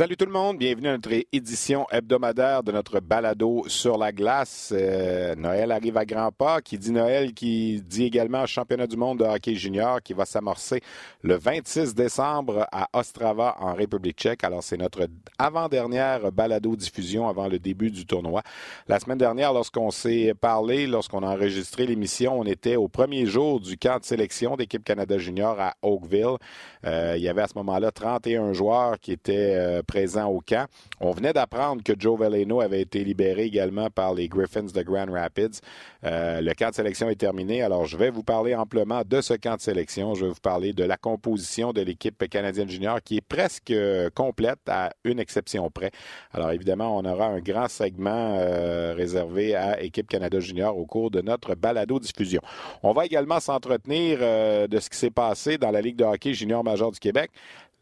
Salut 0.00 0.16
tout 0.16 0.24
le 0.24 0.32
monde, 0.32 0.56
bienvenue 0.56 0.88
à 0.88 0.92
notre 0.92 1.12
édition 1.30 1.86
hebdomadaire 1.92 2.62
de 2.62 2.72
notre 2.72 3.00
balado 3.00 3.64
sur 3.66 3.98
la 3.98 4.12
glace. 4.12 4.72
Euh, 4.74 5.34
Noël 5.34 5.70
arrive 5.70 5.98
à 5.98 6.06
grands 6.06 6.32
pas. 6.32 6.62
Qui 6.62 6.78
dit 6.78 6.90
Noël, 6.90 7.34
qui 7.34 7.82
dit 7.82 8.04
également 8.04 8.46
championnat 8.46 8.86
du 8.86 8.96
monde 8.96 9.18
de 9.18 9.24
hockey 9.24 9.56
junior 9.56 10.00
qui 10.00 10.14
va 10.14 10.24
s'amorcer 10.24 10.80
le 11.20 11.36
26 11.36 11.94
décembre 11.94 12.66
à 12.72 12.88
Ostrava 12.94 13.56
en 13.60 13.74
République 13.74 14.16
tchèque. 14.16 14.42
Alors 14.42 14.62
c'est 14.62 14.78
notre 14.78 15.06
avant-dernière 15.36 16.32
balado 16.32 16.76
diffusion 16.76 17.28
avant 17.28 17.48
le 17.48 17.58
début 17.58 17.90
du 17.90 18.06
tournoi. 18.06 18.42
La 18.88 19.00
semaine 19.00 19.18
dernière, 19.18 19.52
lorsqu'on 19.52 19.90
s'est 19.90 20.32
parlé, 20.32 20.86
lorsqu'on 20.86 21.22
a 21.22 21.26
enregistré 21.26 21.84
l'émission, 21.84 22.40
on 22.40 22.44
était 22.44 22.76
au 22.76 22.88
premier 22.88 23.26
jour 23.26 23.60
du 23.60 23.76
camp 23.76 23.98
de 23.98 24.06
sélection 24.06 24.56
d'équipe 24.56 24.82
Canada 24.82 25.18
junior 25.18 25.60
à 25.60 25.74
Oakville. 25.82 26.38
Euh, 26.86 27.16
il 27.18 27.22
y 27.22 27.28
avait 27.28 27.42
à 27.42 27.48
ce 27.48 27.54
moment-là 27.56 27.90
31 27.90 28.54
joueurs 28.54 28.98
qui 28.98 29.12
étaient 29.12 29.56
euh, 29.58 29.82
présent 29.90 30.26
au 30.26 30.40
camp. 30.40 30.66
On 31.00 31.10
venait 31.10 31.32
d'apprendre 31.32 31.82
que 31.82 31.92
Joe 31.98 32.16
Veleno 32.16 32.60
avait 32.60 32.80
été 32.80 33.02
libéré 33.02 33.44
également 33.44 33.90
par 33.90 34.14
les 34.14 34.28
Griffins 34.28 34.62
de 34.62 34.82
Grand 34.82 35.10
Rapids. 35.10 35.60
Euh, 36.04 36.40
le 36.40 36.54
camp 36.54 36.70
de 36.70 36.76
sélection 36.76 37.10
est 37.10 37.16
terminé, 37.16 37.62
alors 37.62 37.86
je 37.86 37.96
vais 37.96 38.10
vous 38.10 38.22
parler 38.22 38.54
amplement 38.54 39.02
de 39.04 39.20
ce 39.20 39.34
camp 39.34 39.56
de 39.56 39.60
sélection. 39.60 40.14
Je 40.14 40.26
vais 40.26 40.30
vous 40.30 40.40
parler 40.40 40.72
de 40.72 40.84
la 40.84 40.96
composition 40.96 41.72
de 41.72 41.80
l'équipe 41.80 42.28
canadienne 42.28 42.68
junior 42.68 43.02
qui 43.02 43.16
est 43.16 43.26
presque 43.26 43.72
euh, 43.72 44.10
complète 44.14 44.60
à 44.68 44.92
une 45.02 45.18
exception 45.18 45.68
près. 45.70 45.90
Alors 46.32 46.52
évidemment, 46.52 46.96
on 46.96 47.04
aura 47.04 47.26
un 47.26 47.40
grand 47.40 47.68
segment 47.68 48.38
euh, 48.38 48.94
réservé 48.96 49.56
à 49.56 49.82
Équipe 49.82 50.08
Canada 50.08 50.38
junior 50.38 50.78
au 50.78 50.86
cours 50.86 51.10
de 51.10 51.20
notre 51.20 51.56
balado-diffusion. 51.56 52.42
On 52.84 52.92
va 52.92 53.06
également 53.06 53.40
s'entretenir 53.40 54.20
de 54.20 54.78
ce 54.78 54.88
qui 54.88 54.96
s'est 54.96 55.10
passé 55.10 55.58
dans 55.58 55.72
la 55.72 55.80
Ligue 55.80 55.96
de 55.96 56.04
hockey 56.04 56.32
junior 56.32 56.62
major 56.62 56.92
du 56.92 57.00
Québec 57.00 57.30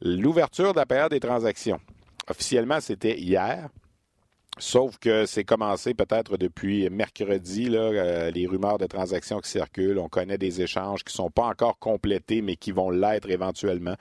l'ouverture 0.00 0.72
de 0.72 0.78
la 0.78 0.86
période 0.86 1.10
des 1.10 1.20
transactions. 1.20 1.80
Officiellement, 2.28 2.80
c'était 2.80 3.18
hier. 3.18 3.68
Sauf 4.60 4.98
que 4.98 5.24
c'est 5.24 5.44
commencé 5.44 5.94
peut-être 5.94 6.36
depuis 6.36 6.90
mercredi, 6.90 7.68
là, 7.68 7.78
euh, 7.78 8.30
les 8.32 8.46
rumeurs 8.46 8.78
de 8.78 8.86
transactions 8.86 9.38
qui 9.38 9.50
circulent. 9.50 9.98
On 9.98 10.08
connaît 10.08 10.38
des 10.38 10.62
échanges 10.62 11.04
qui 11.04 11.12
ne 11.14 11.16
sont 11.16 11.30
pas 11.30 11.46
encore 11.46 11.78
complétés, 11.78 12.42
mais 12.42 12.56
qui 12.56 12.72
vont 12.72 12.90
l'être 12.90 13.30
éventuellement. 13.30 13.94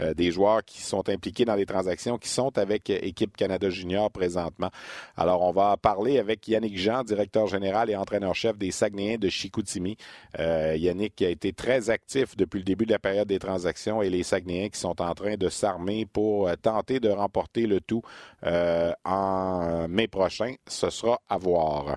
Euh, 0.00 0.12
des 0.14 0.32
joueurs 0.32 0.64
qui 0.64 0.82
sont 0.82 1.08
impliqués 1.08 1.44
dans 1.44 1.54
les 1.54 1.66
transactions, 1.66 2.18
qui 2.18 2.28
sont 2.28 2.58
avec 2.58 2.90
Équipe 2.90 3.36
Canada 3.36 3.70
Junior 3.70 4.10
présentement. 4.10 4.70
Alors, 5.16 5.42
on 5.42 5.52
va 5.52 5.76
parler 5.76 6.18
avec 6.18 6.48
Yannick 6.48 6.76
Jean, 6.76 7.04
directeur 7.04 7.46
général 7.46 7.88
et 7.88 7.94
entraîneur-chef 7.94 8.58
des 8.58 8.72
Saguenayens 8.72 9.18
de 9.18 9.28
Chicoutimi. 9.28 9.96
Euh, 10.40 10.74
Yannick 10.76 11.22
a 11.22 11.28
été 11.28 11.52
très 11.52 11.88
actif 11.88 12.36
depuis 12.36 12.58
le 12.58 12.64
début 12.64 12.84
de 12.84 12.92
la 12.92 12.98
période 12.98 13.28
des 13.28 13.38
transactions 13.38 14.02
et 14.02 14.10
les 14.10 14.24
Saguenayens 14.24 14.70
qui 14.70 14.80
sont 14.80 15.00
en 15.00 15.14
train 15.14 15.36
de 15.36 15.48
s'armer 15.48 16.04
pour 16.04 16.50
tenter 16.62 16.98
de 16.98 17.10
remporter 17.10 17.66
le 17.66 17.80
tout 17.80 18.02
en 18.42 19.99
prochain. 20.08 20.54
Ce 20.66 20.90
sera 20.90 21.20
à 21.28 21.36
voir. 21.36 21.96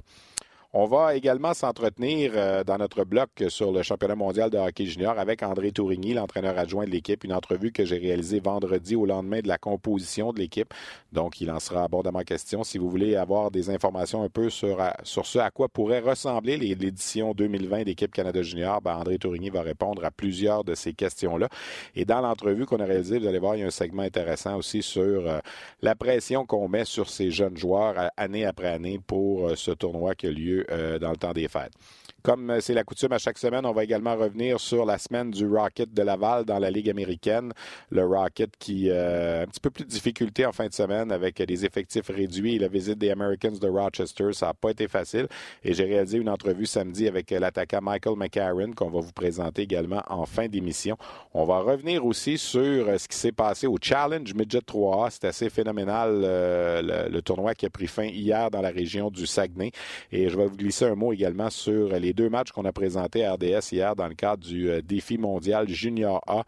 On 0.76 0.86
va 0.88 1.16
également 1.16 1.54
s'entretenir 1.54 2.32
euh, 2.34 2.64
dans 2.64 2.80
notre 2.80 3.04
bloc 3.04 3.30
sur 3.50 3.72
le 3.72 3.84
championnat 3.84 4.16
mondial 4.16 4.50
de 4.50 4.58
hockey 4.58 4.88
junior 4.88 5.20
avec 5.20 5.44
André 5.44 5.72
Tourigny, 5.72 6.16
l'entraîneur 6.16 6.58
adjoint 6.58 6.86
de 6.86 6.90
l'équipe. 6.90 7.24
Une 7.24 7.32
entrevue 7.32 7.72
que 7.72 7.86
j'ai 7.86 8.00
réalisée 8.00 8.40
vendredi 8.40 8.96
au 8.96 9.06
lendemain 9.06 9.42
de 9.42 9.48
la 9.48 9.60
composition 9.60 10.34
de 10.34 10.40
l'équipe. 10.40 10.74
Donc, 11.12 11.42
il 11.42 11.52
en 11.52 11.60
sera 11.60 11.84
abondamment 11.84 12.24
question. 12.24 12.64
Si 12.64 12.80
vous 12.80 12.90
voulez 12.90 13.16
avoir 13.16 13.52
des 13.52 13.70
informations 13.70 14.24
un 14.24 14.30
peu 14.30 14.50
sur, 14.50 14.80
sur 15.04 15.28
ce 15.28 15.38
à 15.38 15.52
quoi 15.52 15.70
pourrait 15.70 16.00
ressembler 16.00 16.58
l'édition 16.58 17.36
2020 17.36 17.84
d'équipe 17.84 18.12
Canada 18.12 18.42
junior, 18.42 18.82
ben 18.82 18.96
André 18.96 19.20
Tourigny 19.20 19.52
va 19.52 19.62
répondre 19.62 20.04
à 20.04 20.10
plusieurs 20.10 20.64
de 20.64 20.74
ces 20.74 20.94
questions-là. 20.94 21.50
Et 21.96 22.04
dans 22.04 22.22
l'entrevue 22.22 22.66
qu'on 22.66 22.80
a 22.80 22.86
réalisée, 22.86 23.20
vous 23.20 23.28
allez 23.28 23.38
voir, 23.38 23.56
il 23.56 23.60
y 23.60 23.64
a 23.64 23.68
un 23.68 23.70
segment 23.70 24.02
intéressant 24.02 24.58
aussi 24.58 24.82
sur 24.82 25.04
euh, 25.04 25.38
la 25.84 25.94
pression 25.94 26.48
qu'on 26.48 26.68
met 26.68 26.86
sur 26.86 27.10
ces 27.10 27.30
jeunes 27.30 27.58
joueurs 27.58 27.94
euh, 28.00 28.08
année 28.18 28.44
après 28.44 28.70
année 28.70 29.00
pour 29.06 29.56
ce 29.56 29.70
tournoi 29.70 30.16
qui 30.16 30.26
a 30.26 30.32
lieu 30.32 30.63
euh, 30.72 31.00
dans 31.00 31.12
le 31.12 31.18
temps 31.18 31.34
des 31.34 31.48
fêtes. 31.48 31.74
Comme 32.24 32.50
euh, 32.50 32.62
c'est 32.62 32.74
la 32.74 32.86
coutume 32.86 33.12
à 33.12 33.18
chaque 33.18 33.38
semaine, 33.38 33.66
on 33.66 33.74
va 33.74 33.84
également 33.84 34.16
revenir 34.16 34.58
sur 34.58 34.86
la 34.86 34.98
semaine 34.98 35.30
du 35.30 35.46
Rocket 35.46 35.94
de 35.94 36.04
Laval 36.04 36.46
dans 36.46 36.58
la 36.58 36.72
Ligue 36.72 36.90
américaine. 36.90 37.52
Le 37.92 38.06
Rocket 38.06 38.56
qui 38.58 38.90
a 38.90 38.94
euh, 38.94 39.44
un 39.44 39.48
petit 39.48 39.60
peu 39.60 39.70
plus 39.70 39.84
de 39.84 39.90
difficultés 39.90 40.46
en 40.46 40.54
fin 40.54 40.68
de 40.68 40.74
semaine 40.74 41.12
avec 41.12 41.42
des 41.42 41.66
effectifs 41.66 42.08
réduits 42.08 42.56
et 42.56 42.60
la 42.60 42.70
visite 42.70 42.98
des 42.98 43.12
Americans 43.12 43.60
de 43.60 43.68
Rochester. 43.68 44.32
Ça 44.32 44.48
n'a 44.48 44.54
pas 44.54 44.72
été 44.72 44.88
facile. 44.88 45.28
Et 45.66 45.74
j'ai 45.74 45.84
réalisé 45.84 46.18
une 46.18 46.30
entrevue 46.30 46.66
samedi 46.66 47.10
avec 47.10 47.30
l'attaquant 47.30 47.82
Michael 47.82 48.16
McCarron 48.16 48.72
qu'on 48.72 48.90
va 48.90 49.02
vous 49.02 49.12
présenter 49.12 49.64
également 49.64 50.02
en 50.08 50.26
fin 50.26 50.48
d'émission. 50.48 50.96
On 51.34 51.44
va 51.44 51.60
revenir 51.60 52.06
aussi 52.06 52.38
sur 52.38 52.62
euh, 52.62 52.98
ce 52.98 53.10
qui 53.10 53.18
s'est 53.18 53.34
passé 53.34 53.68
au 53.68 53.76
Challenge 53.82 54.34
Midget 54.34 54.60
3A. 54.60 55.10
C'est 55.12 55.28
assez 55.28 55.50
phénoménal 55.50 56.22
le, 56.22 57.10
le 57.10 57.22
tournoi 57.22 57.54
qui 57.54 57.66
a 57.66 57.70
pris 57.70 57.88
fin 57.88 58.06
hier 58.06 58.50
dans 58.50 58.62
la 58.62 58.70
région 58.70 59.12
du 59.12 59.28
Saguenay. 59.28 59.72
Et 60.14 60.30
je 60.30 60.38
vais 60.38 60.46
vous 60.48 60.56
glisser 60.56 60.86
un 60.86 60.96
mot 60.96 61.12
également 61.12 61.50
sur 61.50 61.90
les 62.00 62.13
deux 62.14 62.30
matchs 62.30 62.52
qu'on 62.52 62.66
a 62.66 62.72
présentés 62.72 63.26
à 63.26 63.34
RDS 63.34 63.72
hier 63.72 63.96
dans 63.96 64.08
le 64.08 64.14
cadre 64.14 64.44
du 64.46 64.70
euh, 64.70 64.82
défi 64.82 65.18
mondial 65.18 65.68
Junior 65.68 66.22
A. 66.28 66.44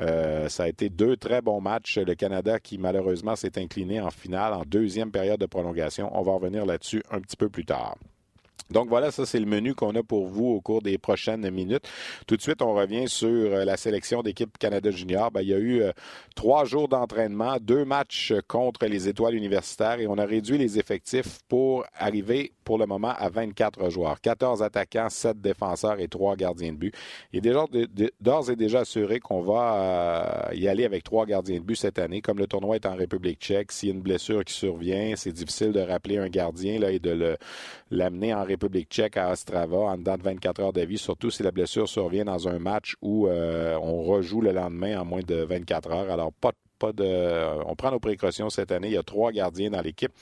Euh, 0.00 0.48
ça 0.48 0.64
a 0.64 0.68
été 0.68 0.88
deux 0.88 1.16
très 1.16 1.42
bons 1.42 1.60
matchs. 1.60 1.98
Le 1.98 2.14
Canada 2.14 2.58
qui 2.58 2.78
malheureusement 2.78 3.36
s'est 3.36 3.58
incliné 3.58 4.00
en 4.00 4.10
finale 4.10 4.54
en 4.54 4.62
deuxième 4.66 5.10
période 5.10 5.38
de 5.38 5.46
prolongation. 5.46 6.10
On 6.12 6.22
va 6.22 6.32
revenir 6.32 6.66
là-dessus 6.66 7.02
un 7.10 7.20
petit 7.20 7.36
peu 7.36 7.48
plus 7.48 7.64
tard. 7.64 7.96
Donc 8.70 8.88
voilà, 8.88 9.10
ça 9.10 9.26
c'est 9.26 9.40
le 9.40 9.46
menu 9.46 9.74
qu'on 9.74 9.94
a 9.96 10.02
pour 10.02 10.28
vous 10.28 10.46
au 10.46 10.60
cours 10.60 10.80
des 10.80 10.96
prochaines 10.96 11.50
minutes. 11.50 11.88
Tout 12.28 12.36
de 12.36 12.42
suite, 12.42 12.62
on 12.62 12.74
revient 12.74 13.08
sur 13.08 13.28
euh, 13.28 13.64
la 13.64 13.76
sélection 13.76 14.22
d'équipe 14.22 14.56
Canada 14.58 14.90
Junior. 14.92 15.32
Ben, 15.32 15.40
il 15.42 15.48
y 15.48 15.54
a 15.54 15.58
eu 15.58 15.82
euh, 15.82 15.90
trois 16.36 16.64
jours 16.64 16.86
d'entraînement, 16.86 17.56
deux 17.60 17.84
matchs 17.84 18.32
contre 18.46 18.86
les 18.86 19.08
étoiles 19.08 19.34
universitaires 19.34 19.98
et 19.98 20.06
on 20.06 20.18
a 20.18 20.24
réduit 20.24 20.56
les 20.56 20.78
effectifs 20.78 21.40
pour 21.48 21.84
arriver 21.96 22.52
pour 22.62 22.78
le 22.78 22.86
moment 22.86 23.12
à 23.18 23.28
24 23.28 23.90
joueurs. 23.90 24.20
14 24.20 24.62
attaquants, 24.62 25.08
7 25.08 25.40
défenseurs 25.40 25.98
et 25.98 26.06
3 26.06 26.36
gardiens 26.36 26.72
de 26.72 26.76
but. 26.76 26.94
Il 27.32 27.38
est 27.38 27.40
déjà 27.40 27.64
d'ores 28.20 28.50
et 28.50 28.56
déjà 28.56 28.80
assuré 28.80 29.18
qu'on 29.18 29.40
va 29.40 30.50
euh, 30.50 30.54
y 30.54 30.68
aller 30.68 30.84
avec 30.84 31.02
trois 31.02 31.26
gardiens 31.26 31.58
de 31.58 31.64
but 31.64 31.74
cette 31.74 31.98
année. 31.98 32.20
Comme 32.20 32.38
le 32.38 32.46
tournoi 32.46 32.76
est 32.76 32.86
en 32.86 32.94
République 32.94 33.40
tchèque, 33.40 33.72
s'il 33.72 33.88
y 33.88 33.92
a 33.92 33.94
une 33.96 34.02
blessure 34.02 34.44
qui 34.44 34.54
survient, 34.54 35.14
c'est 35.16 35.32
difficile 35.32 35.72
de 35.72 35.80
rappeler 35.80 36.18
un 36.18 36.28
gardien 36.28 36.78
là, 36.78 36.92
et 36.92 37.00
de 37.00 37.36
l'amener 37.90 38.32
en 38.32 38.44
République 38.44 38.59
République 38.60 38.90
tchèque 38.90 39.16
à 39.16 39.30
Ostrava 39.30 39.78
en 39.78 39.96
dedans 39.96 40.18
de 40.18 40.22
24 40.22 40.60
heures 40.60 40.72
d'avis, 40.74 40.98
surtout 40.98 41.30
si 41.30 41.42
la 41.42 41.50
blessure 41.50 41.88
survient 41.88 42.26
dans 42.26 42.46
un 42.46 42.58
match 42.58 42.94
où 43.00 43.26
euh, 43.26 43.78
on 43.80 44.02
rejoue 44.02 44.42
le 44.42 44.52
lendemain 44.52 45.00
en 45.00 45.04
moins 45.06 45.22
de 45.26 45.36
24 45.36 45.90
heures. 45.90 46.10
Alors, 46.10 46.30
pas 46.32 46.52
de. 46.92 47.64
On 47.66 47.74
prend 47.74 47.90
nos 47.90 48.00
précautions 48.00 48.50
cette 48.50 48.72
année. 48.72 48.88
Il 48.88 48.94
y 48.94 48.98
a 48.98 49.02
trois 49.02 49.32
gardiens 49.32 49.70
dans 49.70 49.80
l'équipe. 49.80 50.12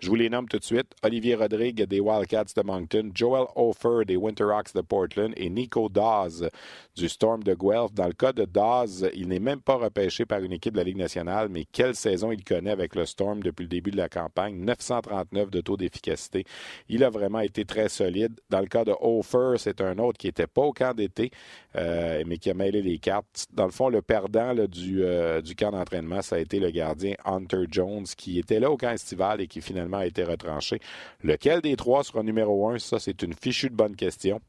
Je 0.00 0.08
vous 0.08 0.14
les 0.14 0.30
nomme 0.30 0.48
tout 0.48 0.58
de 0.58 0.64
suite. 0.64 0.94
Olivier 1.02 1.34
Rodrigue 1.34 1.84
des 1.84 2.00
Wildcats 2.00 2.54
de 2.56 2.62
Moncton, 2.62 3.10
Joel 3.14 3.44
Ofer 3.54 4.06
des 4.06 4.16
Winterhawks 4.16 4.74
de 4.74 4.80
Portland 4.80 5.34
et 5.36 5.50
Nico 5.50 5.90
Dawes 5.90 6.48
du 6.96 7.06
Storm 7.06 7.42
de 7.42 7.52
Guelph. 7.52 7.92
Dans 7.92 8.06
le 8.06 8.14
cas 8.14 8.32
de 8.32 8.46
Dawes, 8.46 9.10
il 9.14 9.28
n'est 9.28 9.40
même 9.40 9.60
pas 9.60 9.74
repêché 9.74 10.24
par 10.24 10.42
une 10.42 10.52
équipe 10.52 10.72
de 10.72 10.78
la 10.78 10.84
Ligue 10.84 10.96
nationale, 10.96 11.50
mais 11.50 11.66
quelle 11.70 11.94
saison 11.94 12.32
il 12.32 12.42
connaît 12.42 12.70
avec 12.70 12.94
le 12.94 13.04
Storm 13.04 13.42
depuis 13.42 13.64
le 13.64 13.68
début 13.68 13.90
de 13.90 13.98
la 13.98 14.08
campagne. 14.08 14.54
939 14.64 15.50
de 15.50 15.60
taux 15.60 15.76
d'efficacité. 15.76 16.46
Il 16.88 17.04
a 17.04 17.10
vraiment 17.10 17.40
été 17.40 17.66
très 17.66 17.90
solide. 17.90 18.32
Dans 18.48 18.60
le 18.60 18.68
cas 18.68 18.86
de 18.86 18.94
Ofer, 19.02 19.56
c'est 19.58 19.82
un 19.82 19.98
autre 19.98 20.16
qui 20.16 20.28
n'était 20.28 20.46
pas 20.46 20.62
au 20.62 20.72
camp 20.72 20.94
d'été, 20.94 21.30
euh, 21.76 22.22
mais 22.26 22.38
qui 22.38 22.48
a 22.48 22.54
mêlé 22.54 22.80
les 22.80 22.98
cartes. 22.98 23.48
Dans 23.52 23.66
le 23.66 23.70
fond, 23.70 23.90
le 23.90 24.00
perdant 24.00 24.54
du, 24.66 25.04
euh, 25.04 25.42
du 25.42 25.54
camp 25.54 25.72
d'entraînement, 25.72 26.22
ça 26.22 26.36
a 26.36 26.38
été 26.38 26.58
le 26.58 26.70
gardien 26.70 27.16
Hunter 27.26 27.64
Jones, 27.70 28.06
qui 28.16 28.38
était 28.38 28.60
là 28.60 28.70
au 28.70 28.78
camp 28.78 28.92
estival 28.92 29.42
et 29.42 29.46
qui 29.46 29.60
finalement 29.60 29.89
a 29.98 30.06
été 30.06 30.24
retranché. 30.24 30.80
Lequel 31.22 31.60
des 31.60 31.76
trois 31.76 32.04
sera 32.04 32.22
numéro 32.22 32.68
un? 32.68 32.78
Ça, 32.78 32.98
c'est 32.98 33.22
une 33.22 33.34
fichue 33.34 33.70
de 33.70 33.74
bonne 33.74 33.96
question. 33.96 34.40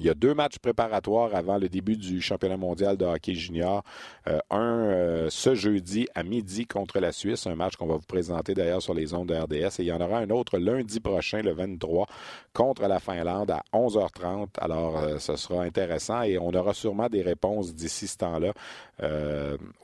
Il 0.00 0.06
y 0.06 0.10
a 0.10 0.14
deux 0.14 0.34
matchs 0.34 0.58
préparatoires 0.58 1.36
avant 1.36 1.56
le 1.56 1.68
début 1.68 1.96
du 1.96 2.20
championnat 2.20 2.56
mondial 2.56 2.96
de 2.96 3.04
hockey 3.04 3.34
junior. 3.34 3.84
Euh, 4.26 4.40
un 4.50 4.90
euh, 4.90 5.28
ce 5.30 5.54
jeudi 5.54 6.08
à 6.16 6.24
midi 6.24 6.66
contre 6.66 6.98
la 6.98 7.12
Suisse, 7.12 7.46
un 7.46 7.54
match 7.54 7.76
qu'on 7.76 7.86
va 7.86 7.94
vous 7.94 8.06
présenter 8.06 8.54
d'ailleurs 8.54 8.82
sur 8.82 8.92
les 8.92 9.14
ondes 9.14 9.28
de 9.28 9.34
RDS. 9.34 9.78
Et 9.78 9.82
il 9.82 9.86
y 9.86 9.92
en 9.92 10.00
aura 10.00 10.18
un 10.18 10.30
autre 10.30 10.58
lundi 10.58 10.98
prochain, 10.98 11.42
le 11.42 11.52
23, 11.52 12.08
contre 12.52 12.88
la 12.88 12.98
Finlande 12.98 13.52
à 13.52 13.62
11h30. 13.72 14.48
Alors, 14.58 14.98
euh, 14.98 15.18
ce 15.18 15.36
sera 15.36 15.62
intéressant 15.62 16.22
et 16.22 16.38
on 16.38 16.50
aura 16.50 16.74
sûrement 16.74 17.08
des 17.08 17.22
réponses 17.22 17.72
d'ici 17.72 18.08
ce 18.08 18.18
temps-là 18.18 18.52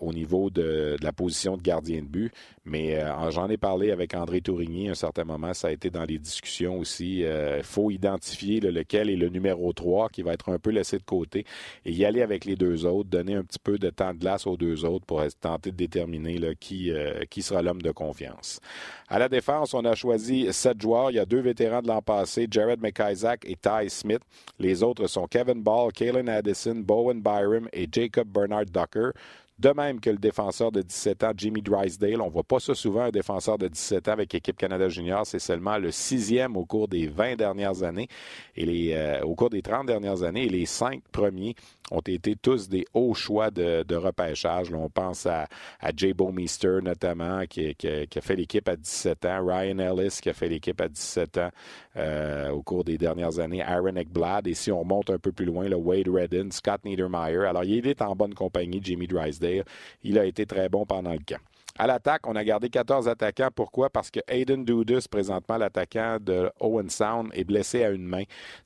au 0.01 0.13
niveau 0.13 0.51
de, 0.51 0.97
la 1.03 1.13
position 1.13 1.57
de 1.57 1.63
gardien 1.63 2.01
de 2.01 2.07
but. 2.07 2.33
Mais 2.65 3.03
j'en 3.31 3.49
ai 3.49 3.57
parlé 3.57 3.91
avec 3.91 4.15
André 4.15 4.41
Tourigny 4.41 4.89
à 4.89 4.93
un 4.93 4.95
certain 4.95 5.25
moment. 5.25 5.53
Ça 5.53 5.69
a 5.69 5.71
été 5.73 5.91
dans 5.91 6.05
les 6.05 6.19
discussions 6.19 6.79
aussi. 6.79 7.19
Il 7.21 7.63
faut 7.65 7.91
identifier 7.91 8.61
lequel 8.61 9.11
est 9.11 9.17
le 9.17 9.29
numéro 9.29 9.73
3 9.73 10.00
qui 10.09 10.23
va 10.23 10.33
être 10.33 10.49
un 10.51 10.59
peu 10.59 10.71
laissé 10.71 10.99
de 10.99 11.03
côté 11.03 11.45
et 11.85 11.93
y 11.93 12.05
aller 12.05 12.23
avec 12.23 12.45
les 12.45 12.57
deux 12.57 12.87
autres, 12.87 13.09
donner 13.09 13.35
un 13.35 13.43
petit 13.43 13.59
peu 13.59 13.79
de 13.79 13.91
temps 13.91 14.13
de 14.13 14.19
glace 14.19 14.47
aux 14.47 14.57
deux 14.57 14.85
autres 14.85 15.07
pour 15.07 15.23
tenter 15.41 15.71
de 15.71 15.77
déterminer 15.77 16.39
euh, 16.43 17.25
qui 17.29 17.43
sera 17.43 17.63
l'homme 17.63 17.83
de 17.83 17.91
confiance. 17.91 18.61
À 19.09 19.19
la 19.19 19.29
défense, 19.29 19.75
on 19.75 19.85
a 19.85 19.95
choisi 19.95 20.53
sept 20.53 20.81
joueurs. 20.81 21.11
Il 21.11 21.17
y 21.17 21.19
a 21.19 21.27
deux 21.27 21.41
vétérans 21.41 21.83
de 21.83 21.89
l'an 21.89 22.03
passé, 22.03 22.47
Jared 22.51 22.81
McIsaac 22.81 23.45
et 23.45 23.57
Ty 23.57 23.89
Smith. 23.89 24.23
Les 24.59 24.83
autres 24.83 25.07
sont 25.07 25.27
Kevin 25.27 25.63
Ball, 25.63 25.93
Kalen 25.93 26.29
Addison, 26.29 26.77
Bowen 26.77 27.21
Byram 27.21 27.69
et 27.73 27.89
Jacob 27.91 28.29
Bernard 28.29 28.67
Ducker. 28.67 29.11
De 29.61 29.75
même 29.77 30.01
que 30.01 30.09
le 30.09 30.17
défenseur 30.17 30.73
de 30.73 30.81
17 30.81 31.23
ans, 31.23 31.33
Jimmy 31.37 31.61
Drysdale. 31.61 32.23
On 32.23 32.29
ne 32.29 32.31
voit 32.31 32.43
pas 32.43 32.61
ça 32.61 32.75
souvent, 32.75 33.03
un 33.03 33.11
défenseur 33.11 33.59
de 33.59 33.69
17 33.69 34.09
ans 34.09 34.13
avec 34.13 34.33
l'équipe 34.33 34.57
Canada 34.57 34.89
Junior. 34.89 35.27
C'est 35.27 35.39
seulement 35.39 35.77
le 35.77 35.91
sixième 35.91 36.57
au 36.57 36.65
cours 36.65 36.89
des 36.89 37.09
20 37.09 37.37
dernières 37.37 37.83
années 37.83 38.09
et 38.57 38.65
les, 38.65 38.95
euh, 38.95 39.21
au 39.21 39.35
cours 39.35 39.51
des 39.51 39.61
30 39.61 39.85
dernières 39.85 40.23
années. 40.23 40.47
Et 40.47 40.49
les 40.49 40.65
cinq 40.65 41.03
premiers 41.13 41.57
ont 41.91 42.01
été 42.01 42.37
tous 42.37 42.69
des 42.69 42.85
hauts 42.95 43.15
choix 43.15 43.51
de, 43.51 43.95
repêchage. 43.95 44.73
on 44.73 44.89
pense 44.89 45.27
à, 45.27 45.47
à 45.81 45.91
Jay 45.95 46.15
Bowmeister 46.15 46.79
notamment, 46.83 47.45
qui, 47.47 47.77
a 47.85 48.21
fait 48.21 48.37
l'équipe 48.37 48.69
à 48.69 48.77
17 48.77 49.25
ans, 49.27 49.47
Ryan 49.47 49.79
Ellis 49.79 50.19
qui 50.23 50.29
a 50.31 50.33
fait 50.33 50.49
l'équipe 50.49 50.81
à 50.81 50.89
17 50.89 51.39
ans 51.39 51.51
euh, 51.97 52.51
au 52.51 52.63
cours 52.63 52.85
des 52.85 52.99
dernières 52.99 53.39
années, 53.39 53.63
Aaron 53.63 53.97
Ekblad, 53.97 54.47
et 54.47 54.55
si 54.55 54.71
on 54.71 54.81
remonte 54.81 55.11
un 55.11 55.19
peu 55.19 55.33
plus 55.33 55.47
loin, 55.47 55.69
le 55.69 55.77
Wade 55.77 56.09
Redden, 56.09 56.53
Scott 56.53 56.85
Niedermeyer. 56.85 57.45
Alors, 57.47 57.65
il 57.65 57.87
est 57.87 58.03
en 58.03 58.15
bonne 58.15 58.35
compagnie, 58.35 58.81
Jimmy 58.83 59.07
Drysdale. 59.07 59.65
Il 60.03 60.19
a 60.19 60.25
été 60.25 60.47
très 60.47 60.69
bon 60.69 60.87
pendant 60.87 61.13
le 61.13 61.19
camp. 61.19 61.41
À 61.81 61.87
l'attaque, 61.87 62.27
on 62.27 62.37
a 62.37 62.45
gardé 62.45 62.69
14 62.69 63.09
attaquants. 63.09 63.49
Pourquoi? 63.55 63.89
Parce 63.89 64.11
que 64.11 64.21
Aiden 64.29 64.67
Dudus, 64.67 65.09
présentement 65.11 65.57
l'attaquant 65.57 66.19
de 66.21 66.51
Owen 66.61 66.91
Sound, 66.91 67.31
est 67.33 67.45
blessé 67.45 67.83
à 67.83 67.89
une 67.89 68.05
main. 68.05 68.25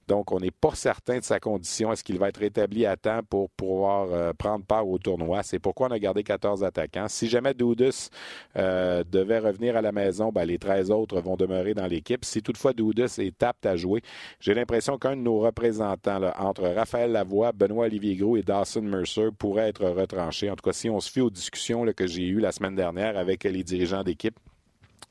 Donc, 0.08 0.32
on 0.32 0.40
n'est 0.40 0.50
pas 0.50 0.74
certain 0.74 1.20
de 1.20 1.22
sa 1.22 1.38
condition. 1.38 1.92
Est-ce 1.92 2.02
qu'il 2.02 2.18
va 2.18 2.30
être 2.30 2.40
rétabli 2.40 2.86
à 2.86 2.96
temps 2.96 3.20
pour 3.30 3.50
pouvoir 3.50 4.08
euh, 4.10 4.32
prendre 4.32 4.64
part 4.64 4.88
au 4.88 4.98
tournoi? 4.98 5.44
C'est 5.44 5.60
pourquoi 5.60 5.86
on 5.86 5.92
a 5.92 5.98
gardé 6.00 6.24
14 6.24 6.64
attaquants. 6.64 7.06
Si 7.06 7.28
jamais 7.28 7.54
Dudus 7.54 8.10
euh, 8.56 9.04
devait 9.04 9.38
revenir 9.38 9.76
à 9.76 9.80
la 9.80 9.92
maison, 9.92 10.32
ben, 10.32 10.44
les 10.44 10.58
13 10.58 10.90
autres 10.90 11.20
vont 11.20 11.36
demeurer 11.36 11.72
dans 11.72 11.86
l'équipe. 11.86 12.24
Si 12.24 12.42
toutefois 12.42 12.72
Dudus 12.72 13.20
est 13.20 13.44
apte 13.44 13.64
à 13.64 13.76
jouer, 13.76 14.02
j'ai 14.40 14.54
l'impression 14.54 14.98
qu'un 14.98 15.14
de 15.14 15.22
nos 15.22 15.38
représentants, 15.38 16.32
entre 16.36 16.64
Raphaël 16.64 17.12
Lavoie, 17.12 17.52
Benoît 17.52 17.86
Olivier 17.86 18.16
Gros 18.16 18.36
et 18.36 18.42
Dawson 18.42 18.82
Mercer, 18.82 19.28
pourrait 19.38 19.68
être 19.68 19.84
retranché. 19.86 20.50
En 20.50 20.56
tout 20.56 20.68
cas, 20.68 20.72
si 20.72 20.90
on 20.90 20.98
se 20.98 21.08
fie 21.08 21.20
aux 21.20 21.30
discussions 21.30 21.86
que 21.96 22.08
j'ai 22.08 22.24
eues 22.24 22.40
la 22.40 22.50
semaine 22.50 22.74
dernière, 22.74 23.03
avec 23.08 23.44
les 23.44 23.62
dirigeants 23.62 24.02
d'équipe 24.02 24.38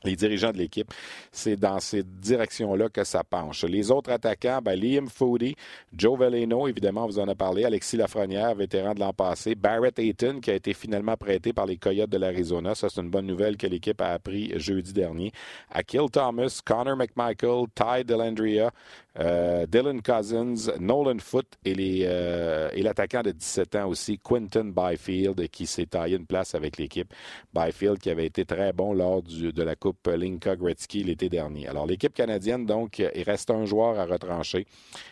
les 0.03 0.15
dirigeants 0.15 0.51
de 0.51 0.57
l'équipe. 0.57 0.91
C'est 1.31 1.55
dans 1.55 1.79
cette 1.79 2.19
direction-là 2.19 2.89
que 2.89 3.03
ça 3.03 3.23
penche. 3.23 3.63
Les 3.63 3.91
autres 3.91 4.11
attaquants, 4.11 4.59
ben, 4.61 4.79
Liam 4.79 5.07
Foodie, 5.07 5.55
Joe 5.95 6.19
Veleno, 6.19 6.67
évidemment, 6.67 7.05
vous 7.05 7.19
en 7.19 7.27
a 7.27 7.35
parlé, 7.35 7.65
Alexis 7.65 7.97
Lafrenière, 7.97 8.55
vétéran 8.55 8.93
de 8.93 8.99
l'an 8.99 9.13
passé, 9.13 9.55
Barrett 9.55 9.97
Ayton, 9.99 10.39
qui 10.41 10.51
a 10.51 10.55
été 10.55 10.73
finalement 10.73 11.17
prêté 11.17 11.53
par 11.53 11.65
les 11.65 11.77
Coyotes 11.77 12.09
de 12.09 12.17
l'Arizona. 12.17 12.75
Ça, 12.75 12.89
c'est 12.89 13.01
une 13.01 13.09
bonne 13.09 13.27
nouvelle 13.27 13.57
que 13.57 13.67
l'équipe 13.67 13.99
a 14.01 14.11
appris 14.11 14.51
jeudi 14.59 14.93
dernier. 14.93 15.31
Akil 15.71 16.09
Thomas, 16.11 16.61
Connor 16.63 16.95
McMichael, 16.97 17.65
Ty 17.73 18.03
Delandria, 18.05 18.71
euh, 19.19 19.67
Dylan 19.67 20.01
Cousins, 20.01 20.71
Nolan 20.79 21.19
Foote 21.19 21.57
euh, 21.67 22.69
et, 22.73 22.81
l'attaquant 22.81 23.21
de 23.21 23.31
17 23.31 23.75
ans 23.75 23.87
aussi, 23.87 24.17
Quinton 24.17 24.73
Byfield, 24.75 25.49
qui 25.49 25.67
s'est 25.67 25.85
taillé 25.85 26.17
une 26.17 26.25
place 26.25 26.55
avec 26.55 26.77
l'équipe. 26.77 27.13
Byfield 27.53 27.99
qui 27.99 28.09
avait 28.09 28.25
été 28.25 28.43
très 28.43 28.73
bon 28.73 28.93
lors 28.93 29.21
de 29.21 29.63
la 29.63 29.75
Coupe 29.75 30.07
Linka 30.07 30.55
Gretzky 30.55 31.03
l'été 31.03 31.29
dernier. 31.29 31.67
Alors, 31.67 31.85
l'équipe 31.85 32.13
canadienne, 32.13 32.65
donc, 32.65 32.99
il 32.99 33.23
reste 33.23 33.51
un 33.51 33.65
joueur 33.65 33.99
à 33.99 34.05
retrancher. 34.05 34.65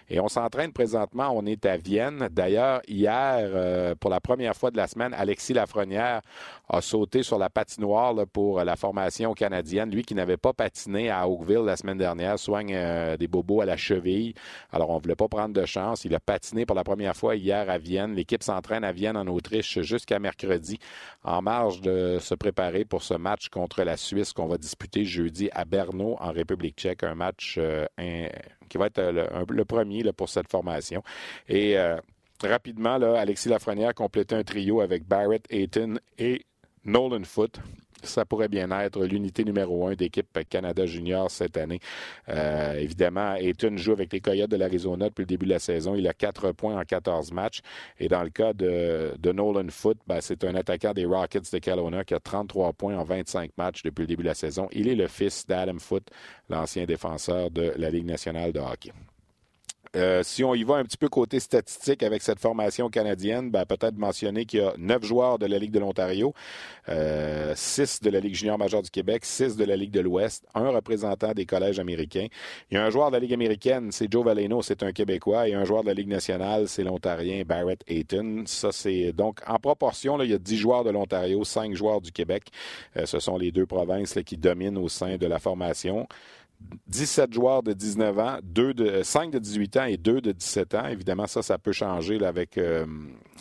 Et 0.10 0.20
on 0.20 0.28
s'entraîne 0.28 0.74
présentement, 0.74 1.32
on 1.36 1.46
est 1.46 1.66
à 1.66 1.78
Vienne. 1.78 2.28
D'ailleurs, 2.32 2.82
hier, 2.88 3.38
euh, 3.54 3.94
pour 3.96 4.10
la 4.10 4.20
première 4.20 4.56
fois 4.56 4.72
de 4.72 4.78
la 4.78 4.88
semaine, 4.88 5.14
Alexis 5.14 5.54
Lafrenière 5.54 6.22
a 6.70 6.82
sauté 6.82 7.22
sur 7.22 7.38
la 7.38 7.50
patinoire 7.50 8.16
pour 8.34 8.64
la 8.64 8.76
formation 8.76 9.34
canadienne. 9.34 9.92
Lui 9.92 10.04
qui 10.04 10.16
n'avait 10.16 10.38
pas 10.38 10.54
patiné 10.54 11.10
à 11.12 11.28
Oakville 11.28 11.66
la 11.66 11.78
semaine 11.78 11.98
dernière, 11.98 12.40
soigne 12.40 12.76
des 13.18 13.28
bobos 13.28 13.62
à 13.62 13.66
la 13.66 13.78
Alors, 14.72 14.90
on 14.90 14.98
ne 14.98 15.02
voulait 15.02 15.16
pas 15.16 15.28
prendre 15.28 15.54
de 15.54 15.66
chance. 15.66 16.06
Il 16.06 16.16
a 16.16 16.20
patiné 16.20 16.66
pour 16.66 16.76
la 16.76 16.84
première 16.84 17.16
fois 17.16 17.36
hier 17.36 17.70
à 17.70 17.78
Vienne. 17.78 18.16
L'équipe 18.16 18.44
s'entraîne 18.44 18.84
à 18.84 18.92
Vienne, 18.92 19.18
en 19.18 19.28
Autriche, 19.28 19.80
jusqu'à 19.82 20.20
mercredi, 20.20 20.80
en 21.24 21.42
marge 21.42 21.82
de 21.82 22.18
se 22.20 22.36
préparer 22.36 22.86
pour 22.86 23.04
ce 23.04 23.14
match 23.14 23.50
contre 23.50 23.84
la 23.84 23.98
Suisse 23.98 24.34
qu'on 24.34 24.48
va 24.48 24.58
disputer 24.58 25.06
jeudi 25.06 25.50
à 25.54 25.66
Berno, 25.66 26.18
en 26.20 26.32
République 26.32 26.78
tchèque. 26.78 27.04
Un 27.04 27.16
match 27.16 27.56
euh, 27.58 27.86
qui 28.70 28.78
va 28.78 28.88
être 28.88 29.02
le, 29.02 29.66
premier 29.66 30.04
pour 30.14 30.30
cette 30.30 30.50
formation. 30.50 31.04
Et 31.48 31.78
euh, 31.78 31.98
rapidement, 32.44 32.96
Alexis 32.96 33.50
Lafrenière 33.50 33.94
complétait 33.94 34.36
un 34.36 34.44
trio 34.44 34.82
avec 34.82 35.08
Barrett 35.08 35.46
Ayton 35.50 36.00
et 36.18 36.46
Nolan 36.86 37.24
Foote 37.24 37.60
ça 38.04 38.26
pourrait 38.26 38.48
bien 38.48 38.72
être 38.80 39.06
l'unité 39.06 39.44
numéro 39.44 39.88
un 39.88 39.94
d'équipe 39.94 40.40
Canada 40.50 40.86
Junior 40.86 41.30
cette 41.30 41.58
année. 41.58 41.80
Euh, 42.30 42.74
évidemment, 42.74 43.36
Ayton 43.36 43.78
joue 43.78 43.92
avec 43.92 44.12
les 44.14 44.22
Coyotes 44.22 44.50
de 44.50 44.58
l'Arizona 44.58 45.10
depuis 45.10 45.24
le 45.24 45.28
début 45.28 45.46
de 45.46 45.52
la 45.52 45.60
saison. 45.60 45.96
Il 45.96 46.08
a 46.08 46.14
quatre 46.14 46.52
points 46.52 46.80
en 46.80 46.84
14 46.84 47.32
matchs. 47.32 47.62
Et 48.00 48.08
dans 48.08 48.24
le 48.24 48.30
cas 48.30 48.54
de, 48.54 49.14
Nolan 49.32 49.70
Foote, 49.70 50.00
ben, 50.08 50.22
c'est 50.22 50.44
un 50.44 50.56
attaquant 50.56 50.94
des 50.94 51.06
Rockets 51.06 51.52
de 51.52 51.60
Kelowna 51.60 52.04
qui 52.04 52.14
a 52.14 52.20
33 52.20 52.74
points 52.74 52.98
en 52.98 53.04
25 53.04 53.52
matchs 53.58 53.84
depuis 53.84 54.02
le 54.02 54.08
début 54.08 54.24
de 54.24 54.30
la 54.30 54.36
saison. 54.36 54.68
Il 54.72 54.88
est 54.88 54.96
le 54.96 55.08
fils 55.08 55.46
d'Adam 55.48 55.80
Foote, 55.80 56.10
l'ancien 56.50 56.86
défenseur 56.86 57.52
de 57.52 57.74
la 57.78 57.90
Ligue 57.90 58.06
nationale 58.06 58.52
de 58.52 58.60
hockey. 58.60 58.92
Euh, 59.96 60.24
si 60.24 60.44
on 60.44 60.56
y 60.56 60.64
va 60.64 60.76
un 60.76 60.84
petit 60.84 60.98
peu 60.98 61.10
côté 61.10 61.40
statistique 61.42 62.02
avec 62.02 62.22
cette 62.22 62.40
formation 62.40 62.90
canadienne, 62.90 63.52
ben, 63.52 63.66
peut-être 63.66 63.98
mentionner 63.98 64.46
qu'il 64.46 64.62
y 64.62 64.64
a 64.64 64.74
neuf 64.78 65.04
joueurs 65.04 65.38
de 65.38 65.46
la 65.46 65.60
Ligue 65.60 65.72
de 65.72 65.80
l'Ontario, 65.80 66.34
euh, 66.88 67.54
six 67.58 68.00
de 68.02 68.10
la 68.10 68.22
Ligue 68.22 68.36
junior 68.36 68.58
majeure 68.58 68.82
du 68.82 68.90
Québec, 68.90 69.26
six 69.26 69.58
de 69.58 69.66
la 69.66 69.76
Ligue 69.76 69.92
de 69.92 70.00
l'Ouest, 70.00 70.46
un 70.56 70.70
représentant 70.70 71.34
des 71.34 71.46
collèges 71.46 71.80
américains. 71.80 72.28
Il 72.70 72.76
y 72.76 72.78
a 72.78 72.86
un 72.86 72.90
joueur 72.90 73.10
de 73.10 73.16
la 73.16 73.20
Ligue 73.20 73.34
américaine, 73.34 73.92
c'est 73.92 74.10
Joe 74.10 74.24
Valeno, 74.24 74.62
c'est 74.62 74.82
un 74.84 74.94
Québécois, 74.94 75.50
et 75.50 75.54
un 75.54 75.66
joueur 75.66 75.82
de 75.82 75.88
la 75.88 75.94
Ligue 75.94 76.08
nationale, 76.08 76.70
c'est 76.70 76.84
l'Ontarien 76.84 77.44
Barrett 77.44 77.84
Ayton. 77.88 78.44
Ça, 78.46 78.72
c'est 78.72 79.12
donc 79.12 79.40
en 79.46 79.58
proportion, 79.58 80.16
là, 80.16 80.24
il 80.24 80.32
y 80.32 80.34
a 80.34 80.38
dix 80.38 80.58
joueurs 80.58 80.86
de 80.86 80.92
l'Ontario, 80.92 81.44
cinq 81.44 81.76
joueurs 81.76 82.00
du 82.00 82.14
Québec. 82.14 82.46
Euh, 82.96 83.06
ce 83.06 83.20
sont 83.20 83.38
les 83.38 83.52
deux 83.52 83.66
provinces 83.66 84.18
qui 84.26 84.38
dominent 84.38 84.78
au 84.78 84.88
sein 84.88 85.18
de 85.18 85.28
la 85.28 85.40
formation. 85.40 86.08
17 86.88 87.34
joueurs 87.34 87.64
de 87.64 87.72
19 87.72 88.20
ans, 88.20 88.38
2 88.44 88.74
de, 88.74 89.04
5 89.04 89.32
de 89.32 89.40
18 89.40 89.78
ans 89.78 89.86
et 89.86 89.96
2 89.96 90.20
de 90.20 90.32
17 90.34 90.76
ans. 90.76 90.88
Évidemment, 90.88 91.26
ça, 91.26 91.42
ça 91.42 91.58
peut 91.58 91.72
changer 91.72 92.24
avec 92.26 92.58
euh, 92.58 92.86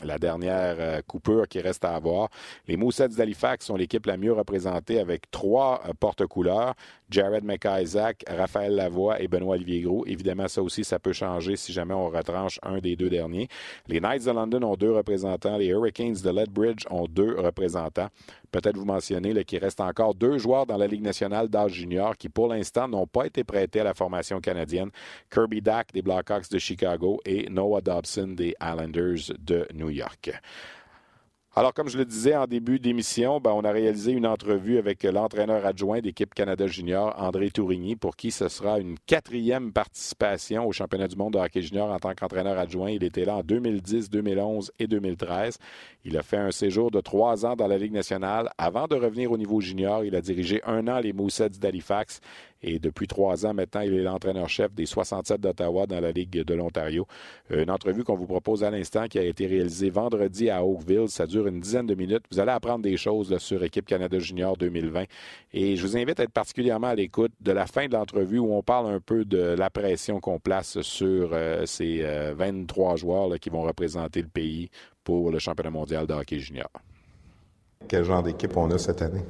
la 0.05 0.19
dernière 0.19 0.77
euh, 0.79 1.01
coupure 1.07 1.49
qui 1.49 1.61
reste 1.61 1.85
à 1.85 1.95
avoir. 1.95 2.29
Les 2.69 2.77
Moussets 2.77 3.09
d'Halifax 3.09 3.67
sont 3.67 3.77
l'équipe 3.77 4.07
la 4.07 4.17
mieux 4.17 4.33
représentée 4.33 5.01
avec 5.01 5.31
trois 5.33 5.83
euh, 5.89 5.93
porte-couleurs. 5.99 6.75
Jared 7.11 7.45
McIsaac, 7.45 8.25
Raphaël 8.29 8.77
Lavoie 8.77 9.21
et 9.21 9.27
Benoît 9.27 9.57
Olivier 9.57 9.81
Gros. 9.81 10.07
Évidemment, 10.07 10.47
ça 10.47 10.63
aussi, 10.63 10.85
ça 10.85 11.01
peut 11.01 11.13
changer 11.13 11.57
si 11.57 11.73
jamais 11.73 11.95
on 11.95 12.09
retranche 12.09 12.61
un 12.63 12.79
des 12.79 12.95
deux 12.95 13.11
derniers. 13.11 13.49
Les 13.89 13.99
Knights 13.99 14.27
de 14.27 14.31
London 14.31 14.63
ont 14.63 14.77
deux 14.77 14.93
représentants. 14.93 15.57
Les 15.57 15.67
Hurricanes 15.67 16.15
de 16.23 16.31
Lethbridge 16.31 16.85
ont 16.89 17.07
deux 17.09 17.35
représentants. 17.35 18.09
Peut-être 18.53 18.77
vous 18.77 18.85
mentionner 18.85 19.45
qu'il 19.45 19.59
reste 19.59 19.81
encore 19.81 20.15
deux 20.15 20.39
joueurs 20.39 20.67
dans 20.67 20.77
la 20.77 20.87
Ligue 20.87 21.03
nationale 21.03 21.49
d'âge 21.49 21.73
junior 21.73 22.17
qui, 22.17 22.29
pour 22.29 22.49
l'instant, 22.49 22.89
n'ont 22.89 23.07
pas 23.11 23.27
été 23.27 23.45
prêtés 23.45 23.81
à 23.81 23.85
la 23.85 23.95
formation 23.95 24.41
canadienne. 24.41 24.91
Kirby 25.31 25.61
Dack 25.61 25.93
des 25.93 26.03
Blackhawks 26.03 26.51
de 26.51 26.59
Chicago 26.59 27.21
et 27.25 27.49
Noah 27.51 27.81
Dobson 27.81 28.29
des 28.29 28.55
Islanders 28.61 29.33
de 29.39 29.67
New 29.75 29.91
York. 29.91 30.31
Alors, 31.57 31.75
comme 31.75 31.89
je 31.89 31.99
le 31.99 32.05
disais 32.05 32.37
en 32.37 32.47
début 32.47 32.79
d'émission, 32.79 33.41
ben, 33.41 33.51
on 33.51 33.65
a 33.65 33.73
réalisé 33.73 34.13
une 34.13 34.25
entrevue 34.25 34.79
avec 34.79 35.03
l'entraîneur 35.03 35.67
adjoint 35.67 35.99
d'équipe 35.99 36.33
Canada 36.33 36.69
Junior, 36.69 37.13
André 37.19 37.51
Tourigny, 37.51 37.97
pour 37.97 38.15
qui 38.15 38.31
ce 38.31 38.47
sera 38.49 38.79
une 38.79 38.97
quatrième 39.05 39.73
participation 39.73 40.65
au 40.65 40.71
championnat 40.71 41.09
du 41.09 41.17
monde 41.17 41.33
de 41.33 41.39
hockey 41.41 41.61
junior 41.61 41.91
en 41.91 41.99
tant 41.99 42.15
qu'entraîneur 42.15 42.57
adjoint. 42.57 42.91
Il 42.91 43.03
était 43.03 43.25
là 43.25 43.39
en 43.39 43.43
2010, 43.43 44.11
2011 44.11 44.71
et 44.79 44.87
2013. 44.87 45.59
Il 46.05 46.17
a 46.17 46.23
fait 46.23 46.37
un 46.37 46.53
séjour 46.53 46.93
de 46.93 47.01
trois 47.01 47.45
ans 47.45 47.57
dans 47.57 47.67
la 47.67 47.79
Ligue 47.79 47.95
nationale. 47.95 48.49
Avant 48.57 48.87
de 48.87 48.95
revenir 48.95 49.33
au 49.33 49.37
niveau 49.37 49.61
junior, 49.61 50.05
il 50.05 50.15
a 50.15 50.21
dirigé 50.21 50.63
un 50.65 50.87
an 50.87 51.01
les 51.01 51.13
Moussets 51.13 51.49
d'Halifax 51.49 52.21
Et 52.63 52.79
depuis 52.79 53.07
trois 53.07 53.47
ans 53.47 53.55
maintenant, 53.55 53.81
il 53.81 53.95
est 53.95 54.03
l'entraîneur-chef 54.03 54.73
des 54.75 54.87
67 54.87 55.41
d'Ottawa 55.41 55.87
dans 55.87 56.01
la 56.01 56.13
Ligue 56.13 56.45
de 56.45 56.55
l'Ontario. 56.55 57.07
Une 57.51 57.71
entrevue 57.71 58.05
qu'on 58.05 58.17
vous 58.17 58.27
propose 58.27 58.65
à 58.65 58.71
l'instant 58.71 59.07
qui 59.07 59.19
a 59.19 59.23
été 59.23 59.47
réalisée 59.47 59.91
vendredi 59.91 60.51
à 60.51 60.65
Oakville. 60.65 61.09
Ça 61.09 61.27
dure 61.27 61.47
une 61.47 61.61
dizaine 61.61 61.87
de 61.87 61.95
minutes. 61.95 62.25
Vous 62.31 62.39
allez 62.39 62.53
apprendre 62.53 62.83
des 62.83 62.97
choses 62.97 63.37
sur 63.39 63.63
Équipe 63.65 63.87
Canada 63.87 64.19
Junior 64.19 64.57
2020. 64.57 65.05
Et 65.55 65.77
je 65.77 65.83
vous 65.83 65.97
invite 65.97 66.21
à 66.21 66.25
être 66.25 66.33
particulièrement 66.33 66.89
à 66.89 66.95
l'écoute 66.95 67.33
de 67.41 67.53
la 67.53 67.67
fin 67.67 67.87
de 67.87 67.93
l'entrevue 67.93 68.39
où 68.39 68.53
on 68.53 68.63
parle 68.63 68.93
un 68.93 69.01
peu 69.01 69.25
de 69.25 69.39
la 69.39 69.71
pression 69.71 70.21
qu'on 70.21 70.39
place 70.39 70.81
sur 70.83 71.31
euh, 71.33 71.65
ces 71.67 72.03
23 72.35 72.93
euh, 72.93 72.97
joueurs 72.97 73.41
qui 73.41 73.51
vont 73.51 73.63
représenter 73.63 74.23
le 74.23 74.29
pays 74.29 74.71
pour 75.05 75.31
le 75.31 75.39
championnat 75.39 75.71
mondial 75.71 76.07
de 76.07 76.15
hockey 76.15 76.39
junior. 76.39 76.71
Quel 77.89 78.05
genre 78.05 78.23
d'équipe 78.23 78.57
on 78.57 78.71
a 78.71 78.79
cette 78.79 79.03
année? 79.03 79.23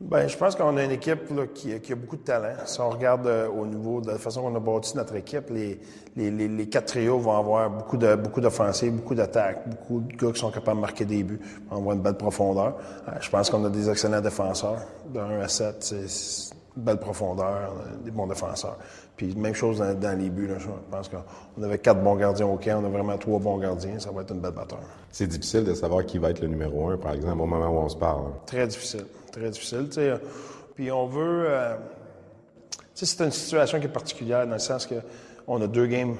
Bien, 0.00 0.28
je 0.28 0.36
pense 0.36 0.54
qu'on 0.54 0.76
a 0.76 0.84
une 0.84 0.92
équipe 0.92 1.18
qui, 1.54 1.72
a 1.72 1.96
beaucoup 1.96 2.16
de 2.16 2.22
talent. 2.22 2.54
Si 2.66 2.80
on 2.80 2.88
regarde 2.88 3.26
euh, 3.26 3.48
au 3.48 3.66
niveau 3.66 4.00
de 4.00 4.12
la 4.12 4.18
façon 4.18 4.42
qu'on 4.42 4.54
a 4.54 4.60
bâti 4.60 4.96
notre 4.96 5.16
équipe, 5.16 5.50
les, 5.50 5.80
les, 6.14 6.68
quatre 6.68 6.86
trios 6.86 7.18
vont 7.18 7.36
avoir 7.36 7.68
beaucoup 7.68 7.96
de 7.96 8.14
beaucoup 8.14 8.40
d'offensives, 8.40 8.92
beaucoup 8.92 9.16
d'attaques, 9.16 9.68
beaucoup 9.68 10.00
de 10.00 10.16
gars 10.16 10.30
qui 10.30 10.38
sont 10.38 10.52
capables 10.52 10.76
de 10.76 10.82
marquer 10.82 11.04
des 11.04 11.24
buts, 11.24 11.40
vont 11.68 11.78
avoir 11.78 11.96
une 11.96 12.02
belle 12.02 12.16
profondeur. 12.16 12.76
Euh, 13.08 13.12
je 13.20 13.28
pense 13.28 13.50
qu'on 13.50 13.64
a 13.64 13.70
des 13.70 13.90
excellents 13.90 14.20
défenseurs. 14.20 14.78
De 15.12 15.18
1 15.18 15.40
à 15.40 15.48
7, 15.48 15.76
c'est 15.80 16.54
belle 16.78 16.98
profondeur, 16.98 17.72
euh, 17.72 18.04
des 18.04 18.10
bons 18.10 18.26
défenseurs. 18.26 18.78
Puis 19.16 19.34
même 19.34 19.54
chose 19.54 19.78
dans, 19.78 20.18
les 20.18 20.30
buts. 20.30 20.48
je 20.58 20.66
pense 20.90 21.08
qu'on 21.08 21.62
avait 21.62 21.78
quatre 21.78 22.02
bons 22.02 22.16
gardiens 22.16 22.46
au 22.46 22.56
camp, 22.56 22.80
on 22.82 22.86
a 22.86 22.88
vraiment 22.88 23.18
trois 23.18 23.38
bons 23.38 23.58
gardiens. 23.58 23.98
Ça 23.98 24.10
va 24.10 24.22
être 24.22 24.32
une 24.32 24.40
belle 24.40 24.52
batteur. 24.52 24.80
C'est 25.10 25.26
difficile 25.26 25.64
de 25.64 25.74
savoir 25.74 26.06
qui 26.06 26.18
va 26.18 26.30
être 26.30 26.40
le 26.40 26.48
numéro 26.48 26.90
un, 26.90 26.96
par 26.96 27.14
exemple, 27.14 27.40
au 27.42 27.46
moment 27.46 27.68
où 27.68 27.78
on 27.84 27.88
se 27.88 27.96
parle. 27.96 28.26
Très 28.46 28.66
difficile. 28.66 29.06
Très 29.32 29.50
difficile. 29.50 29.88
Puis 30.74 30.90
on 30.90 31.06
veut. 31.06 31.46
Euh, 31.48 31.76
c'est 32.94 33.24
une 33.24 33.30
situation 33.30 33.78
qui 33.78 33.86
est 33.86 33.90
particulière 33.92 34.46
dans 34.46 34.54
le 34.54 34.58
sens 34.58 34.86
que 34.86 34.96
on 35.46 35.60
a 35.62 35.66
deux 35.66 35.86
games 35.86 36.16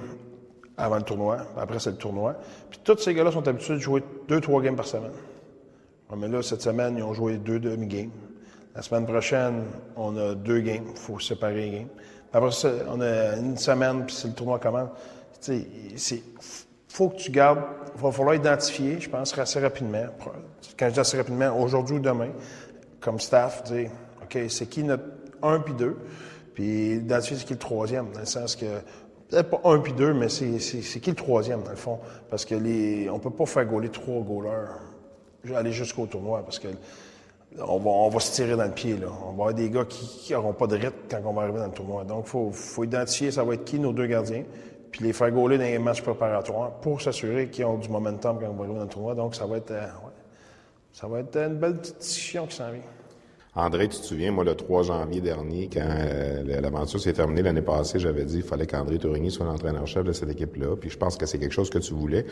avant 0.77 0.97
le 0.97 1.03
tournoi. 1.03 1.38
Après, 1.57 1.79
c'est 1.79 1.91
le 1.91 1.97
tournoi. 1.97 2.37
Puis 2.71 2.81
tous 2.83 2.99
ces 2.99 3.12
gars-là 3.12 3.33
sont 3.33 3.47
habitués 3.47 3.75
de 3.75 3.81
jouer 3.81 4.03
deux, 4.29 4.41
trois 4.41 4.62
games 4.62 4.77
par 4.77 4.87
semaine. 4.87 5.12
Mais 6.17 6.29
là, 6.29 6.43
cette 6.43 6.62
semaine, 6.62 6.97
ils 6.97 7.03
ont 7.03 7.12
joué 7.12 7.37
deux 7.37 7.59
demi-games. 7.59 8.11
La 8.79 8.83
semaine 8.83 9.07
prochaine, 9.07 9.65
on 9.97 10.17
a 10.17 10.37
deux 10.37 10.61
games. 10.61 10.85
Il 10.89 10.97
faut 10.97 11.19
séparer 11.19 11.55
les 11.57 11.71
games. 11.71 11.89
Après 12.33 12.53
ça, 12.53 12.71
on 12.87 13.01
a 13.01 13.37
une 13.37 13.57
semaine, 13.57 14.07
puis 14.07 14.15
c'est 14.15 14.29
le 14.29 14.35
tournoi 14.35 14.61
commence. 14.61 14.91
Il 15.49 16.23
faut 16.87 17.09
que 17.09 17.17
tu 17.17 17.33
gardes, 17.33 17.59
il 17.97 18.01
va 18.01 18.13
falloir 18.13 18.37
identifier, 18.37 19.01
je 19.01 19.11
pense, 19.11 19.37
assez 19.37 19.59
rapidement. 19.59 20.05
Quand 20.79 20.87
je 20.87 20.93
dis 20.93 21.01
assez 21.01 21.17
rapidement, 21.17 21.61
aujourd'hui 21.61 21.97
ou 21.97 21.99
demain, 21.99 22.29
comme 23.01 23.19
staff, 23.19 23.65
dire, 23.65 23.91
OK, 24.23 24.39
c'est 24.49 24.67
qui 24.67 24.85
notre 24.85 25.03
un 25.43 25.59
puis 25.59 25.75
deux, 25.75 25.97
puis 26.55 26.99
identifier 26.99 27.37
c'est 27.37 27.47
qui 27.47 27.55
le 27.55 27.59
troisième, 27.59 28.13
dans 28.13 28.21
le 28.21 28.27
sens 28.27 28.55
que, 28.55 28.79
peut-être 29.29 29.51
pas 29.51 29.61
un 29.65 29.81
puis 29.81 29.93
deux, 29.93 30.15
mais 30.15 30.29
c'est, 30.29 31.01
qui 31.01 31.11
le 31.11 31.17
troisième, 31.17 31.65
dans 31.65 31.71
le 31.71 31.77
fond? 31.77 31.99
Parce 32.31 32.45
que 32.45 32.55
les, 32.55 33.11
on 33.11 33.19
peut 33.19 33.31
pas 33.31 33.47
faire 33.47 33.67
gauler 33.67 33.89
trois 33.89 34.23
goalers, 34.23 34.71
aller 35.53 35.73
jusqu'au 35.73 36.07
tournoi, 36.07 36.45
parce 36.45 36.61
que 36.61 36.69
on 37.67 38.09
va, 38.09 38.21
se 38.21 38.33
tirer 38.33 38.57
dans 38.57 38.65
le 38.65 38.73
pied. 38.73 38.97
Là. 38.97 39.09
On 39.23 39.27
va 39.27 39.31
avoir 39.31 39.55
des 39.55 39.71
gars 39.71 39.85
qui 39.85 40.33
n'auront 40.33 40.53
pas 40.53 40.67
de 40.67 40.77
rythme 40.77 40.97
quand 41.11 41.21
on 41.25 41.33
va 41.33 41.43
arriver 41.43 41.59
dans 41.59 41.67
le 41.67 41.73
tournoi. 41.73 42.05
Donc, 42.05 42.27
il 42.27 42.53
faut, 42.53 42.85
identifier 42.85 43.31
ça 43.31 43.45
va 43.45 43.55
être 43.55 43.65
qui 43.65 43.79
nos 43.79 43.93
deux 43.93 44.07
gardiens, 44.07 44.45
puis 44.91 45.05
les 45.05 45.12
faire 45.12 45.31
gauler 45.31 45.59
dans 45.59 45.65
les 45.65 45.79
matchs 45.79 46.03
préparatoires 46.03 46.73
pour 46.81 47.00
s'assurer 47.00 47.49
qu'ils 47.49 47.65
ont 47.65 47.79
du 47.79 47.88
momentum 47.88 48.38
quand 48.41 48.47
on 48.47 48.55
va 48.55 48.65
arriver 48.65 48.79
dans 48.79 48.85
le 48.85 48.91
tournoi. 48.91 49.15
Donc, 49.15 49.35
ça 49.35 49.47
va 49.47 49.57
être, 49.57 49.71
euh, 49.71 49.87
ça 50.93 51.07
va 51.07 51.21
être 51.21 51.37
une 51.37 51.57
belle 51.57 51.77
petite 51.77 51.99
discussion 51.99 52.47
qui 52.47 52.57
s'en 52.57 52.71
vient. 52.71 52.83
André, 53.59 53.88
tu 53.88 53.99
te 53.99 54.05
souviens, 54.05 54.31
moi, 54.31 54.45
le 54.45 54.55
3 54.55 54.85
janvier 54.85 55.21
dernier, 55.21 55.69
quand 55.73 55.81
euh, 55.83 56.61
l'aventure 56.61 57.00
s'est 57.00 57.12
terminée 57.12 57.43
l'année 57.43 57.61
passée, 57.61 57.99
j'avais 57.99 58.25
dit 58.25 58.37
qu'il 58.37 58.45
fallait 58.45 58.69
qu'André 58.69 58.99
Tourigny 58.99 59.33
soit 59.33 59.47
l'entraîneur-chef 59.47 60.05
de 60.05 60.12
cette 60.12 60.31
équipe-là. 60.31 60.77
Puis 60.77 60.91
je 60.91 60.97
pense 60.97 61.17
que 61.17 61.27
c'est 61.27 61.41
quelque 61.41 61.53
chose 61.53 61.69
que 61.69 61.79
tu 61.79 61.93
voulais. 61.93 62.25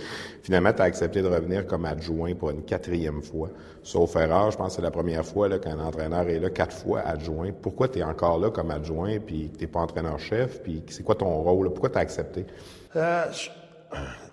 Finalement, 0.45 0.73
tu 0.73 0.83
as 0.83 0.85
accepté 0.85 1.23
de 1.23 1.27
revenir 1.27 1.67
comme 1.67 1.85
adjoint 1.85 2.37
pour 2.37 2.51
une 2.51 2.63
quatrième 2.63 3.23
fois. 3.23 3.51
Sauf 3.83 4.15
erreur, 4.15 4.53
je 4.53 4.57
pense 4.57 4.69
que 4.69 4.73
c'est 4.77 4.83
la 4.83 4.93
première 4.93 5.27
fois 5.27 5.49
qu'un 5.59 5.81
entraîneur 5.81 6.29
est 6.29 6.39
là 6.39 6.49
quatre 6.49 6.77
fois 6.77 7.01
adjoint. 7.01 7.51
Pourquoi 7.51 7.89
tu 7.89 7.99
es 7.99 8.05
encore 8.05 8.39
là 8.39 8.51
comme 8.51 8.71
adjoint 8.71 9.19
puis 9.19 9.51
tu 9.53 9.65
n'es 9.65 9.67
pas 9.67 9.81
entraîneur-chef? 9.81 10.63
Puis 10.63 10.85
c'est 10.87 11.03
quoi 11.03 11.17
ton 11.17 11.43
rôle? 11.43 11.71
Pourquoi 11.71 11.91
tu 11.91 11.99
as 11.99 12.03
accepté? 12.03 12.47
Euh, 12.95 13.25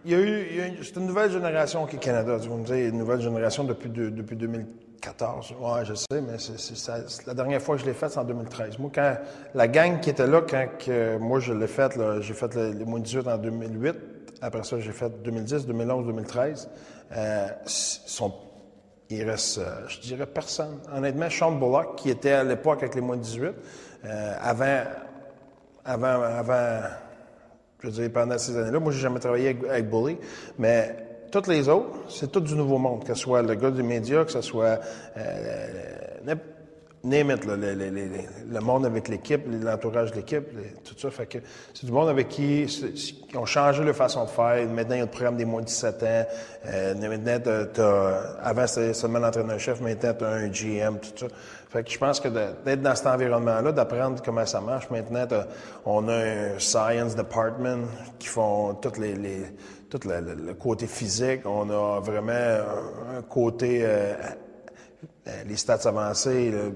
il 0.06 0.12
y 0.12 0.16
a 0.16 0.20
eu, 0.20 0.78
c'est 0.84 0.96
une 0.98 1.08
nouvelle 1.08 1.32
génération 1.32 1.86
qui 1.86 1.96
est 1.96 2.00
Canada. 2.00 2.38
Vous 2.38 2.58
me 2.58 2.66
dites, 2.66 2.76
une 2.76 2.98
nouvelle 2.98 3.22
génération 3.22 3.64
depuis, 3.64 3.90
depuis 3.90 4.36
2014. 4.36 5.56
Oui, 5.60 5.80
je 5.86 5.94
sais, 5.94 6.22
mais 6.22 6.38
c'est, 6.38 7.26
la 7.26 7.34
dernière 7.34 7.62
fois 7.62 7.76
que 7.76 7.82
je 7.82 7.86
l'ai 7.86 7.94
faite, 7.94 8.12
c'est 8.12 8.20
en 8.20 8.24
2013. 8.24 8.80
Moi, 8.80 8.92
quand 8.94 9.16
la 9.54 9.68
gang 9.68 10.00
qui 10.00 10.10
était 10.10 10.28
là, 10.28 10.42
quand 10.42 10.68
moi 11.20 11.40
je 11.40 11.54
l'ai 11.54 11.68
faite, 11.68 11.98
j'ai 12.20 12.34
fait 12.34 12.56
les 12.56 12.86
moins 12.86 13.00
18 13.00 13.28
en 13.28 13.38
2008. 13.38 13.96
Après 14.42 14.64
ça, 14.64 14.78
j'ai 14.78 14.92
fait 14.92 15.10
2010, 15.24 15.68
2011, 15.68 16.06
2013. 16.06 16.70
Euh, 17.16 17.48
sont, 17.66 18.34
il 19.10 19.24
reste, 19.24 19.60
euh, 19.60 19.88
je 19.88 20.00
dirais, 20.02 20.26
personne. 20.26 20.80
Honnêtement, 20.94 21.30
Sean 21.30 21.54
Bullock, 21.54 21.96
qui 21.96 22.10
était 22.10 22.32
à 22.32 22.44
l'époque 22.44 22.80
avec 22.82 22.96
les 22.96 23.02
moins 23.02 23.16
18, 23.16 23.52
euh, 24.04 24.36
avant, 24.42 24.84
avant, 25.86 26.22
avant 26.24 26.80
je 27.84 27.90
veux 27.90 27.94
dire, 27.94 28.12
pendant 28.12 28.38
ces 28.38 28.58
années-là. 28.58 28.80
Moi, 28.80 28.92
j'ai 28.92 29.00
jamais 29.00 29.20
travaillé 29.20 29.58
avec, 29.70 29.90
Bully, 29.90 30.18
mais 30.58 30.96
toutes 31.32 31.48
les 31.48 31.68
autres, 31.68 31.90
c'est 32.10 32.32
tout 32.32 32.40
du 32.40 32.56
nouveau 32.56 32.78
monde, 32.78 33.04
que 33.04 33.14
ce 33.14 33.22
soit 33.22 33.42
le 33.42 33.56
gars 33.56 33.72
du 33.72 33.84
média, 33.84 34.24
que 34.24 34.32
ce 34.32 34.42
soit 34.42 34.80
euh, 35.18 35.68
name 37.04 37.36
le, 37.46 38.60
monde 38.62 38.86
avec 38.86 39.10
l'équipe, 39.10 39.42
l'entourage 39.62 40.12
de 40.12 40.18
l'équipe, 40.18 40.46
tout 40.86 40.96
ça. 40.98 41.12
Fait 41.12 41.26
que 41.26 41.40
c'est 41.74 41.86
du 41.86 41.92
monde 41.92 42.08
avec 42.08 42.30
qui, 42.30 42.66
qui 43.28 43.38
ont 43.38 43.46
changé 43.46 43.84
leur 43.84 43.96
façon 43.96 44.24
de 44.24 44.30
faire. 44.30 44.66
Maintenant, 44.70 44.96
il 44.96 45.00
y 45.00 45.02
a 45.02 45.06
le 45.06 45.12
programme 45.12 45.36
des 45.36 45.44
moins 45.44 45.62
de 45.62 45.66
17 45.66 46.04
ans. 46.04 46.26
Euh, 46.68 46.96
maintenant, 46.96 48.34
avant, 48.42 48.68
c'était 48.68 48.94
seulement 48.94 49.20
l'entraîneur-chef, 49.20 49.82
maintenant, 49.82 50.14
tu 50.18 50.24
as 50.24 50.30
un 50.30 50.48
GM, 50.48 51.00
tout 51.00 51.10
ça. 51.18 51.28
Fait 51.74 51.84
que 51.84 51.90
je 51.90 51.98
pense 51.98 52.20
que 52.20 52.28
d'être 52.28 52.84
dans 52.84 52.94
cet 52.94 53.08
environnement-là, 53.08 53.72
d'apprendre 53.72 54.22
comment 54.24 54.46
ça 54.46 54.62
marche. 54.62 54.92
Maintenant, 54.92 55.26
on 55.88 56.08
a 56.08 56.14
un 56.14 56.60
science 56.60 57.16
department 57.16 57.88
qui 58.20 58.28
font 58.28 58.76
toutes 58.76 59.00
tout 59.90 60.00
le, 60.08 60.54
côté 60.54 60.86
physique. 60.86 61.42
On 61.46 61.68
a 61.72 62.00
vraiment 62.00 62.32
un, 63.18 63.24
côté 63.24 63.80
euh, 63.82 64.14
euh, 65.28 65.44
les 65.48 65.58
stats 65.58 65.90
avancées 65.90 66.52
euh, 66.54 66.70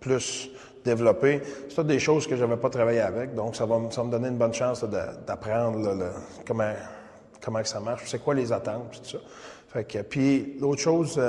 plus 0.00 0.50
développé. 0.84 1.40
C'est 1.68 1.86
des 1.86 2.00
choses 2.00 2.26
que 2.26 2.34
je 2.34 2.40
n'avais 2.40 2.60
pas 2.60 2.70
travaillé 2.70 3.00
avec. 3.00 3.36
Donc, 3.36 3.54
ça 3.54 3.66
va, 3.66 3.78
ça 3.90 4.02
me 4.02 4.10
donner 4.10 4.28
une 4.28 4.38
bonne 4.38 4.54
chance 4.54 4.82
d'apprendre 4.82 6.10
comment, 6.44 6.72
comment 7.40 7.62
ça 7.62 7.78
marche, 7.78 8.02
c'est 8.06 8.18
quoi 8.18 8.34
les 8.34 8.52
attentes, 8.52 9.00
tout 9.00 9.10
ça. 9.10 9.18
Fait 9.68 9.84
que, 9.84 9.98
puis 9.98 10.56
l'autre 10.60 10.80
chose, 10.80 11.20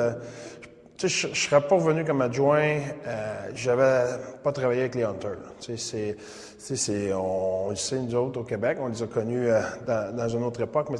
je, 1.05 1.27
ne 1.27 1.33
serais 1.35 1.61
pas 1.61 1.75
revenu 1.75 2.03
comme 2.03 2.21
adjoint, 2.21 2.79
euh, 3.05 3.49
j'avais 3.53 4.19
pas 4.43 4.51
travaillé 4.51 4.81
avec 4.81 4.95
les 4.95 5.03
Hunters. 5.03 5.37
Tu 5.59 5.77
sais, 5.77 6.17
c'est, 6.57 7.13
on, 7.13 7.69
le 7.69 7.75
sait, 7.75 7.99
nous 7.99 8.15
autres, 8.15 8.39
au 8.41 8.43
Québec, 8.43 8.79
on 8.81 8.87
les 8.87 9.03
a 9.03 9.07
connus 9.07 9.47
euh, 9.47 9.61
dans, 9.85 10.27
une 10.27 10.43
autre 10.43 10.61
époque, 10.61 10.87
mais 10.89 10.97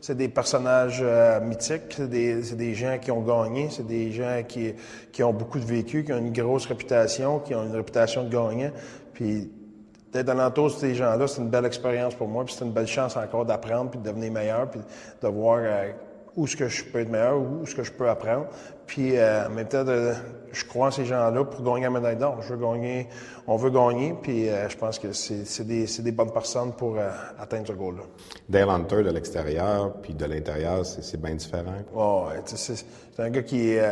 c'est 0.00 0.16
des 0.16 0.28
personnages 0.28 1.00
euh, 1.02 1.40
mythiques, 1.40 1.94
c'est 1.94 2.08
des, 2.08 2.40
des, 2.54 2.74
gens 2.74 2.98
qui 2.98 3.10
ont 3.10 3.20
gagné, 3.20 3.68
c'est 3.70 3.86
des 3.86 4.12
gens 4.12 4.42
qui, 4.48 4.72
qui 5.12 5.22
ont 5.22 5.34
beaucoup 5.34 5.58
de 5.58 5.66
vécu, 5.66 6.04
qui 6.04 6.12
ont 6.12 6.18
une 6.18 6.32
grosse 6.32 6.66
réputation, 6.66 7.40
qui 7.40 7.54
ont 7.54 7.64
une 7.64 7.76
réputation 7.76 8.24
de 8.24 8.30
gagnant. 8.30 8.70
Puis, 9.12 9.50
d'être 10.14 10.26
dans 10.26 10.34
l'entour 10.34 10.66
de 10.66 10.72
ces 10.72 10.94
gens-là, 10.94 11.26
c'est 11.26 11.42
une 11.42 11.50
belle 11.50 11.66
expérience 11.66 12.14
pour 12.14 12.28
moi, 12.28 12.44
puis 12.44 12.54
c'est 12.56 12.64
une 12.64 12.72
belle 12.72 12.86
chance 12.86 13.16
encore 13.16 13.44
d'apprendre, 13.44 13.90
puis 13.90 14.00
de 14.00 14.04
devenir 14.04 14.32
meilleur, 14.32 14.70
puis 14.70 14.80
de 15.20 15.28
voir 15.28 15.58
euh, 15.60 15.90
où 16.36 16.44
est-ce 16.46 16.56
que 16.56 16.68
je 16.68 16.84
peux 16.84 17.00
être 17.00 17.10
meilleur, 17.10 17.38
où 17.38 17.62
est-ce 17.62 17.74
que 17.74 17.84
je 17.84 17.92
peux 17.92 18.08
apprendre. 18.08 18.46
Puis 18.86 19.16
euh, 19.16 19.46
en 19.46 19.50
même 19.50 19.68
temps, 19.68 19.84
je 19.86 20.64
crois 20.66 20.88
en 20.88 20.90
ces 20.90 21.04
gens-là 21.04 21.44
pour 21.44 21.62
gagner 21.62 21.84
la 21.84 21.90
médaille 21.90 22.16
d'or. 22.16 22.42
Je 22.42 22.54
veux 22.54 22.60
gagner, 22.60 23.08
on 23.46 23.56
veut 23.56 23.70
gagner, 23.70 24.14
puis 24.20 24.48
euh, 24.48 24.68
je 24.68 24.76
pense 24.76 24.98
que 24.98 25.12
c'est 25.12 25.64
des, 25.64 25.86
des, 25.86 26.12
bonnes 26.12 26.32
personnes 26.32 26.72
pour 26.72 26.96
euh, 26.98 27.08
atteindre 27.38 27.68
ce 27.68 27.72
goal-là. 27.72 28.02
Dale 28.48 28.68
Hunter 28.68 29.02
de 29.02 29.10
l'extérieur, 29.10 29.94
puis 30.02 30.14
de 30.14 30.24
l'intérieur, 30.24 30.84
c'est 30.84 31.20
bien 31.20 31.34
différent. 31.34 31.72
Oh, 31.94 32.26
c'est 32.44 32.84
un 33.18 33.30
gars 33.30 33.42
qui 33.42 33.70
est 33.70 33.82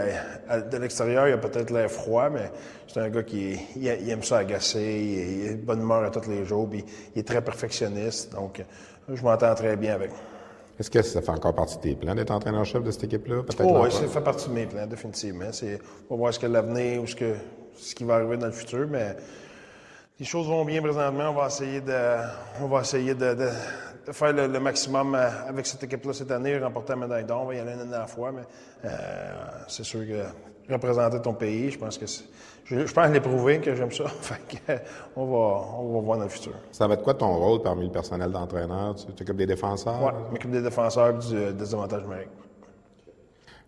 de 0.70 0.76
l'extérieur, 0.78 1.28
il 1.28 1.34
a 1.34 1.38
peut-être 1.38 1.70
l'air 1.70 1.90
froid, 1.90 2.28
mais 2.28 2.50
c'est 2.88 3.00
un 3.00 3.08
gars 3.08 3.22
qui 3.22 3.56
il, 3.76 4.10
aime 4.10 4.22
ça 4.22 4.38
agacer, 4.38 4.80
il, 4.82 5.48
a 5.48 5.52
une 5.52 5.62
bonne 5.62 5.80
humeur 5.80 6.02
à 6.04 6.10
tous 6.10 6.28
les 6.28 6.44
jours, 6.44 6.68
puis 6.68 6.84
il 7.14 7.20
est 7.20 7.26
très 7.26 7.40
perfectionniste, 7.40 8.32
donc 8.32 8.62
je 9.08 9.22
m'entends 9.22 9.54
très 9.54 9.76
bien 9.76 9.94
avec. 9.94 10.10
Est-ce 10.82 10.90
que 10.90 11.00
ça 11.00 11.22
fait 11.22 11.30
encore 11.30 11.54
partie 11.54 11.76
de 11.76 11.80
tes 11.80 11.94
plans 11.94 12.12
d'être 12.12 12.32
entraîneur-chef 12.32 12.82
de 12.82 12.90
cette 12.90 13.04
équipe-là? 13.04 13.42
Oh, 13.60 13.82
oui, 13.84 13.92
ça 13.92 14.04
fait 14.08 14.20
partie 14.20 14.48
de 14.48 14.54
mes 14.54 14.66
plans, 14.66 14.84
définitivement. 14.84 15.44
on 16.10 16.14
va 16.16 16.18
voir 16.18 16.34
ce 16.34 16.40
que 16.40 16.46
l'avenir 16.46 17.00
ou 17.00 17.06
ce, 17.06 17.14
que, 17.14 17.34
ce 17.76 17.94
qui 17.94 18.02
va 18.02 18.16
arriver 18.16 18.36
dans 18.36 18.46
le 18.46 18.52
futur, 18.52 18.88
mais 18.90 19.14
les 20.18 20.26
choses 20.26 20.48
vont 20.48 20.64
bien 20.64 20.82
présentement. 20.82 21.30
On 21.30 21.34
va 21.34 21.46
essayer 21.46 21.80
de, 21.80 22.16
on 22.60 22.66
va 22.66 22.80
essayer 22.80 23.14
de, 23.14 23.48
faire 24.10 24.32
le, 24.32 24.58
maximum 24.58 25.14
euh, 25.14 25.28
avec 25.46 25.66
cette 25.66 25.84
équipe-là 25.84 26.14
cette 26.14 26.32
année, 26.32 26.58
remporter 26.58 26.94
la 26.94 26.96
médaille 26.96 27.26
d'or. 27.26 27.42
On 27.42 27.46
va 27.46 27.54
y 27.54 27.60
aller 27.60 27.74
une 27.74 27.94
à 27.94 28.00
la 28.00 28.06
fois, 28.08 28.32
mais 28.32 28.42
euh, 28.84 28.88
c'est 29.68 29.84
sûr 29.84 30.00
que 30.00 30.72
représenter 30.72 31.22
ton 31.22 31.34
pays. 31.34 31.70
Je 31.70 31.78
pense 31.78 31.96
que 31.96 32.06
je, 32.64 32.86
je, 32.86 32.92
pense 32.92 33.10
l'ai 33.10 33.20
prouvé 33.20 33.60
que 33.60 33.74
j'aime 33.74 33.90
ça. 33.90 34.04
fait 34.20 34.84
on, 35.16 35.26
va, 35.26 35.66
on 35.78 35.94
va 35.94 36.00
voir 36.00 36.18
dans 36.18 36.24
le 36.24 36.30
futur. 36.30 36.52
Ça 36.70 36.86
va 36.86 36.94
être 36.94 37.02
quoi 37.02 37.14
ton 37.14 37.34
rôle 37.36 37.62
parmi 37.62 37.86
le 37.86 37.92
personnel 37.92 38.30
d'entraîneur? 38.30 38.94
Tu 38.94 39.06
t'occupes 39.12 39.36
des 39.36 39.46
défenseurs? 39.46 40.02
Oui, 40.02 40.12
je 40.26 40.32
m'occupe 40.32 40.50
des 40.50 40.62
défenseurs 40.62 41.10
et 41.10 41.12
du, 41.14 41.52
des 41.52 41.74
avantages 41.74 42.02
numériques. 42.02 42.28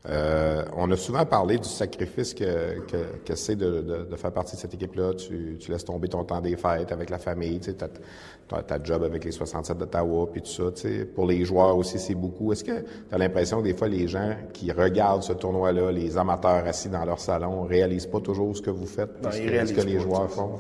Euh, 0.07 0.65
on 0.77 0.91
a 0.91 0.97
souvent 0.97 1.25
parlé 1.25 1.57
du 1.57 1.69
sacrifice 1.69 2.35
que, 2.35 2.81
que, 2.81 3.25
que 3.25 3.35
c'est 3.35 3.57
de, 3.57 3.81
de, 3.81 4.05
de, 4.05 4.17
faire 4.17 4.33
partie 4.33 4.55
de 4.55 4.61
cette 4.61 4.75
équipe-là. 4.75 5.15
Tu, 5.15 5.57
tu, 5.59 5.71
laisses 5.71 5.87
tomber 5.87 6.09
ton 6.09 6.25
temps 6.25 6.43
des 6.43 6.57
fêtes 6.57 6.93
avec 6.93 7.09
la 7.09 7.17
famille, 7.17 7.59
tu 7.59 7.71
sais, 7.71 7.75
ta, 7.75 8.63
ta, 8.63 8.83
job 8.83 9.03
avec 9.03 9.25
les 9.25 9.33
67 9.33 9.79
d'Ottawa, 9.79 10.29
puis 10.31 10.43
tout 10.43 10.51
ça. 10.51 10.65
Tu 10.73 10.83
sais. 10.83 11.05
Pour 11.07 11.27
les 11.27 11.47
joueurs 11.47 11.75
aussi, 11.79 11.99
c'est 11.99 12.15
beaucoup. 12.15 12.53
Est-ce 12.53 12.65
que 12.65 12.81
tu 12.81 13.15
as 13.15 13.17
l'impression 13.17 13.61
que 13.61 13.65
des 13.65 13.75
fois, 13.75 13.89
les 13.89 14.07
gens 14.07 14.37
qui 14.53 14.71
regardent 14.73 15.23
ce 15.23 15.33
tournoi-là, 15.33 15.91
les 15.91 16.19
amateurs 16.19 16.67
assis 16.67 16.91
dans 16.91 17.05
leur 17.07 17.19
salon, 17.19 17.63
réalisent 17.63 18.07
pas 18.07 18.21
toujours 18.21 18.55
ce 18.55 18.61
que 18.61 18.71
vous 18.71 18.87
faites, 18.87 19.23
non, 19.23 19.31
ce, 19.31 19.39
que, 19.39 19.67
ce 19.67 19.73
que 19.73 19.81
les 19.81 20.01
joueurs 20.01 20.31
font? 20.31 20.59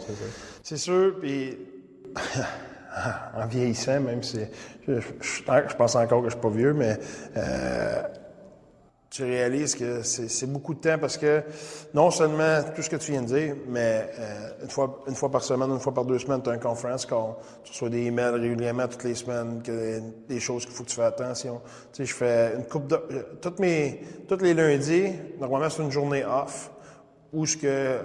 C'est 0.62 0.78
sûr, 0.78 1.16
puis... 1.20 1.58
en 3.36 3.46
vieillissant, 3.46 4.00
même 4.00 4.22
si 4.22 4.38
je, 4.86 5.00
je, 5.00 5.08
je, 5.20 5.76
pense 5.76 5.96
encore 5.96 6.22
que 6.22 6.28
je 6.28 6.34
suis 6.34 6.40
pas 6.40 6.48
vieux, 6.48 6.72
mais 6.72 6.96
euh, 7.36 8.02
tu 9.14 9.22
réalises 9.22 9.76
que 9.76 10.02
c'est 10.02 10.50
beaucoup 10.50 10.74
de 10.74 10.80
temps 10.80 10.98
parce 10.98 11.16
que 11.16 11.44
non 11.94 12.10
seulement 12.10 12.64
tout 12.74 12.82
ce 12.82 12.90
que 12.90 12.96
tu 12.96 13.12
viens 13.12 13.22
de 13.22 13.28
dire, 13.28 13.54
mais 13.68 14.10
euh, 14.18 14.64
une, 14.64 14.68
fois, 14.68 15.04
une 15.06 15.14
fois 15.14 15.30
par 15.30 15.44
semaine, 15.44 15.70
une 15.70 15.78
fois 15.78 15.94
par 15.94 16.04
deux 16.04 16.18
semaines, 16.18 16.42
tu 16.42 16.50
as 16.50 16.54
un 16.54 16.58
conference 16.58 17.06
call. 17.06 17.36
Tu 17.62 17.70
reçois 17.70 17.90
des 17.90 18.06
emails 18.06 18.40
régulièrement 18.40 18.88
toutes 18.88 19.04
les 19.04 19.14
semaines, 19.14 19.62
des 20.28 20.40
choses 20.40 20.66
qu'il 20.66 20.74
faut 20.74 20.82
que 20.82 20.88
tu 20.88 20.96
fasses 20.96 21.12
attention. 21.12 21.60
Tu 21.92 21.98
sais, 21.98 22.06
je 22.06 22.14
fais 22.14 22.54
une 22.56 22.64
coupe 22.64 22.88
de... 22.88 22.96
Euh, 22.96 23.22
toutes 23.40 23.60
mes, 23.60 24.00
tous 24.26 24.38
les 24.38 24.52
lundis, 24.52 25.12
normalement, 25.38 25.70
c'est 25.70 25.84
une 25.84 25.92
journée 25.92 26.24
off 26.24 26.72
où 27.34 27.44
ce 27.46 27.56
que 27.56 27.98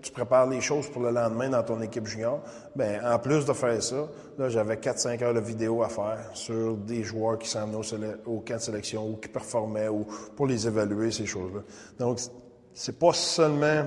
tu 0.00 0.12
prépares 0.12 0.46
les 0.46 0.60
choses 0.60 0.88
pour 0.88 1.02
le 1.02 1.10
lendemain 1.10 1.48
dans 1.48 1.62
ton 1.62 1.80
équipe 1.82 2.06
junior, 2.06 2.40
ben 2.74 3.00
en 3.04 3.18
plus 3.18 3.44
de 3.44 3.52
faire 3.52 3.82
ça, 3.82 4.08
là 4.38 4.48
j'avais 4.48 4.76
4-5 4.76 5.22
heures 5.24 5.34
de 5.34 5.40
vidéo 5.40 5.82
à 5.82 5.88
faire 5.88 6.30
sur 6.34 6.76
des 6.76 7.02
joueurs 7.02 7.38
qui 7.38 7.48
s'en 7.48 7.72
au, 7.74 7.82
au 8.26 8.40
camp 8.40 8.54
de 8.54 8.60
sélection 8.60 9.10
ou 9.10 9.16
qui 9.16 9.28
performaient 9.28 9.88
ou 9.88 10.06
pour 10.36 10.46
les 10.46 10.66
évaluer 10.66 11.10
ces 11.10 11.26
choses-là. 11.26 11.60
Donc 11.98 12.20
c'est 12.72 12.98
pas 12.98 13.12
seulement 13.12 13.84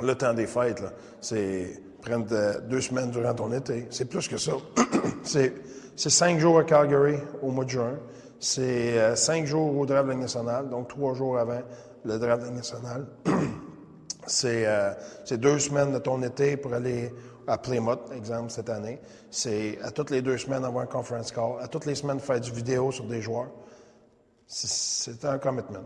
le 0.00 0.14
temps 0.14 0.32
des 0.32 0.46
fêtes 0.46 0.82
c'est 1.20 1.82
prendre 2.00 2.26
deux 2.68 2.80
semaines 2.80 3.10
durant 3.10 3.34
ton 3.34 3.52
été, 3.52 3.86
c'est 3.90 4.06
plus 4.06 4.26
que 4.26 4.38
ça. 4.38 4.52
c'est 5.22 5.52
cinq 5.96 6.38
jours 6.38 6.58
à 6.58 6.64
Calgary 6.64 7.16
au 7.42 7.50
mois 7.50 7.64
de 7.64 7.70
juin, 7.70 7.98
c'est 8.38 8.98
euh, 8.98 9.14
cinq 9.16 9.46
jours 9.46 9.76
au 9.76 9.84
draft 9.84 10.08
nationale, 10.08 10.70
donc 10.70 10.88
trois 10.88 11.12
jours 11.14 11.38
avant 11.38 11.60
le 12.04 12.18
draft 12.18 12.42
de 12.42 13.30
Euh, 14.44 14.94
c'est 15.24 15.38
deux 15.38 15.58
semaines 15.58 15.92
de 15.92 15.98
ton 15.98 16.22
été 16.22 16.56
pour 16.56 16.72
aller 16.74 17.12
à 17.46 17.58
Plymouth, 17.58 18.12
exemple, 18.14 18.50
cette 18.50 18.70
année. 18.70 19.00
C'est 19.30 19.78
à 19.82 19.90
toutes 19.90 20.10
les 20.10 20.22
deux 20.22 20.38
semaines 20.38 20.64
avoir 20.64 20.84
un 20.84 20.86
conference 20.86 21.32
call, 21.32 21.60
à 21.60 21.68
toutes 21.68 21.86
les 21.86 21.94
semaines 21.94 22.20
faire 22.20 22.40
du 22.40 22.50
vidéo 22.50 22.92
sur 22.92 23.04
des 23.04 23.20
joueurs. 23.20 23.50
C'est 24.46 25.24
un 25.24 25.38
commitment. 25.38 25.84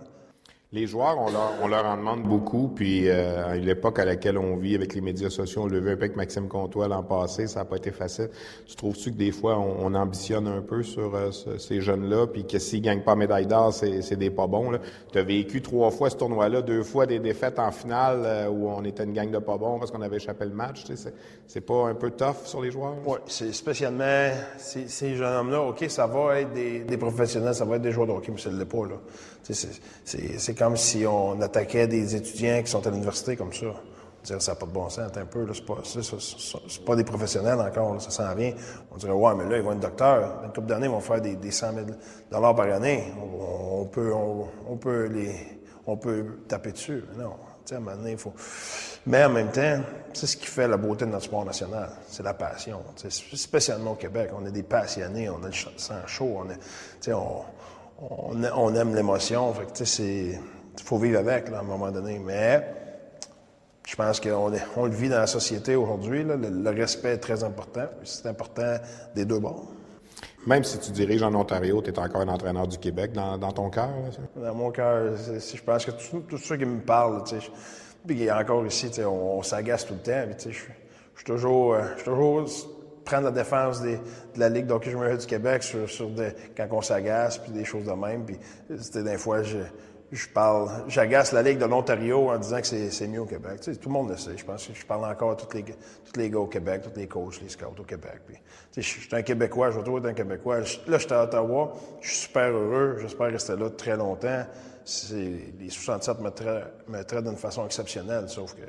Les 0.74 0.88
joueurs, 0.88 1.16
on 1.62 1.68
leur, 1.68 1.86
en 1.86 1.96
demande 1.96 2.24
beaucoup. 2.24 2.66
Puis 2.66 3.08
euh, 3.08 3.54
l'époque 3.54 4.00
à 4.00 4.04
laquelle 4.04 4.36
on 4.36 4.56
vit 4.56 4.74
avec 4.74 4.92
les 4.94 5.00
médias 5.00 5.30
sociaux, 5.30 5.62
on 5.62 5.66
le 5.68 5.78
vu 5.78 5.90
un 5.90 5.94
peu 5.94 6.02
avec 6.02 6.16
Maxime 6.16 6.48
Comtois 6.48 6.88
l'an 6.88 7.04
passé, 7.04 7.46
ça 7.46 7.60
n'a 7.60 7.64
pas 7.64 7.76
été 7.76 7.92
facile. 7.92 8.28
Tu 8.66 8.74
trouves-tu 8.74 9.12
que 9.12 9.16
des 9.16 9.30
fois 9.30 9.56
on, 9.56 9.86
on 9.86 9.94
ambitionne 9.94 10.48
un 10.48 10.62
peu 10.62 10.82
sur 10.82 11.14
euh, 11.14 11.30
ces 11.30 11.80
jeunes-là, 11.80 12.26
puis 12.26 12.44
que 12.44 12.58
s'ils 12.58 12.82
gagnent 12.82 13.04
pas 13.04 13.14
médaille 13.14 13.46
d'or, 13.46 13.72
c'est 13.72 14.16
des 14.16 14.30
pas 14.30 14.48
bons. 14.48 14.72
Tu 15.12 15.18
as 15.18 15.22
vécu 15.22 15.62
trois 15.62 15.92
fois 15.92 16.10
ce 16.10 16.16
tournoi-là, 16.16 16.60
deux 16.60 16.82
fois 16.82 17.06
des 17.06 17.20
défaites 17.20 17.60
en 17.60 17.70
finale 17.70 18.22
euh, 18.24 18.48
où 18.48 18.68
on 18.68 18.82
était 18.82 19.04
une 19.04 19.12
gang 19.12 19.30
de 19.30 19.38
pas 19.38 19.56
bons 19.56 19.78
parce 19.78 19.92
qu'on 19.92 20.02
avait 20.02 20.16
échappé 20.16 20.44
le 20.44 20.54
match. 20.54 20.86
C'est 21.46 21.60
pas 21.60 21.86
un 21.86 21.94
peu 21.94 22.10
tough 22.10 22.46
sur 22.46 22.60
les 22.60 22.72
joueurs? 22.72 22.96
Oui, 23.06 23.18
c'est 23.26 23.52
spécialement 23.52 24.28
ces, 24.58 24.88
ces 24.88 25.14
jeunes 25.14 25.36
hommes-là. 25.36 25.60
OK, 25.60 25.84
ça 25.86 26.08
va 26.08 26.40
être 26.40 26.52
des, 26.52 26.80
des, 26.80 26.96
professionnels, 26.96 27.54
ça 27.54 27.64
va 27.64 27.76
être 27.76 27.82
des 27.82 27.92
joueurs 27.92 28.08
de 28.08 28.12
hockey, 28.12 28.32
mais 28.32 28.50
ne 28.50 28.58
l'est 28.58 28.64
pas. 28.64 28.86
Là. 28.88 28.96
C'est 29.52 30.58
comme 30.58 30.76
si 30.76 31.04
on 31.06 31.40
attaquait 31.40 31.86
des 31.86 32.16
étudiants 32.16 32.62
qui 32.62 32.70
sont 32.70 32.86
à 32.86 32.90
l'université 32.90 33.36
comme 33.36 33.52
ça. 33.52 33.66
Dire, 34.24 34.40
ça 34.40 34.52
n'a 34.52 34.56
pas 34.56 34.64
de 34.64 34.70
bon 34.70 34.88
sens, 34.88 35.10
un 35.14 35.26
peu. 35.26 35.46
C'est 35.52 35.66
pas, 35.66 35.82
pas 36.86 36.96
des 36.96 37.04
professionnels 37.04 37.60
encore, 37.60 37.92
là, 37.92 38.00
ça 38.00 38.08
s'en 38.08 38.34
vient. 38.34 38.52
On 38.90 38.96
dirait, 38.96 39.12
ouais, 39.12 39.34
mais 39.36 39.44
là, 39.50 39.58
ils 39.58 39.62
vont 39.62 39.72
être 39.72 39.80
docteurs. 39.80 40.40
Une 40.44 40.50
couple 40.50 40.68
d'années, 40.68 40.86
ils 40.86 40.92
vont 40.92 41.00
faire 41.00 41.20
des, 41.20 41.36
des 41.36 41.50
100 41.50 41.74
000 41.74 41.86
par 42.30 42.60
année. 42.60 43.12
On, 43.20 43.80
on 43.82 43.84
peut, 43.84 44.14
on, 44.14 44.46
on, 44.66 44.76
peut 44.78 45.04
les, 45.12 45.30
on 45.86 45.98
peut 45.98 46.24
taper 46.48 46.72
dessus. 46.72 47.04
Mais 47.12 47.22
non, 47.22 47.34
tu 47.66 47.70
sais, 47.70 47.74
à 47.74 47.78
un 47.78 47.80
moment 47.80 47.96
donné, 47.96 48.12
il 48.12 48.18
faut. 48.18 48.32
Mais 49.06 49.24
en 49.24 49.28
même 49.28 49.50
temps, 49.50 49.80
c'est 50.14 50.26
ce 50.26 50.38
qui 50.38 50.46
fait 50.46 50.68
la 50.68 50.78
beauté 50.78 51.04
de 51.04 51.10
notre 51.10 51.24
sport 51.24 51.44
national. 51.44 51.90
C'est 52.08 52.22
la 52.22 52.32
passion. 52.32 52.80
Spécialement 53.10 53.92
au 53.92 53.96
Québec. 53.96 54.30
On 54.34 54.46
est 54.46 54.52
des 54.52 54.62
passionnés, 54.62 55.28
on 55.28 55.42
a 55.44 55.48
le 55.48 55.52
sang 55.52 56.06
chaud, 56.06 56.38
on 56.38 56.48
est, 56.48 57.12
on, 57.12 57.42
on, 58.10 58.42
on 58.56 58.74
aime 58.74 58.94
l'émotion. 58.94 59.52
Fait 59.52 59.72
que, 59.72 59.84
c'est, 59.84 60.38
faut 60.82 60.98
vivre 60.98 61.18
avec, 61.18 61.48
là, 61.48 61.58
à 61.58 61.60
un 61.60 61.64
moment 61.64 61.90
donné. 61.90 62.18
Mais, 62.18 62.64
je 63.86 63.96
pense 63.96 64.20
qu'on 64.20 64.52
on 64.76 64.86
le 64.86 64.94
vit 64.94 65.08
dans 65.08 65.18
la 65.18 65.26
société 65.26 65.76
aujourd'hui. 65.76 66.24
Le, 66.24 66.36
le, 66.36 66.70
respect 66.70 67.12
est 67.12 67.18
très 67.18 67.44
important. 67.44 67.86
C'est 68.02 68.26
important 68.26 68.76
des 69.14 69.24
deux 69.24 69.38
bords. 69.38 69.66
Même 70.46 70.64
si 70.64 70.78
tu 70.78 70.90
diriges 70.90 71.22
en 71.22 71.34
Ontario, 71.34 71.80
tu 71.82 71.90
es 71.90 71.98
encore 71.98 72.20
un 72.20 72.28
entraîneur 72.28 72.66
du 72.66 72.78
Québec 72.78 73.12
dans, 73.12 73.38
dans 73.38 73.52
ton 73.52 73.70
cœur? 73.70 73.90
Dans 74.36 74.54
mon 74.54 74.70
cœur, 74.70 75.16
je 75.16 75.62
pense 75.62 75.84
que 75.84 75.90
tous 75.90 76.38
ceux 76.38 76.56
qui 76.56 76.64
me 76.64 76.80
parlent, 76.80 77.24
tu 77.24 77.40
sais, 77.40 77.50
puis 78.06 78.30
encore 78.30 78.66
ici, 78.66 78.90
on, 79.00 79.38
on 79.38 79.42
s'agace 79.42 79.86
tout 79.86 79.94
le 79.94 80.00
temps. 80.00 80.34
tu 80.36 80.44
sais, 80.44 80.52
je, 80.52 80.58
suis 81.16 81.24
toujours, 81.24 81.76
je 81.78 81.94
suis 81.96 82.04
toujours 82.04 82.44
prendre 83.04 83.24
la 83.24 83.30
défense 83.30 83.82
des, 83.82 83.96
de 83.96 84.40
la 84.40 84.48
Ligue 84.48 84.66
d'hockey 84.66 84.90
junior 84.90 85.16
du 85.16 85.26
Québec 85.26 85.62
sur, 85.62 86.10
des, 86.10 86.32
quand 86.56 86.66
on 86.70 86.82
s'agace, 86.82 87.38
puis 87.38 87.52
des 87.52 87.64
choses 87.64 87.84
de 87.84 87.92
même. 87.92 88.24
Puis 88.24 88.38
c'était 88.78 89.02
des 89.02 89.18
fois, 89.18 89.42
je, 89.42 89.58
je 90.10 90.28
parle, 90.28 90.84
j'agace 90.88 91.32
la 91.32 91.42
Ligue 91.42 91.58
de 91.58 91.64
l'Ontario 91.64 92.30
en 92.30 92.38
disant 92.38 92.60
que 92.60 92.66
c'est 92.66 93.08
mieux 93.08 93.20
au 93.20 93.26
Québec. 93.26 93.60
Tu 93.60 93.72
sais, 93.72 93.78
tout 93.78 93.88
le 93.88 93.94
monde 93.94 94.10
le 94.10 94.16
sait. 94.16 94.36
Je 94.36 94.44
pense 94.44 94.66
que 94.66 94.74
je 94.74 94.86
parle 94.86 95.04
encore 95.04 95.32
à 95.32 95.36
tous 95.36 95.52
les, 95.54 95.64
tous 95.64 96.18
les 96.18 96.30
gars 96.30 96.38
au 96.38 96.46
Québec, 96.46 96.82
tous 96.82 96.98
les 96.98 97.06
coachs, 97.06 97.40
les 97.42 97.48
scouts 97.48 97.74
au 97.78 97.84
Québec. 97.84 98.20
Puis, 98.26 98.36
tu 98.72 98.82
sais, 98.82 99.00
je, 99.00 99.06
suis 99.06 99.16
un 99.16 99.22
Québécois, 99.22 99.70
je 99.70 99.80
vais 99.80 100.08
un 100.08 100.14
Québécois. 100.14 100.60
là, 100.60 100.98
j'étais 100.98 101.14
à 101.14 101.24
Ottawa, 101.24 101.72
je 102.00 102.08
suis 102.08 102.18
super 102.18 102.50
heureux, 102.52 102.98
j'espère 103.00 103.30
rester 103.30 103.56
là 103.56 103.70
très 103.70 103.96
longtemps. 103.96 104.44
Les 105.12 105.70
67 105.70 106.20
me 106.20 106.30
traitent, 106.30 107.24
d'une 107.24 107.36
façon 107.36 107.64
exceptionnelle, 107.64 108.28
sauf 108.28 108.54
que 108.54 108.62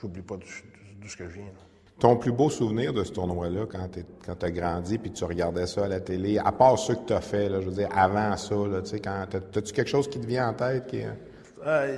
j'oublie 0.00 0.22
pas 0.22 0.36
d'où 0.36 1.08
ce 1.08 1.16
que 1.16 1.28
je 1.28 1.34
viens. 1.34 1.71
Ton 1.98 2.16
plus 2.16 2.32
beau 2.32 2.50
souvenir 2.50 2.92
de 2.92 3.04
ce 3.04 3.12
tournoi-là, 3.12 3.66
quand 3.70 3.88
tu 4.38 4.46
as 4.46 4.50
grandi 4.50 4.98
puis 4.98 5.12
tu 5.12 5.24
regardais 5.24 5.66
ça 5.66 5.84
à 5.84 5.88
la 5.88 6.00
télé, 6.00 6.38
à 6.38 6.50
part 6.50 6.78
ceux 6.78 6.94
que 6.94 7.06
tu 7.06 7.12
as 7.12 7.20
fait, 7.20 7.48
je 7.48 7.68
veux 7.68 7.72
dire, 7.72 7.88
avant 7.94 8.36
ça, 8.36 8.54
tu 8.82 8.90
sais, 8.90 9.00
quand, 9.00 9.26
as-tu 9.32 9.72
quelque 9.72 9.88
chose 9.88 10.08
qui 10.08 10.18
te 10.18 10.26
vient 10.26 10.48
en 10.48 10.54
tête? 10.54 10.86
Qui... 10.88 11.02
Euh, 11.64 11.96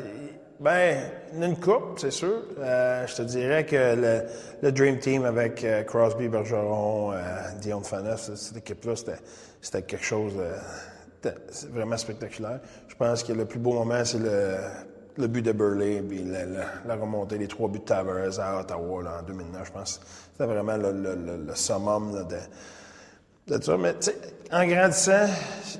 ben, 0.61 1.11
une 1.40 1.57
coupe, 1.57 1.98
c'est 1.98 2.11
sûr. 2.11 2.42
Euh, 2.59 3.07
je 3.07 3.14
te 3.16 3.22
dirais 3.22 3.64
que 3.64 4.22
le, 4.62 4.72
Dream 4.72 4.98
Team 4.98 5.24
avec 5.24 5.64
euh, 5.64 5.83
Crosby, 5.85 6.28
Bergeron, 6.28 7.14
Dion 7.61 7.83
Faneuf, 7.83 8.30
cette 8.35 8.59
équipe-là, 8.59 8.94
c'était 9.61 9.83
quelque 9.83 10.04
chose 10.04 10.35
de 11.22 11.30
vraiment 11.72 11.96
spectaculaire. 11.96 12.61
Je 12.88 12.94
pense 12.94 13.22
que 13.22 13.33
le 13.33 13.46
plus 13.46 13.59
beau 13.59 13.72
moment, 13.72 14.04
c'est 14.04 14.18
le 14.18 14.57
le 15.16 15.27
but 15.27 15.42
de 15.42 15.53
Burley, 15.53 16.03
puis 16.03 16.24
la, 16.24 16.96
remontée, 16.96 17.38
les 17.38 17.48
trois 17.48 17.68
buts 17.68 17.79
de 17.79 17.85
Tavares 17.85 18.40
à 18.40 18.61
Ottawa 18.61 19.20
en 19.20 19.22
2009, 19.22 19.66
je 19.66 19.72
pense. 19.72 20.00
C'était 20.33 20.46
vraiment 20.46 20.77
le, 20.77 21.55
summum 21.55 22.27
de, 22.29 23.55
de 23.55 23.62
ça. 23.62 23.77
Mais 23.77 23.94
en 24.53 24.66
grandissant, 24.66 25.27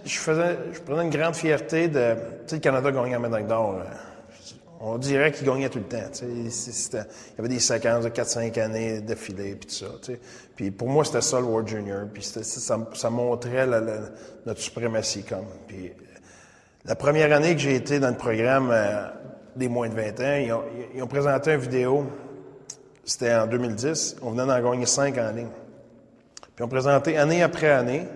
je 0.05 0.81
prenais 0.81 1.05
une 1.05 1.11
grande 1.11 1.35
fierté 1.35 1.89
de, 1.89 2.15
tu 2.15 2.21
sais, 2.47 2.57
le 2.57 2.61
Canada 2.61 2.91
gagnait 2.93 3.13
la 3.13 3.19
médaille 3.19 3.45
d'or. 3.45 3.83
On 4.81 4.99
dirait 4.99 5.33
qu'il 5.33 5.47
gagnait 5.47 5.71
tout 5.71 5.79
le 5.79 5.85
temps. 5.85 6.11
Il 6.23 6.45
y 6.45 7.39
avait 7.39 7.49
des 7.49 7.59
séquences 7.59 8.05
de 8.05 8.11
4-5 8.11 8.61
années 8.61 9.01
d'affilée, 9.01 9.55
puis 9.55 9.67
tout 9.69 9.75
ça. 9.75 10.13
Puis 10.55 10.71
pour 10.71 10.89
moi, 10.89 11.05
c'était 11.05 11.23
ça 11.23 11.41
le 11.41 11.47
World 11.47 11.69
Junior. 11.69 12.07
Puis 12.13 12.23
ça, 12.23 13.11
montrait 13.11 13.67
notre 14.45 14.61
suprématie 14.61 15.23
comme. 15.23 15.47
Puis 15.67 15.91
la 16.87 16.95
première 16.95 17.33
année 17.33 17.55
que 17.55 17.61
j'ai 17.61 17.77
été 17.77 17.99
dans 17.99 18.11
le 18.11 18.17
programme 18.17 18.71
euh, 18.71 19.09
des 19.57 19.69
moins 19.69 19.89
de 19.89 19.95
20 19.95 20.21
ans, 20.21 20.63
ils 20.95 21.03
ont, 21.03 21.07
présenté 21.07 21.53
une 21.53 21.61
vidéo. 21.61 22.07
C'était 23.05 23.35
en 23.35 23.47
2010. 23.47 24.17
On 24.23 24.33
venait 24.33 24.47
d'en 24.47 24.71
gagner 24.71 24.87
cinq 24.87 25.17
en 25.19 25.31
ligne. 25.31 25.49
Puis 26.55 26.65
on 26.65 26.69
présenté 26.69 27.17
année 27.17 27.43
après 27.43 27.71
année 27.71 28.07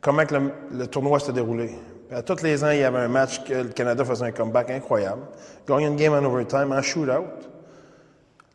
comment 0.00 0.24
que 0.24 0.34
le, 0.72 0.86
tournoi 0.86 1.18
s'était 1.18 1.32
déroulé. 1.32 1.70
Puis 2.08 2.16
à 2.16 2.22
tous 2.22 2.42
les 2.42 2.62
ans, 2.62 2.70
il 2.70 2.78
y 2.80 2.84
avait 2.84 2.98
un 2.98 3.08
match 3.08 3.42
que 3.42 3.54
le 3.54 3.68
Canada 3.70 4.04
faisait 4.04 4.26
un 4.26 4.32
comeback 4.32 4.70
incroyable. 4.70 5.22
Gagné 5.66 5.86
une 5.86 5.96
game 5.96 6.12
en 6.12 6.24
overtime, 6.24 6.72
en 6.72 6.82
shootout. 6.82 7.08
Là, 7.08 7.24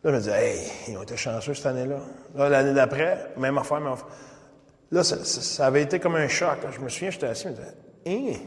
je 0.05 0.09
me 0.11 0.17
disais, 0.17 0.31
hey, 0.31 0.71
ils 0.87 0.97
ont 0.97 1.03
été 1.03 1.17
chanceux 1.17 1.53
cette 1.53 1.65
année-là. 1.65 1.99
Là, 2.35 2.49
l'année 2.49 2.73
d'après, 2.73 3.31
même 3.37 3.57
affaire, 3.57 3.81
même 3.81 3.93
affaire. 3.93 4.07
Là, 4.91 5.03
ça, 5.03 5.17
ça, 5.23 5.65
avait 5.65 5.83
été 5.83 5.99
comme 5.99 6.15
un 6.15 6.27
choc. 6.27 6.57
Je 6.71 6.79
me 6.79 6.87
souviens, 6.87 7.09
j'étais 7.09 7.27
assis, 7.27 7.43
je 7.43 7.49
me 7.49 7.55
disais, 7.55 7.67
hein, 8.07 8.39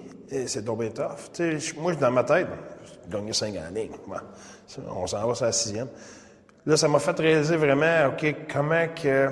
c'est 0.46 0.64
tombé 0.64 0.90
tough. 0.90 1.30
moi, 1.78 1.94
dans 1.94 2.10
ma 2.10 2.24
tête, 2.24 2.48
j'ai 2.84 3.10
gagné 3.10 3.32
cinq 3.32 3.56
années. 3.56 3.90
On 4.88 5.06
s'en 5.06 5.26
va 5.26 5.34
sur 5.34 5.44
la 5.44 5.52
sixième. 5.52 5.88
Là, 6.64 6.76
ça 6.76 6.88
m'a 6.88 6.98
fait 6.98 7.18
réaliser 7.18 7.56
vraiment, 7.56 8.08
OK, 8.08 8.34
comment 8.52 8.86
que, 8.94 9.28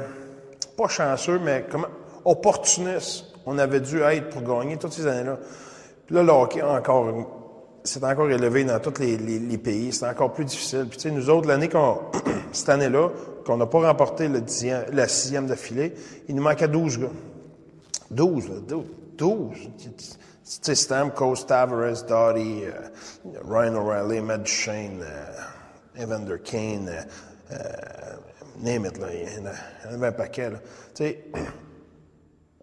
pas 0.76 0.88
chanceux, 0.88 1.38
mais 1.38 1.64
comment, 1.70 1.88
opportuniste, 2.24 3.26
on 3.46 3.56
avait 3.58 3.80
dû 3.80 4.00
être 4.00 4.30
pour 4.30 4.42
gagner 4.42 4.76
toutes 4.76 4.92
ces 4.92 5.06
années-là. 5.06 5.38
Puis 6.06 6.14
là, 6.16 6.22
le 6.22 6.30
hockey, 6.30 6.60
encore, 6.60 7.06
c'est 7.84 8.02
encore 8.04 8.30
élevé 8.30 8.64
dans 8.64 8.78
tous 8.80 8.98
les, 9.00 9.58
pays. 9.58 9.92
C'est 9.92 10.06
encore 10.06 10.32
plus 10.32 10.44
difficile. 10.44 10.86
Puis, 10.88 10.98
tu 10.98 11.08
sais, 11.08 11.14
nous 11.14 11.30
autres, 11.30 11.48
l'année 11.48 11.68
qu'on, 11.68 12.00
cette 12.52 12.68
année-là, 12.68 13.10
qu'on 13.46 13.56
n'a 13.56 13.66
pas 13.66 13.80
remporté 13.80 14.28
la 14.28 15.08
sixième 15.08 15.46
d'affilée, 15.46 15.94
il 16.28 16.34
nous 16.34 16.42
manquait 16.42 16.68
12 16.68 16.98
gars. 16.98 17.06
12, 18.10 18.48
là, 18.48 18.54
12. 18.66 18.84
12. 19.16 19.70
Stamkos, 20.50 21.46
Tavares, 21.46 22.04
euh, 22.10 22.72
Ryan 23.44 23.76
O'Reilly, 23.76 24.20
Matt 24.20 24.42
Duchesne, 24.42 25.00
euh, 25.02 26.02
Evander 26.02 26.38
Kane, 26.42 26.88
euh, 26.88 27.02
euh, 27.52 27.56
name 28.58 28.86
it, 28.86 28.98
là, 28.98 29.06
il 29.12 29.22
y 29.22 29.88
en 29.88 29.94
avait 29.94 30.08
un 30.08 30.12
paquet. 30.12 30.50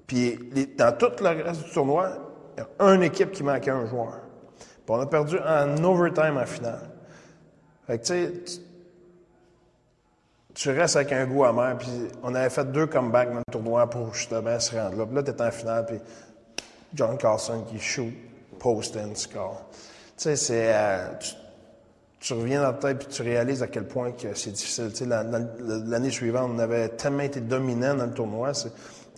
Puis 0.08 0.38
dans 0.78 0.98
tout 0.98 1.12
le 1.22 1.44
reste 1.44 1.64
du 1.64 1.72
tournoi, 1.72 2.10
il 2.58 2.64
y 2.64 2.66
a 2.80 2.94
une 2.94 3.04
équipe 3.04 3.32
qui 3.32 3.44
manquait 3.44 3.72
un 3.72 3.86
joueur. 3.86 4.20
Puis 4.58 4.96
on 4.96 5.00
a 5.00 5.06
perdu 5.06 5.38
en 5.40 5.84
overtime 5.84 6.38
en 6.38 6.46
finale. 6.46 6.90
Fait 7.88 8.00
que 8.00 8.04
tu 8.04 8.14
sais, 8.14 8.34
tu 10.54 10.72
restes 10.72 10.96
avec 10.96 11.12
un 11.14 11.26
goût 11.26 11.46
amer. 11.46 11.78
Puis 11.78 11.90
on 12.24 12.34
avait 12.36 12.50
fait 12.50 12.66
deux 12.72 12.88
comebacks 12.88 13.30
dans 13.30 13.40
le 13.40 13.52
tournoi 13.52 13.90
pour 13.90 14.14
justement 14.14 14.60
se 14.60 14.76
rendre 14.76 14.98
là. 14.98 15.06
Puis 15.06 15.16
là, 15.16 15.24
tu 15.24 15.44
en 15.44 15.52
finale, 15.52 15.86
puis 15.86 16.00
John 16.94 17.18
Carlson 17.18 17.64
qui 17.70 17.80
shoot, 17.80 18.14
post 18.60 18.96
and 18.98 19.16
score. 19.16 19.62
Tu 20.18 20.24
sais, 20.24 20.36
c'est. 20.36 20.74
Euh, 20.74 21.08
tu, 22.20 22.34
reviens 22.34 22.62
dans 22.62 22.74
ta 22.74 22.90
tête 22.90 23.00
puis 23.00 23.08
tu 23.08 23.22
réalises 23.22 23.62
à 23.62 23.68
quel 23.68 23.88
point 23.88 24.12
que 24.12 24.34
c'est 24.34 24.52
difficile. 24.52 24.90
Tu 24.92 25.06
sais, 25.06 25.06
l'année 25.06 26.10
suivante, 26.10 26.52
on 26.54 26.60
avait 26.60 26.90
tellement 26.90 27.24
été 27.24 27.40
dominant 27.40 27.96
dans 27.96 28.06
le 28.06 28.14
tournoi. 28.14 28.52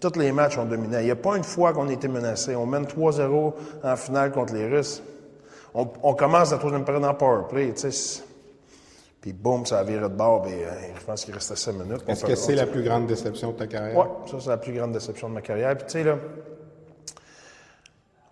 Tous 0.02 0.18
les 0.18 0.32
matchs 0.32 0.58
ont 0.58 0.66
dominé. 0.66 1.00
Il 1.00 1.06
n'y 1.06 1.12
a 1.12 1.16
pas 1.16 1.36
une 1.36 1.44
fois 1.44 1.74
qu'on 1.74 1.90
a 1.90 1.94
été 1.94 2.08
menacé. 2.08 2.56
On 2.56 2.66
mène 2.66 2.86
3-0 2.86 3.54
en 3.84 3.96
finale 3.96 4.32
contre 4.32 4.54
les 4.54 4.68
Russes. 4.68 5.02
On, 5.74 6.14
commence 6.14 6.52
la 6.52 6.58
troisième 6.58 6.84
période 6.84 7.06
en 7.06 7.14
power 7.14 7.44
play. 7.50 7.74
Tu 7.74 7.92
sais, 7.92 8.24
puis 9.22 9.34
boum, 9.34 9.66
ça 9.66 9.80
a 9.80 9.84
viré 9.84 10.04
de 10.04 10.08
bord. 10.08 10.48
Et, 10.48 10.66
euh, 10.66 10.70
je 10.98 11.06
pense 11.06 11.26
qu'il 11.26 11.34
restait 11.34 11.56
5 11.56 11.74
minutes. 11.74 12.04
Est-ce 12.08 12.26
que 12.26 12.36
c'est 12.36 12.56
la 12.56 12.66
plus 12.66 12.84
grande 12.84 13.08
déception 13.08 13.52
de 13.52 13.58
ta 13.58 13.68
carrière? 13.68 13.98
Oui, 13.98 14.06
ça, 14.32 14.38
c'est 14.40 14.50
la 14.50 14.58
plus 14.58 14.74
grande 14.74 14.94
déception 14.94 15.30
de 15.30 15.34
ma 15.34 15.42
carrière. 15.42 15.78
Puis 15.78 15.86
tu 15.88 15.92
sais, 15.94 16.04
là, 16.04 16.18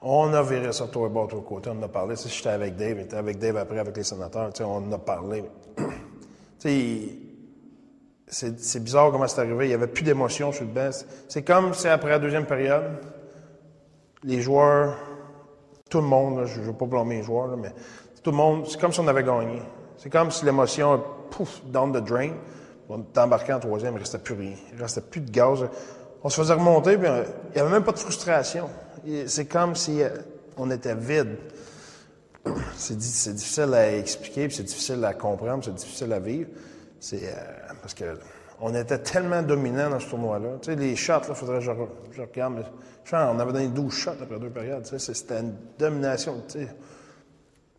on 0.02 0.34
a 0.34 0.44
viré 0.44 0.72
ça 0.72 0.88
tout 0.88 1.08
bord, 1.10 1.28
tout 1.28 1.42
côté. 1.42 1.70
On 1.70 1.80
en 1.80 1.84
a 1.84 1.88
parlé. 1.88 2.16
Si 2.16 2.30
j'étais 2.30 2.50
avec 2.50 2.76
Dave, 2.76 2.98
j'étais 3.00 3.18
avec 3.18 3.40
Dave 3.40 3.58
après 3.58 3.80
avec 3.80 3.98
les 3.98 4.04
sénateurs. 4.04 4.52
On 4.62 4.88
en 4.88 4.92
a 4.92 4.98
parlé. 5.00 5.44
c'est 8.28 8.84
bizarre 8.84 9.12
comment 9.12 9.28
c'est 9.28 9.42
arrivé. 9.42 9.66
Il 9.66 9.70
n'y 9.70 9.74
avait 9.74 9.88
plus 9.88 10.04
d'émotion 10.04 10.52
sur 10.52 10.66
le 10.66 10.72
banc. 10.72 10.92
C'est 11.28 11.44
comme 11.44 11.74
si 11.74 11.88
après 11.88 12.10
la 12.10 12.20
deuxième 12.20 12.46
période, 12.46 13.00
les 14.24 14.42
joueurs, 14.42 14.98
tout 15.90 16.02
le 16.02 16.08
monde, 16.08 16.46
je 16.46 16.60
ne 16.60 16.66
veux 16.66 16.74
pas 16.74 16.86
blâmer 16.86 17.18
les 17.18 17.24
joueurs, 17.24 17.56
mais 17.58 17.74
tout 18.22 18.32
le 18.32 18.38
monde, 18.38 18.68
c'est 18.68 18.80
comme 18.80 18.92
si 18.92 19.00
on 19.00 19.08
avait 19.08 19.24
gagné. 19.24 19.62
C'est 19.98 20.12
comme 20.12 20.30
si 20.32 20.46
l'émotion, 20.46 21.04
pouf, 21.32 21.62
down 21.66 21.92
the 21.92 22.04
drain. 22.04 22.32
On 22.90 23.04
embarqué 23.18 23.52
en 23.52 23.60
troisième, 23.60 23.94
il 23.94 23.96
ne 23.96 24.00
restait 24.02 24.20
plus 24.20 24.36
rien. 24.36 24.54
Il 24.72 24.78
ne 24.78 24.82
restait 24.82 25.02
plus 25.02 25.22
de 25.22 25.32
gaz. 25.32 25.66
On 26.24 26.30
se 26.30 26.40
faisait 26.40 26.54
remonter, 26.54 26.98
puis 26.98 27.08
euh, 27.08 27.24
il 27.50 27.56
n'y 27.56 27.62
avait 27.62 27.72
même 27.72 27.84
pas 27.84 27.92
de 27.92 28.00
frustration. 28.00 28.70
C'est 29.26 29.46
comme 29.46 29.76
si 29.76 30.02
euh, 30.02 30.10
on 30.58 30.70
était 30.72 30.96
vide. 30.96 31.38
C'est 32.76 32.98
difficile 32.98 33.74
à 33.74 33.96
expliquer, 33.98 34.50
c'est 34.50 34.64
difficile 34.64 35.04
à 35.04 35.14
comprendre, 35.14 35.64
c'est 35.64 35.74
difficile 35.74 36.14
à 36.14 36.20
vivre. 36.20 36.50
C'est 37.00 37.24
euh, 37.24 37.74
parce 37.82 37.94
que 37.94 38.18
on 38.60 38.74
était 38.74 39.00
tellement 39.00 39.44
dominant 39.44 39.90
dans 39.90 40.00
ce 40.00 40.10
tournoi-là. 40.10 40.58
Tu 40.62 40.72
sais, 40.72 40.76
les 40.76 40.96
shots, 40.96 41.28
là, 41.28 41.36
faudrait 41.36 41.60
que 41.60 41.66
je, 41.66 42.22
regarde, 42.22 42.66
on 43.14 43.40
avait 43.40 43.54
donné 43.54 43.68
12 43.68 43.94
shots 43.94 44.12
après 44.22 44.40
deux 44.40 44.50
périodes. 44.50 44.86
C'était 44.86 45.40
une 45.40 45.56
domination. 45.78 46.44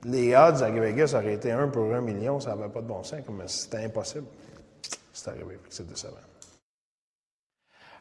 Les 0.04 0.36
odds 0.36 0.62
à 0.62 0.70
Vegas 0.70 1.14
auraient 1.14 1.34
été 1.34 1.50
un 1.50 1.68
pour 1.68 1.92
un 1.92 2.00
million, 2.00 2.38
ça 2.38 2.54
n'avait 2.54 2.68
pas 2.68 2.80
de 2.80 2.86
bon 2.86 3.02
sens, 3.02 3.20
mais 3.36 3.48
c'était 3.48 3.84
impossible. 3.84 4.26
C'est 5.12 5.30
arrivé, 5.30 5.58
c'est 5.68 5.86
décevant. 5.88 6.27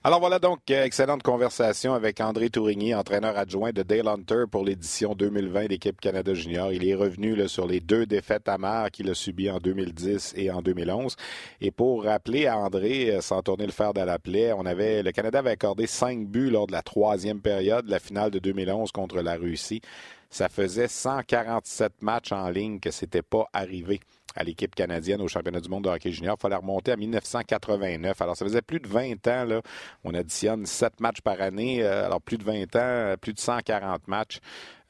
Alors 0.04 0.20
voilà 0.20 0.38
donc, 0.38 0.60
euh, 0.70 0.84
excellente 0.84 1.24
conversation 1.24 1.96
avec 1.96 2.22
André 2.22 2.50
Tourigny, 2.52 2.94
entraîneur 2.94 3.36
adjoint 3.36 3.72
de 3.72 3.82
Dale 3.82 4.08
Hunter 4.08 4.44
pour 4.50 4.64
l'édition 4.64 5.16
2020 5.16 5.66
d'équipe 5.66 6.00
Canada 6.00 6.36
Junior. 6.36 6.72
Il 6.72 6.88
est 6.88 6.94
revenu 6.94 7.50
sur 7.50 7.66
les 7.66 7.80
deux 7.80 8.06
défaites 8.06 8.48
amères 8.48 8.92
qu'il 8.92 9.10
a 9.10 9.16
subies 9.16 9.50
en 9.50 9.58
2010 9.58 10.36
et 10.38 10.52
en 10.52 10.62
2011. 10.62 11.16
Et 11.62 11.72
pour 11.72 12.04
rappeler 12.04 12.46
à 12.46 12.60
André, 12.60 13.16
euh, 13.16 13.22
sans 13.22 13.42
tourner 13.42 13.66
le 13.66 13.72
fer 13.72 13.92
de 13.94 14.02
la 14.02 14.20
plaie, 14.20 14.54
on 14.54 14.68
avait, 14.68 15.02
le 15.02 15.12
Canada 15.12 15.40
avait 15.40 15.52
accordé 15.52 15.88
cinq 15.88 16.28
buts 16.28 16.52
lors 16.52 16.68
de 16.68 16.74
la 16.74 16.84
troisième 16.84 17.42
période 17.42 17.86
de 17.88 17.92
la 17.92 18.00
finale 18.00 18.30
de 18.30 18.38
2011 18.38 18.92
contre 18.92 19.22
la 19.22 19.36
Russie. 19.36 19.82
Ça 20.30 20.48
faisait 20.48 20.88
147 20.88 22.04
matchs 22.04 22.32
en 22.32 22.50
ligne 22.50 22.80
que 22.80 22.92
c'était 22.92 23.24
pas 23.24 23.48
arrivé 23.52 24.00
à 24.38 24.43
l'équipe 24.43 24.73
canadienne 24.73 25.21
au 25.21 25.28
championnat 25.28 25.60
du 25.60 25.69
monde 25.69 25.84
de 25.84 25.89
hockey 25.89 26.12
junior. 26.12 26.36
Il 26.38 26.41
fallait 26.41 26.56
remonter 26.56 26.91
à 26.91 26.95
1989. 26.95 28.21
Alors, 28.21 28.38
ça 28.38 28.45
faisait 28.45 28.62
plus 28.62 28.80
de 28.80 28.88
20 28.88 29.28
ans. 29.28 29.45
Là. 29.45 29.62
On 30.04 30.13
additionne 30.13 30.65
7 30.65 31.00
matchs 31.00 31.21
par 31.21 31.41
année. 31.41 31.84
Euh, 31.84 32.06
alors, 32.06 32.21
plus 32.21 32.38
de 32.38 32.43
20 32.43 32.76
ans, 32.76 33.15
plus 33.19 33.34
de 33.34 33.39
140 33.39 34.08
matchs. 34.08 34.39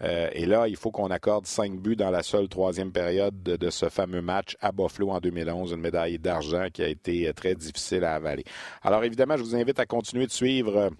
Euh, 0.04 0.30
et 0.34 0.46
là, 0.46 0.68
il 0.68 0.76
faut 0.76 0.92
qu'on 0.92 1.10
accorde 1.10 1.48
5 1.48 1.80
buts 1.80 1.96
dans 1.96 2.12
la 2.12 2.22
seule 2.22 2.48
troisième 2.48 2.92
période 2.92 3.42
de, 3.42 3.56
de, 3.56 3.70
ce 3.70 3.90
fameux 3.90 4.22
match 4.22 4.56
à 4.62 4.72
Buffalo 4.72 5.10
en 5.10 5.20
2011, 5.20 5.72
une 5.72 5.82
médaille 5.82 6.20
d'argent 6.20 6.68
qui 6.72 6.84
a 6.84 6.88
été 6.88 7.32
très 7.34 7.56
difficile 7.56 8.04
à 8.04 8.14
avaler. 8.14 8.44
Alors 8.84 9.04
évidemment, 9.04 9.38
je 9.38 9.44
vous 9.44 9.56
invite 9.56 9.80
à 9.80 9.88
continuer 9.88 10.28
de 10.28 10.32
suivre 10.32 10.92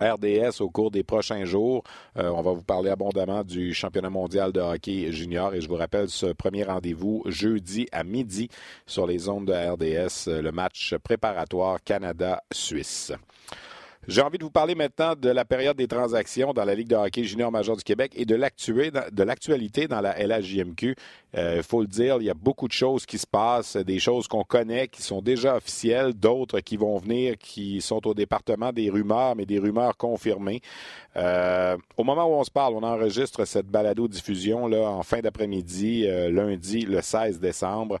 RDS 0.00 0.60
au 0.60 0.70
cours 0.70 0.90
des 0.90 1.02
prochains 1.02 1.44
jours. 1.44 1.82
Euh, 2.18 2.30
on 2.30 2.42
va 2.42 2.52
vous 2.52 2.62
parler 2.62 2.90
abondamment 2.90 3.44
du 3.44 3.74
championnat 3.74 4.10
mondial 4.10 4.52
de 4.52 4.60
hockey 4.60 5.12
junior 5.12 5.54
et 5.54 5.60
je 5.60 5.68
vous 5.68 5.76
rappelle 5.76 6.08
ce 6.08 6.26
premier 6.26 6.64
rendez-vous 6.64 7.22
jeudi 7.26 7.86
à 7.92 8.04
midi 8.04 8.48
sur 8.86 9.06
les 9.06 9.28
ondes 9.28 9.46
de 9.46 9.52
RDS, 9.52 10.40
le 10.42 10.50
match 10.50 10.94
préparatoire 11.02 11.82
Canada-Suisse. 11.84 13.12
J'ai 14.06 14.20
envie 14.20 14.36
de 14.36 14.44
vous 14.44 14.50
parler 14.50 14.74
maintenant 14.74 15.14
de 15.16 15.30
la 15.30 15.46
période 15.46 15.76
des 15.76 15.88
transactions 15.88 16.52
dans 16.52 16.64
la 16.64 16.74
Ligue 16.74 16.88
de 16.88 16.96
hockey 16.96 17.24
junior 17.24 17.50
major 17.50 17.76
du 17.76 17.82
Québec 17.82 18.12
et 18.14 18.26
de 18.26 18.34
l'actualité 18.34 19.88
dans 19.88 20.00
la 20.02 20.14
LHJMQ. 20.18 20.94
Il 21.32 21.40
euh, 21.40 21.62
faut 21.62 21.80
le 21.80 21.86
dire, 21.86 22.18
il 22.20 22.24
y 22.24 22.30
a 22.30 22.34
beaucoup 22.34 22.68
de 22.68 22.72
choses 22.72 23.06
qui 23.06 23.16
se 23.16 23.26
passent, 23.26 23.76
des 23.76 23.98
choses 23.98 24.28
qu'on 24.28 24.44
connaît, 24.44 24.88
qui 24.88 25.02
sont 25.02 25.22
déjà 25.22 25.56
officielles, 25.56 26.12
d'autres 26.12 26.60
qui 26.60 26.76
vont 26.76 26.98
venir, 26.98 27.38
qui 27.38 27.80
sont 27.80 28.06
au 28.06 28.12
département 28.12 28.72
des 28.72 28.90
rumeurs, 28.90 29.36
mais 29.36 29.46
des 29.46 29.58
rumeurs 29.58 29.96
confirmées. 29.96 30.60
Euh, 31.16 31.76
au 31.96 32.04
moment 32.04 32.26
où 32.26 32.34
on 32.34 32.44
se 32.44 32.50
parle, 32.50 32.74
on 32.74 32.82
enregistre 32.82 33.46
cette 33.46 33.66
balado-diffusion 33.66 34.64
en 34.64 35.02
fin 35.02 35.20
d'après-midi, 35.20 36.06
euh, 36.06 36.30
lundi, 36.30 36.82
le 36.82 37.00
16 37.00 37.40
décembre. 37.40 37.98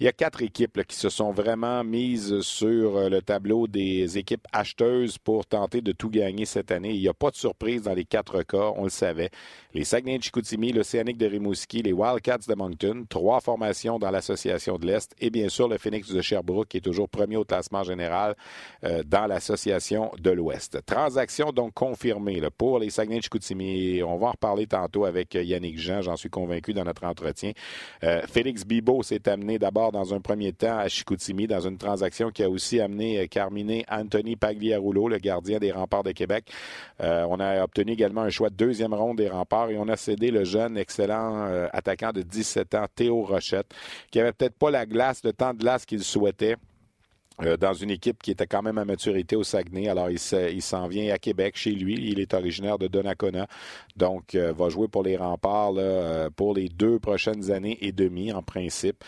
Il 0.00 0.04
y 0.04 0.08
a 0.08 0.12
quatre 0.12 0.42
équipes 0.42 0.82
qui 0.88 0.96
se 0.96 1.08
sont 1.08 1.30
vraiment 1.30 1.84
mises 1.84 2.40
sur 2.40 2.96
euh, 2.96 3.08
le 3.08 3.22
tableau 3.22 3.68
des 3.68 4.18
équipes 4.18 4.44
acheteuses 4.52 5.18
pour 5.18 5.46
tenter 5.46 5.82
de 5.82 5.92
tout 5.92 6.10
gagner 6.10 6.46
cette 6.46 6.72
année. 6.72 6.90
Il 6.90 7.00
n'y 7.00 7.06
a 7.06 7.14
pas 7.14 7.30
de 7.30 7.36
surprise 7.36 7.82
dans 7.82 7.94
les 7.94 8.04
quatre 8.04 8.42
cas, 8.42 8.72
on 8.74 8.84
le 8.84 8.90
savait. 8.90 9.30
Les 9.72 9.84
Saguenay 9.84 10.18
de 10.18 10.24
Chicoutimi, 10.24 10.72
l'Océanique 10.72 11.16
de 11.16 11.26
Rimouski, 11.26 11.82
les 11.82 11.92
Wildcats 11.92 12.48
de 12.48 12.54
Moncton, 12.56 13.06
trois 13.08 13.40
formations 13.40 14.00
dans 14.00 14.10
l'Association 14.10 14.78
de 14.78 14.86
l'Est 14.88 15.12
et 15.20 15.30
bien 15.30 15.48
sûr 15.48 15.68
le 15.68 15.78
Phoenix 15.78 16.10
de 16.10 16.20
Sherbrooke 16.20 16.66
qui 16.66 16.78
est 16.78 16.80
toujours 16.80 17.08
premier 17.08 17.36
au 17.36 17.44
classement 17.44 17.84
général 17.84 18.34
euh, 18.82 19.04
dans 19.06 19.28
l'Association 19.28 20.10
de 20.18 20.32
l'Ouest. 20.32 20.84
Transaction 20.86 21.52
donc 21.52 21.72
confirmée 21.72 22.42
pour 22.58 22.80
les 22.80 22.90
Saguenay 22.90 23.18
de 23.18 23.22
Chicoutimi. 23.22 24.02
On 24.02 24.16
va 24.16 24.26
en 24.26 24.32
reparler 24.32 24.66
tantôt 24.66 25.04
avec 25.04 25.34
Yannick 25.34 25.78
Jean, 25.78 26.02
j'en 26.02 26.16
suis 26.16 26.30
convaincu 26.30 26.74
dans 26.74 26.84
notre 26.84 27.04
entretien. 27.04 27.52
Euh, 28.02 28.22
Félix 28.26 28.64
Bibo 28.64 29.04
s'est 29.04 29.28
amené 29.28 29.60
d'abord 29.60 29.83
dans 29.92 30.14
un 30.14 30.20
premier 30.20 30.52
temps 30.52 30.78
à 30.78 30.88
Chicoutimi 30.88 31.46
dans 31.46 31.60
une 31.60 31.78
transaction 31.78 32.30
qui 32.30 32.42
a 32.42 32.50
aussi 32.50 32.80
amené 32.80 33.20
euh, 33.20 33.26
Carminé 33.26 33.84
Anthony 33.90 34.36
Pagliarulo, 34.36 35.08
le 35.08 35.18
gardien 35.18 35.58
des 35.58 35.72
remparts 35.72 36.02
de 36.02 36.12
Québec. 36.12 36.50
Euh, 37.00 37.26
on 37.28 37.40
a 37.40 37.62
obtenu 37.62 37.92
également 37.92 38.22
un 38.22 38.30
choix 38.30 38.50
de 38.50 38.56
deuxième 38.56 38.94
ronde 38.94 39.18
des 39.18 39.28
remparts 39.28 39.70
et 39.70 39.78
on 39.78 39.88
a 39.88 39.96
cédé 39.96 40.30
le 40.30 40.44
jeune 40.44 40.76
excellent 40.76 41.46
euh, 41.46 41.66
attaquant 41.72 42.12
de 42.12 42.22
17 42.22 42.74
ans, 42.74 42.86
Théo 42.94 43.22
Rochette, 43.22 43.74
qui 44.10 44.20
avait 44.20 44.32
peut-être 44.32 44.56
pas 44.56 44.70
la 44.70 44.86
glace, 44.86 45.22
le 45.24 45.32
temps 45.32 45.52
de 45.52 45.58
glace 45.58 45.84
qu'il 45.84 46.02
souhaitait 46.02 46.56
euh, 47.42 47.56
dans 47.56 47.72
une 47.72 47.90
équipe 47.90 48.22
qui 48.22 48.30
était 48.30 48.46
quand 48.46 48.62
même 48.62 48.78
à 48.78 48.84
maturité 48.84 49.34
au 49.34 49.42
Saguenay. 49.42 49.88
Alors, 49.88 50.08
il, 50.08 50.62
s'en 50.62 50.86
vient 50.86 51.12
à 51.12 51.18
Québec, 51.18 51.56
chez 51.56 51.72
lui. 51.72 51.94
Il 51.94 52.20
est 52.20 52.32
originaire 52.32 52.78
de 52.78 52.86
Donnacona. 52.86 53.48
Donc, 53.96 54.34
euh, 54.34 54.52
va 54.52 54.68
jouer 54.68 54.86
pour 54.86 55.02
les 55.02 55.16
remparts 55.16 55.72
euh, 55.76 56.30
pour 56.30 56.54
les 56.54 56.68
deux 56.68 57.00
prochaines 57.00 57.50
années 57.50 57.76
et 57.80 57.90
demie, 57.90 58.32
en 58.32 58.42
principe. 58.42 59.02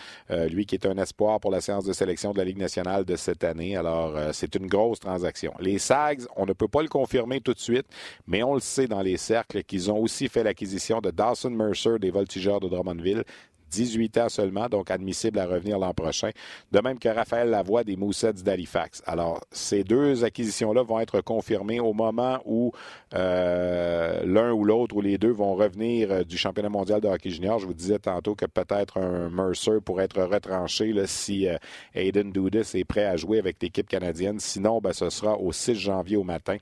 lui 0.51 0.67
qui 0.67 0.75
est 0.75 0.87
un 0.87 0.99
espoir 0.99 1.39
pour 1.41 1.51
la 1.51 1.61
séance 1.61 1.85
de 1.85 1.93
sélection 1.93 2.33
de 2.33 2.39
la 2.39 2.45
Ligue 2.45 2.59
nationale 2.59 3.05
de 3.05 3.15
cette 3.17 3.45
année. 3.45 3.77
Alors, 3.77 4.15
c'est 4.33 4.55
une 4.57 4.67
grosse 4.67 5.01
transaction. 5.01 5.53
Les 5.61 5.79
Sags, 5.79 6.23
on 6.37 6.47
ne 6.47 6.53
peut 6.53 6.69
pas 6.69 6.83
le 6.83 6.89
confirmer 6.89 7.41
tout 7.41 7.55
de 7.55 7.61
suite, 7.61 7.87
mais 8.27 8.43
on 8.43 8.55
le 8.55 8.61
sait 8.61 8.89
dans 8.89 9.03
les 9.03 9.17
cercles 9.17 9.63
qu'ils 9.63 9.91
ont 9.91 9.99
aussi 9.99 10.29
fait 10.29 10.43
l'acquisition 10.43 11.01
de 11.01 11.11
Dawson 11.11 11.51
Mercer 11.51 11.99
des 12.01 12.11
Voltigeurs 12.11 12.61
de 12.61 12.69
Drummondville. 12.69 13.25
18 13.71 14.19
ans 14.19 14.29
seulement, 14.29 14.69
donc 14.69 14.91
admissible 14.91 15.39
à 15.39 15.47
revenir 15.47 15.79
l'an 15.79 15.93
prochain. 15.95 16.31
De 16.73 16.81
même 16.81 16.99
que 16.99 17.09
Raphaël 17.09 17.51
Lavoie 17.51 17.85
des 17.85 17.97
Moussets 17.97 18.33
d'Halifax. 18.35 19.03
Alors, 19.07 19.41
ces 19.51 19.85
deux 19.85 20.25
acquisitions-là 20.25 20.83
vont 20.83 21.01
être 21.01 21.21
confirmées 21.21 21.81
au 21.81 21.93
moment 21.93 22.41
où 22.45 22.73
euh, 23.15 24.23
l'un 24.25 24.53
ou 24.53 24.65
l'autre 24.65 24.97
ou 24.97 25.01
les 25.01 25.19
deux 25.19 25.31
vont 25.31 25.55
revenir 25.55 26.11
euh, 26.11 26.25
du 26.25 26.37
championnat 26.37 26.69
mondial 26.69 27.01
de 27.01 27.09
hockey 27.09 27.31
junior. 27.31 27.59
Je 27.59 27.67
vous 27.67 27.75
disais 27.75 27.99
tantôt 27.99 28.35
que 28.35 28.47
peut-être 28.47 28.99
un 28.99 29.31
Mercer 29.31 29.81
pourrait 29.85 30.05
être 30.05 30.23
retranché 30.23 30.95
si 31.07 31.49
euh, 31.49 31.57
Aiden 31.95 32.33
Dudis 32.33 32.71
est 32.75 32.85
prêt 32.85 33.05
à 33.05 33.17
jouer 33.17 33.39
avec 33.39 33.63
l'équipe 33.63 33.89
canadienne. 33.89 34.39
Sinon, 34.41 34.81
ben, 34.81 34.93
ce 34.93 35.11
sera 35.11 35.39
au 35.39 35.53
6 35.53 35.75
janvier 35.75 36.17
au 36.17 36.25
matin 36.25 36.57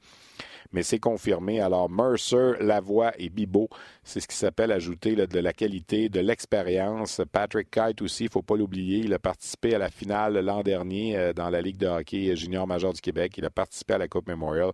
mais 0.75 0.83
c'est 0.83 0.99
confirmé. 0.99 1.61
Alors, 1.61 1.89
Mercer, 1.89 2.55
Lavoie 2.61 3.13
et 3.17 3.31
Bibo, 3.31 3.69
c'est 4.03 4.19
ce 4.19 4.27
qui 4.27 4.37
s'appelle 4.37 4.73
ajouter 4.73 5.15
de 5.15 5.39
la 5.39 5.53
qualité, 5.53 6.09
de 6.09 6.19
l'expérience. 6.19 7.23
Patrick 7.31 7.71
Kite 7.71 8.03
aussi, 8.03 8.25
il 8.25 8.27
ne 8.27 8.33
faut 8.33 8.43
pas 8.43 8.57
l'oublier. 8.57 8.99
Il 8.99 9.15
a 9.15 9.21
participé 9.21 9.75
à 9.77 9.79
la 9.79 9.89
finale 9.89 10.41
l'an 10.41 10.63
dernier 10.63 11.17
euh, 11.17 11.33
dans 11.33 11.49
la 11.49 11.63
Ligue 11.63 11.79
de 11.79 11.87
hockey 11.87 12.35
junior 12.35 12.67
major 12.67 12.93
du 12.93 13.01
Québec. 13.01 13.39
Il 13.39 13.45
a 13.45 13.51
participé 13.51 13.95
à 13.95 13.99
la 13.99 14.09
Coupe 14.09 14.27
Memorial. 14.27 14.73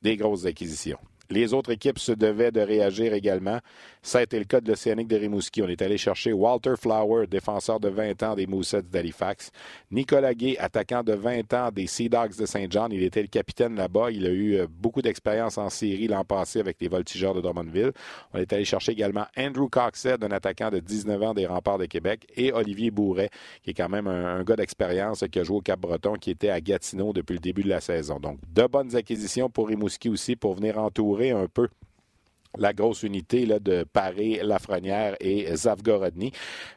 Des 0.00 0.16
grosses 0.16 0.46
acquisitions. 0.46 0.98
Les 1.28 1.54
autres 1.54 1.72
équipes 1.72 1.98
se 1.98 2.12
devaient 2.12 2.52
de 2.52 2.60
réagir 2.60 3.12
également. 3.12 3.58
Ça 4.06 4.20
a 4.20 4.22
été 4.22 4.38
le 4.38 4.44
cas 4.44 4.60
de 4.60 4.68
l'Océanique 4.68 5.08
de 5.08 5.16
Rimouski. 5.16 5.62
On 5.62 5.68
est 5.68 5.82
allé 5.82 5.98
chercher 5.98 6.32
Walter 6.32 6.74
Flower, 6.80 7.26
défenseur 7.26 7.80
de 7.80 7.88
20 7.88 8.22
ans 8.22 8.36
des 8.36 8.46
Moussets 8.46 8.82
d'Halifax. 8.82 9.50
Nicolas 9.90 10.32
Gay, 10.32 10.56
attaquant 10.60 11.02
de 11.02 11.12
20 11.12 11.52
ans 11.54 11.70
des 11.72 11.88
Sea 11.88 12.08
Dogs 12.08 12.36
de 12.38 12.46
Saint 12.46 12.66
John. 12.70 12.92
Il 12.92 13.02
était 13.02 13.20
le 13.20 13.26
capitaine 13.26 13.74
là-bas. 13.74 14.12
Il 14.12 14.24
a 14.24 14.30
eu 14.30 14.58
euh, 14.58 14.68
beaucoup 14.70 15.02
d'expérience 15.02 15.58
en 15.58 15.70
série 15.70 16.06
l'an 16.06 16.22
passé 16.22 16.60
avec 16.60 16.76
les 16.80 16.86
Voltigeurs 16.86 17.34
de 17.34 17.40
Drummondville. 17.40 17.90
On 18.32 18.38
est 18.38 18.52
allé 18.52 18.64
chercher 18.64 18.92
également 18.92 19.26
Andrew 19.36 19.68
Coxhead, 19.68 20.22
un 20.22 20.30
attaquant 20.30 20.70
de 20.70 20.78
19 20.78 21.22
ans 21.24 21.34
des 21.34 21.46
Remparts 21.46 21.78
de 21.78 21.86
Québec, 21.86 22.28
et 22.36 22.52
Olivier 22.52 22.92
Bourret, 22.92 23.30
qui 23.64 23.70
est 23.70 23.74
quand 23.74 23.88
même 23.88 24.06
un, 24.06 24.36
un 24.36 24.44
gars 24.44 24.54
d'expérience 24.54 25.24
qui 25.32 25.40
a 25.40 25.42
joué 25.42 25.56
au 25.56 25.62
Cap-Breton, 25.62 26.12
qui 26.12 26.30
était 26.30 26.50
à 26.50 26.60
Gatineau 26.60 27.12
depuis 27.12 27.34
le 27.34 27.40
début 27.40 27.64
de 27.64 27.70
la 27.70 27.80
saison. 27.80 28.20
Donc, 28.20 28.38
de 28.54 28.68
bonnes 28.68 28.94
acquisitions 28.94 29.50
pour 29.50 29.66
Rimouski 29.66 30.08
aussi 30.10 30.36
pour 30.36 30.54
venir 30.54 30.78
entourer 30.78 31.32
un 31.32 31.48
peu 31.48 31.66
la 32.58 32.72
grosse 32.72 33.02
unité 33.02 33.46
là, 33.46 33.58
de 33.58 33.84
Paré, 33.84 34.40
Lafrenière 34.42 35.16
et 35.20 35.54
Zavgorodny. 35.54 36.32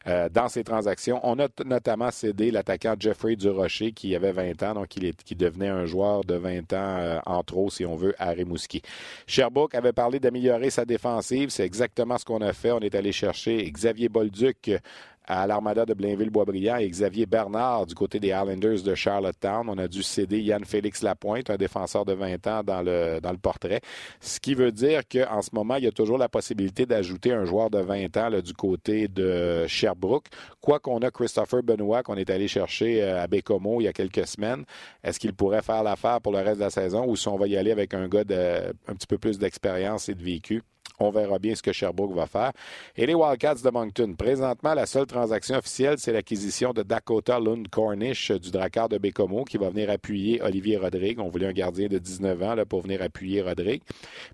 Euh, 0.07 0.29
dans 0.29 0.47
ces 0.47 0.63
transactions, 0.63 1.19
on 1.23 1.39
a 1.39 1.47
notamment 1.65 2.11
cédé 2.11 2.51
l'attaquant 2.51 2.95
Jeffrey 2.99 3.35
Durocher 3.35 3.91
qui 3.91 4.15
avait 4.15 4.31
20 4.31 4.63
ans, 4.63 4.73
donc 4.75 4.95
il 4.95 5.13
qui 5.15 5.35
devenait 5.35 5.67
un 5.67 5.85
joueur 5.85 6.23
de 6.23 6.35
20 6.35 6.73
ans 6.73 6.97
euh, 6.99 7.19
en 7.25 7.43
trop, 7.43 7.69
si 7.69 7.85
on 7.85 7.95
veut, 7.95 8.13
à 8.19 8.29
Rimouski. 8.29 8.81
Sherbrooke 9.27 9.75
avait 9.75 9.93
parlé 9.93 10.19
d'améliorer 10.19 10.69
sa 10.69 10.85
défensive. 10.85 11.49
C'est 11.49 11.65
exactement 11.65 12.17
ce 12.17 12.25
qu'on 12.25 12.41
a 12.41 12.53
fait. 12.53 12.71
On 12.71 12.79
est 12.79 12.95
allé 12.95 13.11
chercher 13.11 13.69
Xavier 13.71 14.09
Bolduc 14.09 14.71
à 15.29 15.45
l'Armada 15.45 15.85
de 15.85 15.93
Blainville-Boisbriand 15.93 16.77
et 16.77 16.89
Xavier 16.89 17.27
Bernard 17.27 17.85
du 17.85 17.93
côté 17.93 18.19
des 18.19 18.29
Islanders 18.29 18.81
de 18.81 18.95
Charlottetown. 18.95 19.69
On 19.69 19.77
a 19.77 19.87
dû 19.87 20.01
céder 20.01 20.41
Yann-Félix 20.41 21.03
Lapointe, 21.03 21.51
un 21.51 21.55
défenseur 21.55 22.03
de 22.03 22.13
20 22.13 22.47
ans 22.47 22.63
dans 22.63 22.81
le, 22.81 23.19
dans 23.21 23.31
le 23.31 23.37
portrait. 23.37 23.79
Ce 24.19 24.39
qui 24.39 24.55
veut 24.55 24.71
dire 24.71 25.03
qu'en 25.07 25.43
ce 25.43 25.51
moment, 25.53 25.75
il 25.75 25.83
y 25.83 25.87
a 25.87 25.91
toujours 25.91 26.17
la 26.17 26.29
possibilité 26.29 26.87
d'ajouter 26.87 27.31
un 27.31 27.45
joueur 27.45 27.69
de 27.69 27.79
20 27.79 28.17
ans 28.17 28.41
du 28.41 28.53
côté 28.53 29.07
de 29.07 29.67
Sherbrooke. 29.67 30.25
Quoi 30.61 30.79
qu'on 30.79 30.97
a 30.99 31.11
Christopher 31.11 31.61
Benoit 31.61 32.01
qu'on 32.01 32.15
est 32.15 32.29
allé 32.31 32.47
chercher 32.47 33.03
euh, 33.03 33.21
à 33.21 33.27
Bécomo 33.27 33.81
il 33.81 33.83
y 33.83 33.87
a 33.87 33.93
quelques 33.93 34.25
semaines, 34.25 34.65
est-ce 35.03 35.19
qu'il 35.19 35.33
pourrait 35.33 35.61
faire 35.61 35.83
l'affaire 35.83 36.21
pour 36.21 36.31
le 36.31 36.39
reste 36.39 36.57
de 36.57 36.63
la 36.63 36.69
saison 36.71 37.05
ou 37.07 37.15
si 37.15 37.27
on 37.27 37.37
va 37.37 37.47
y 37.47 37.55
aller 37.55 37.71
avec 37.71 37.93
un 37.93 38.07
gars 38.07 38.23
de 38.23 38.73
un 38.87 38.95
petit 38.95 39.07
peu 39.07 39.19
plus 39.19 39.37
d'expérience 39.37 40.09
et 40.09 40.15
de 40.15 40.23
vécu? 40.23 40.63
On 40.99 41.11
verra 41.11 41.39
bien 41.39 41.55
ce 41.55 41.61
que 41.61 41.71
Sherbrooke 41.71 42.13
va 42.13 42.25
faire. 42.25 42.51
Et 42.97 43.05
les 43.05 43.13
Wildcats 43.13 43.55
de 43.63 43.69
Moncton. 43.69 44.15
Présentement, 44.17 44.73
la 44.73 44.85
seule 44.85 45.05
transaction 45.05 45.55
officielle, 45.55 45.97
c'est 45.97 46.11
l'acquisition 46.11 46.73
de 46.73 46.83
Dakota 46.83 47.39
Lund 47.39 47.69
Cornish 47.69 48.31
du 48.31 48.51
Drakkar 48.51 48.89
de 48.89 48.97
Bécomo 48.97 49.45
qui 49.45 49.57
va 49.57 49.69
venir 49.69 49.89
appuyer 49.89 50.41
Olivier 50.41 50.77
Rodrigue. 50.77 51.19
On 51.19 51.29
voulait 51.29 51.47
un 51.47 51.53
gardien 51.53 51.87
de 51.87 51.97
19 51.97 52.43
ans 52.43 52.55
là, 52.55 52.65
pour 52.65 52.81
venir 52.81 53.01
appuyer 53.01 53.41
Rodrigue. 53.41 53.81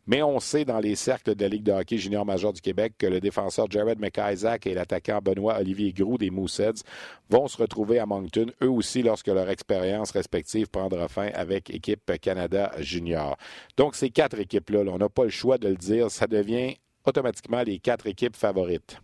Mais 0.07 0.23
on 0.23 0.39
sait 0.39 0.65
dans 0.65 0.79
les 0.79 0.95
cercles 0.95 1.35
de 1.35 1.43
la 1.43 1.49
Ligue 1.49 1.63
de 1.63 1.71
hockey 1.71 1.97
junior 1.97 2.25
major 2.25 2.51
du 2.51 2.61
Québec 2.61 2.93
que 2.97 3.05
le 3.05 3.19
défenseur 3.19 3.69
Jared 3.69 3.99
McIsaac 3.99 4.65
et 4.65 4.73
l'attaquant 4.73 5.19
Benoît 5.23 5.59
Olivier 5.59 5.93
Groux 5.93 6.17
des 6.17 6.31
Mooseheads 6.31 6.81
vont 7.29 7.47
se 7.47 7.57
retrouver 7.57 7.99
à 7.99 8.05
Moncton, 8.05 8.47
eux 8.61 8.69
aussi, 8.69 9.01
lorsque 9.01 9.27
leur 9.27 9.49
expérience 9.49 10.11
respective 10.11 10.67
prendra 10.67 11.07
fin 11.07 11.29
avec 11.33 11.69
équipe 11.69 12.11
Canada 12.21 12.71
junior. 12.79 13.37
Donc, 13.77 13.95
ces 13.95 14.09
quatre 14.09 14.39
équipes-là, 14.39 14.83
on 14.87 14.97
n'a 14.97 15.09
pas 15.09 15.23
le 15.23 15.29
choix 15.29 15.57
de 15.57 15.67
le 15.67 15.75
dire, 15.75 16.11
ça 16.11 16.27
devient 16.27 16.54
automatiquement 17.05 17.63
les 17.63 17.79
quatre 17.79 18.07
équipes 18.07 18.35
favorites. 18.35 18.99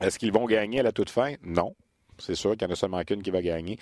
Est-ce 0.00 0.18
qu'ils 0.18 0.32
vont 0.32 0.46
gagner 0.46 0.80
à 0.80 0.82
la 0.82 0.92
toute 0.92 1.10
fin? 1.10 1.34
Non. 1.44 1.74
C'est 2.18 2.34
sûr 2.34 2.52
qu'il 2.56 2.66
n'y 2.66 2.72
en 2.72 2.74
a 2.74 2.76
seulement 2.76 3.02
qu'une 3.02 3.22
qui 3.22 3.30
va 3.30 3.42
gagner. 3.42 3.78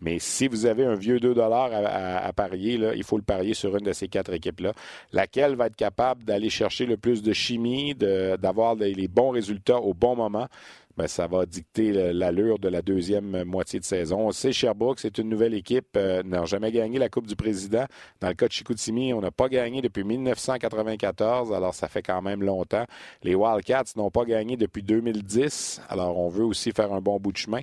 Mais 0.00 0.18
si 0.18 0.48
vous 0.48 0.66
avez 0.66 0.84
un 0.84 0.94
vieux 0.94 1.20
2 1.20 1.38
à, 1.38 2.26
à, 2.26 2.32
parier, 2.32 2.80
il 2.96 3.04
faut 3.04 3.18
le 3.18 3.22
parier 3.22 3.54
sur 3.54 3.76
une 3.76 3.84
de 3.84 3.92
ces 3.92 4.08
quatre 4.08 4.32
équipes-là. 4.32 4.72
Laquelle 5.12 5.54
va 5.54 5.66
être 5.66 5.76
capable 5.76 6.24
d'aller 6.24 6.50
chercher 6.50 6.86
le 6.86 6.96
plus 6.96 7.22
de 7.22 7.32
chimie, 7.32 7.94
d'avoir 7.94 8.74
les 8.74 9.08
bons 9.08 9.30
résultats 9.30 9.78
au 9.78 9.94
bon 9.94 10.16
moment? 10.16 10.48
Ben, 10.96 11.06
ça 11.08 11.26
va 11.26 11.44
dicter 11.46 12.12
l'allure 12.12 12.58
de 12.58 12.68
la 12.68 12.82
deuxième 12.82 13.44
moitié 13.44 13.80
de 13.80 13.84
saison. 13.84 14.28
On 14.28 14.30
sait, 14.30 14.52
Sherbrooke, 14.52 15.00
c'est 15.00 15.18
une 15.18 15.28
nouvelle 15.28 15.54
équipe, 15.54 15.96
euh, 15.96 16.22
n'a 16.22 16.44
jamais 16.44 16.70
gagné 16.70 16.98
la 16.98 17.08
Coupe 17.08 17.26
du 17.26 17.36
Président. 17.36 17.84
Dans 18.20 18.28
le 18.28 18.34
cas 18.34 18.46
de 18.46 18.52
Chicoutimi, 18.52 19.12
on 19.12 19.20
n'a 19.20 19.30
pas 19.30 19.48
gagné 19.48 19.82
depuis 19.82 20.04
1994, 20.04 21.52
alors 21.52 21.74
ça 21.74 21.88
fait 21.88 22.02
quand 22.02 22.22
même 22.22 22.42
longtemps. 22.42 22.84
Les 23.22 23.34
Wildcats 23.34 23.96
n'ont 23.96 24.10
pas 24.10 24.24
gagné 24.24 24.56
depuis 24.56 24.82
2010, 24.82 25.82
alors 25.88 26.18
on 26.18 26.28
veut 26.28 26.44
aussi 26.44 26.70
faire 26.70 26.92
un 26.92 27.00
bon 27.00 27.18
bout 27.18 27.32
de 27.32 27.38
chemin. 27.38 27.60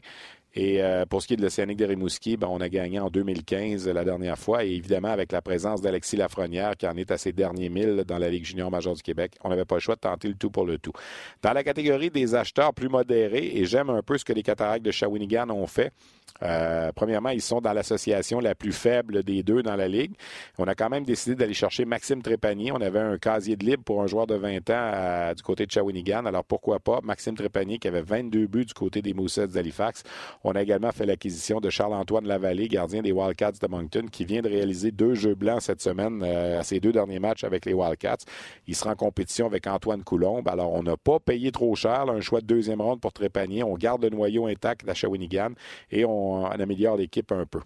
Et 0.54 0.84
euh, 0.84 1.06
pour 1.06 1.22
ce 1.22 1.28
qui 1.28 1.34
est 1.34 1.38
de 1.38 1.42
l'Océanique 1.42 1.78
de 1.78 1.86
Rimouski, 1.86 2.36
ben, 2.36 2.48
on 2.50 2.60
a 2.60 2.68
gagné 2.68 3.00
en 3.00 3.10
2015 3.10 3.88
la 3.88 4.04
dernière 4.04 4.38
fois. 4.38 4.66
Et 4.66 4.72
évidemment, 4.72 5.10
avec 5.10 5.32
la 5.32 5.42
présence 5.42 5.82
d'Alexis 5.82 6.18
Lafrenière, 6.18 6.76
qui 6.76 6.88
en 6.88 6.96
est 6.98 7.10
à 7.12 7.18
ses 7.18 7.32
derniers 7.32 7.70
milles 7.70 8.04
dans 8.06 8.18
la 8.18 8.30
Ligue 8.30 8.46
junior 8.46 8.70
majeure 8.70 8.94
du 8.94 9.02
Québec, 9.02 9.34
on 9.44 9.50
n'avait 9.50 9.66
pas 9.66 9.76
le 9.76 9.82
choix 9.82 9.96
de 9.96 10.02
tenter 10.02 10.28
le 10.28 10.36
tout 10.36 10.52
pour 10.52 10.66
le 10.66 10.78
tout. 10.78 10.92
Dans 11.42 11.54
la 11.54 11.64
catégorie 11.64 12.10
des 12.10 12.36
acheteurs 12.36 12.74
plus 12.74 12.90
modérés, 12.90 13.52
et 13.56 13.66
j'aime 13.66 13.90
un 13.90 14.02
peu 14.02 14.18
ce 14.18 14.26
que 14.26 14.34
les 14.34 14.44
cataractes 14.44 14.84
de 14.84 14.92
Shawinigan 14.92 15.50
ont 15.50 15.68
fait, 15.68 15.94
euh, 16.44 16.92
premièrement, 16.96 17.30
ils 17.30 17.42
sont 17.42 17.62
dans 17.62 17.74
l'association 17.74 18.40
la 18.40 18.56
plus 18.56 18.72
faible 18.72 19.24
des 19.24 19.44
deux 19.44 19.62
dans 19.62 19.76
la 19.76 19.88
Ligue. 19.88 20.14
On 20.58 20.66
a 20.66 20.76
quand 20.76 20.90
même 20.90 21.04
décidé 21.04 21.36
d'aller 21.36 21.54
chercher 21.54 21.86
Maxime 21.86 22.22
Trépanier. 22.22 22.72
On 22.72 22.82
avait 22.82 23.00
un 23.00 23.18
casier 23.18 23.56
de 23.56 23.66
libre 23.66 23.84
pour 23.84 24.02
un 24.02 24.08
joueur 24.08 24.28
de 24.28 24.36
20 24.36 24.70
ans 24.70 25.34
du 25.36 25.44
côté 25.44 25.66
de 25.66 25.72
Shawinigan. 25.72 26.26
Alors 26.26 26.44
pourquoi 26.44 26.80
pas 26.80 27.00
Maxime 27.04 27.36
Trépanier 27.36 27.78
qui 27.78 27.88
avait 27.88 28.02
22 28.02 28.48
buts 28.48 28.66
du 28.66 28.74
côté 28.74 29.02
des 29.02 29.14
Moussets 29.14 29.48
d'Halifax. 29.48 30.04
On 30.44 30.52
a 30.54 30.62
également 30.62 30.92
fait 30.92 31.06
l'acquisition 31.06 31.60
de 31.60 31.70
Charles-Antoine 31.70 32.28
Lavallée, 32.28 32.68
gardien 32.68 33.02
des 33.02 33.12
Wildcats 33.12 33.54
de 33.62 33.68
Moncton, 33.68 34.06
qui 34.12 34.26
vient 34.26 34.42
de 34.42 34.50
réaliser 34.50 34.92
deux 34.92 35.14
jeux 35.14 35.36
blancs 35.36 35.62
cette 35.62 35.82
semaine 35.82 36.24
euh, 36.24 36.60
à 36.60 36.64
ses 36.64 36.80
deux 36.80 36.92
derniers 36.92 37.20
matchs 37.20 37.44
avec 37.44 37.66
les 37.66 37.74
Wildcats. 37.74 38.26
Il 38.68 38.76
sera 38.76 38.92
en 38.92 38.96
compétition 38.96 39.46
avec 39.48 39.68
Antoine 39.68 40.04
Coulombe. 40.04 40.48
Alors 40.48 40.72
on 40.74 40.84
n'a 40.84 40.98
pas 40.98 41.20
payé 41.20 41.52
trop 41.52 41.76
cher, 41.76 42.06
un 42.10 42.22
choix 42.22 42.42
de 42.42 42.46
deuxième 42.46 42.82
ronde 42.82 43.02
pour 43.02 43.14
Trépanier. 43.14 43.64
On 43.64 43.76
garde 43.76 44.04
le 44.04 44.10
noyau 44.10 44.48
intact 44.48 44.88
à 44.88 44.94
Shawinigan 44.94 45.52
et 45.92 46.06
on 46.06 46.12
on, 46.12 46.46
améliore 46.46 46.98
l'équipe 46.98 47.32
un 47.32 47.46
peu. 47.46 47.62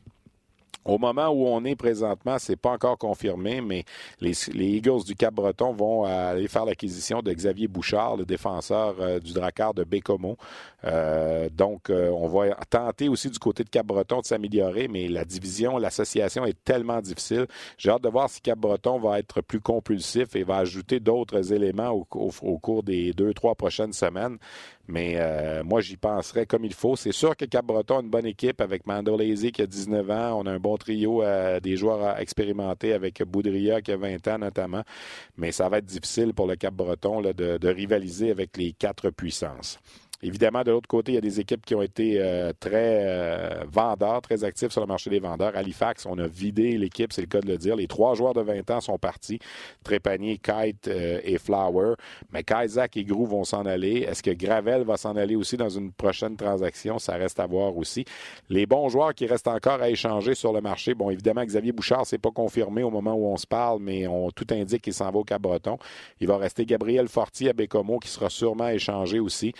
Au 0.85 0.99
moment 0.99 1.29
où 1.29 1.47
on 1.47 1.65
est 1.65 1.75
présentement, 1.75 2.37
c'est 2.37 2.55
pas 2.55 2.69
encore 2.69 2.99
confirmé, 2.99 3.59
mais 3.59 3.85
les, 4.21 4.35
Eagles 4.53 5.03
du 5.03 5.15
Cap-Breton 5.15 5.73
vont 5.73 6.03
aller 6.03 6.47
faire 6.47 6.63
l'acquisition 6.63 7.23
de 7.23 7.33
Xavier 7.33 7.67
Bouchard, 7.67 8.17
le 8.17 8.25
défenseur 8.25 8.95
euh, 8.99 9.19
du 9.19 9.33
Drakkar 9.33 9.73
de 9.73 9.83
Bécomo. 9.83 10.37
Euh, 10.83 11.49
donc, 11.49 11.89
euh, 11.89 12.11
on 12.11 12.27
va 12.27 12.53
tenter 12.69 13.09
aussi 13.09 13.31
du 13.31 13.39
côté 13.39 13.63
de 13.63 13.69
Cap-Breton 13.69 14.21
de 14.21 14.25
s'améliorer, 14.25 14.87
mais 14.87 15.07
la 15.07 15.25
division, 15.25 15.79
l'association 15.79 16.45
est 16.45 16.63
tellement 16.63 17.01
difficile. 17.01 17.47
J'ai 17.79 17.89
hâte 17.89 18.03
de 18.03 18.09
voir 18.09 18.29
si 18.29 18.41
Cap-Breton 18.41 18.99
va 18.99 19.17
être 19.17 19.41
plus 19.41 19.61
compulsif 19.61 20.35
et 20.35 20.43
va 20.43 20.57
ajouter 20.57 20.99
d'autres 20.99 21.51
éléments 21.51 21.89
au, 21.89 22.05
au, 22.11 22.57
cours 22.59 22.83
des 22.83 23.11
deux, 23.13 23.33
trois 23.33 23.55
prochaines 23.55 23.93
semaines. 23.93 24.37
Mais 24.87 25.15
euh, 25.17 25.63
moi, 25.63 25.81
j'y 25.81 25.97
penserais 25.97 26.45
comme 26.45 26.65
il 26.65 26.73
faut. 26.73 26.95
C'est 26.95 27.11
sûr 27.11 27.35
que 27.35 27.45
Cap-Breton 27.45 27.97
a 27.97 28.01
une 28.01 28.09
bonne 28.09 28.25
équipe 28.25 28.61
avec 28.61 28.85
Mandolazy 28.85 29.51
qui 29.51 29.61
a 29.61 29.67
19 29.67 30.09
ans. 30.11 30.41
On 30.41 30.45
a 30.45 30.51
un 30.51 30.59
bon 30.59 30.77
trio, 30.77 31.23
euh, 31.23 31.59
des 31.59 31.75
joueurs 31.75 32.19
expérimentés 32.19 32.93
avec 32.93 33.23
Boudria 33.23 33.81
qui 33.81 33.91
a 33.91 33.97
20 33.97 34.27
ans 34.27 34.37
notamment. 34.37 34.83
Mais 35.37 35.51
ça 35.51 35.69
va 35.69 35.79
être 35.79 35.85
difficile 35.85 36.33
pour 36.33 36.47
le 36.47 36.55
Cap-Breton 36.55 37.21
de, 37.21 37.57
de 37.57 37.67
rivaliser 37.67 38.31
avec 38.31 38.57
les 38.57 38.73
quatre 38.73 39.09
puissances. 39.09 39.79
Évidemment, 40.25 40.63
de 40.63 40.71
l'autre 40.71 40.88
côté, 40.88 41.11
il 41.11 41.15
y 41.15 41.17
a 41.19 41.21
des 41.21 41.39
équipes 41.39 41.63
qui 41.63 41.75
ont 41.75 41.83
été 41.83 42.15
euh, 42.19 42.51
très 42.59 43.01
euh, 43.05 43.63
vendeurs, 43.71 44.21
très 44.21 44.43
actifs 44.43 44.71
sur 44.71 44.81
le 44.81 44.88
marché 44.88 45.11
des 45.11 45.19
vendeurs. 45.19 45.55
Halifax, 45.55 46.07
on 46.07 46.17
a 46.17 46.27
vidé 46.27 46.77
l'équipe, 46.79 47.13
c'est 47.13 47.21
le 47.21 47.27
cas 47.27 47.41
de 47.41 47.47
le 47.47 47.57
dire. 47.57 47.75
Les 47.75 47.88
trois 47.88 48.15
joueurs 48.15 48.33
de 48.33 48.41
20 48.41 48.71
ans 48.71 48.81
sont 48.81 48.97
partis. 48.97 49.38
Trépanier, 49.83 50.39
Kite 50.39 50.88
et 50.88 51.38
Flower. 51.38 51.93
Mais 52.31 52.43
Kaisak 52.43 52.97
et 52.97 53.03
Grou 53.03 53.27
vont 53.27 53.43
s'en 53.43 53.65
aller. 53.65 53.99
Est-ce 53.99 54.23
que 54.23 54.31
Gravel 54.31 54.83
va 54.83 54.97
s'en 54.97 55.15
aller 55.15 55.35
aussi 55.35 55.57
dans 55.57 55.69
une 55.69 55.91
prochaine 55.91 56.35
transaction? 56.35 56.97
Ça 56.97 57.13
reste 57.13 57.39
à 57.39 57.45
voir 57.45 57.77
aussi. 57.77 58.03
Les 58.49 58.65
bons 58.65 58.89
joueurs 58.89 59.13
qui 59.13 59.27
restent 59.27 59.47
encore 59.47 59.81
à 59.81 59.89
échanger 59.91 60.33
sur 60.33 60.53
le 60.53 60.61
marché, 60.61 60.95
bon, 60.95 61.11
évidemment, 61.11 61.43
Xavier 61.43 61.71
Bouchard, 61.71 62.07
c'est 62.07 62.17
pas 62.17 62.31
confirmé 62.31 62.81
au 62.81 62.89
moment 62.89 63.13
où 63.13 63.27
on 63.27 63.38
se 63.38 63.45
parle, 63.45 63.79
mais 63.79 64.07
on, 64.07 64.31
tout 64.31 64.47
indique 64.49 64.81
qu'il 64.81 64.93
s'en 64.93 65.11
va 65.11 65.19
au 65.19 65.23
Cap-Breton. 65.23 65.77
Il 66.19 66.27
va 66.27 66.38
rester 66.38 66.65
Gabriel 66.65 67.07
Fortier 67.07 67.49
à 67.49 67.53
Bécomo, 67.53 67.99
qui 67.99 68.09
sera 68.09 68.31
sûrement 68.31 68.69
échangé 68.69 69.19
aussi. 69.19 69.53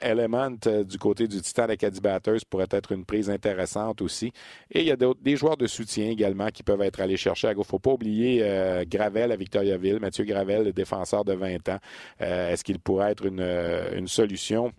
Element 0.00 0.56
euh, 0.66 0.84
du 0.84 0.98
côté 0.98 1.28
du 1.28 1.40
Titan 1.40 1.64
Acadie 1.64 2.00
Batters 2.00 2.44
pourrait 2.48 2.68
être 2.70 2.92
une 2.92 3.04
prise 3.04 3.30
intéressante 3.30 4.02
aussi. 4.02 4.32
Et 4.70 4.80
il 4.80 4.86
y 4.86 4.92
a 4.92 4.96
des 4.96 5.36
joueurs 5.36 5.56
de 5.56 5.66
soutien 5.66 6.10
également 6.10 6.48
qui 6.48 6.62
peuvent 6.62 6.82
être 6.82 7.00
allés 7.00 7.16
chercher. 7.16 7.50
Il 7.50 7.58
ne 7.58 7.62
faut 7.62 7.78
pas 7.78 7.92
oublier 7.92 8.40
euh, 8.42 8.84
Gravel 8.86 9.32
à 9.32 9.36
Victoriaville, 9.36 9.98
Mathieu 10.00 10.24
Gravel, 10.24 10.64
le 10.64 10.72
défenseur 10.72 11.24
de 11.24 11.34
20 11.34 11.68
ans. 11.68 11.78
Euh, 12.20 12.52
est-ce 12.52 12.64
qu'il 12.64 12.78
pourrait 12.78 13.12
être 13.12 13.26
une 13.26 14.08
solution? 14.08 14.72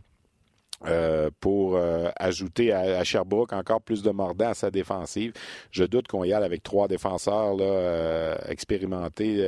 Euh, 0.87 1.29
pour 1.39 1.75
euh, 1.75 2.09
ajouter 2.15 2.73
à, 2.73 3.03
Sherbrooke 3.03 3.53
encore 3.53 3.81
plus 3.81 4.01
de 4.01 4.09
mordant 4.09 4.49
à 4.49 4.53
sa 4.55 4.71
défensive. 4.71 5.31
Je 5.69 5.83
doute 5.83 6.07
qu'on 6.07 6.23
y 6.23 6.33
aille 6.33 6.43
avec 6.43 6.63
trois 6.63 6.87
défenseurs 6.87 7.55
là, 7.55 7.63
euh, 7.63 8.35
expérimentés, 8.47 9.45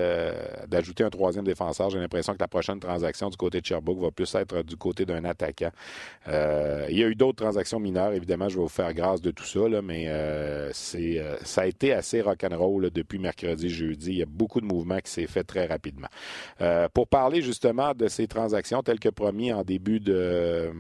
d'ajouter 0.67 1.03
un 1.03 1.09
troisième 1.09 1.43
défenseur. 1.43 1.89
J'ai 1.89 1.99
l'impression 1.99 2.33
que 2.33 2.39
la 2.39 2.47
prochaine 2.47 2.79
transaction 2.79 3.29
du 3.29 3.37
côté 3.37 3.61
de 3.61 3.65
Sherbrooke 3.65 3.99
va 3.99 4.11
plus 4.11 4.33
être 4.35 4.61
du 4.61 4.77
côté 4.77 5.05
d'un 5.05 5.25
attaquant. 5.25 5.71
il 6.27 6.97
y 6.97 7.03
a 7.03 7.07
eu 7.07 7.15
d'autres 7.15 7.43
transactions 7.43 7.79
mineures, 7.79 8.13
évidemment, 8.13 8.49
je 8.49 8.57
vais 8.57 8.61
vous 8.61 8.67
faire 8.67 8.93
grâce 8.93 9.21
de 9.21 9.31
tout 9.31 9.45
ça, 9.45 9.67
là, 9.67 9.81
mais 9.81 10.07
c'est 10.73 11.21
ça 11.43 11.61
a 11.61 11.65
été 11.65 11.93
assez 11.93 12.21
rock'n'roll 12.21 12.91
depuis 12.91 13.17
mercredi, 13.17 13.69
jeudi. 13.69 14.11
Il 14.11 14.17
y 14.17 14.23
a 14.23 14.27
beaucoup 14.27 14.61
de 14.61 14.65
mouvements 14.65 14.99
qui 14.99 15.11
s'est 15.11 15.27
fait 15.27 15.43
très 15.43 15.65
rapidement. 15.65 16.09
pour 16.93 17.07
parler 17.07 17.41
justement 17.41 17.93
de 17.93 18.07
ces 18.07 18.27
transactions, 18.27 18.83
telles 18.83 18.99
que 18.99 19.09
promis 19.09 19.51
en 19.51 19.63
début 19.63 19.99
de 19.99 20.71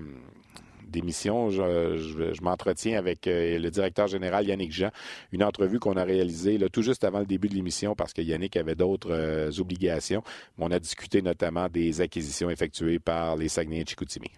d'émission, 0.93 1.49
je, 1.49 2.41
m'entretiens 2.41 2.97
avec 2.97 3.27
euh, 3.27 3.59
le 3.59 3.69
directeur 3.69 4.07
général 4.07 4.47
Yannick 4.47 4.71
Jean, 4.71 4.91
une 5.33 5.43
entrevue 5.43 5.79
qu'on 5.79 5.97
a 5.97 6.03
réalisée 6.03 6.57
tout 6.71 6.81
juste 6.81 7.03
avant 7.03 7.19
le 7.19 7.25
début 7.25 7.49
de 7.49 7.55
l'émission 7.55 7.95
parce 7.95 8.13
que 8.13 8.21
Yannick 8.21 8.55
avait 8.55 8.75
d'autres 8.75 9.11
euh, 9.11 9.51
obligations. 9.59 10.23
On 10.57 10.71
a 10.71 10.79
discuté 10.79 11.21
notamment 11.21 11.67
des 11.67 11.99
acquisitions 11.99 12.49
effectuées 12.49 12.99
par 12.99 13.35
les 13.35 13.49
Saguenay 13.49 13.81
et 13.81 13.85
Chicoutimi. 13.85 14.29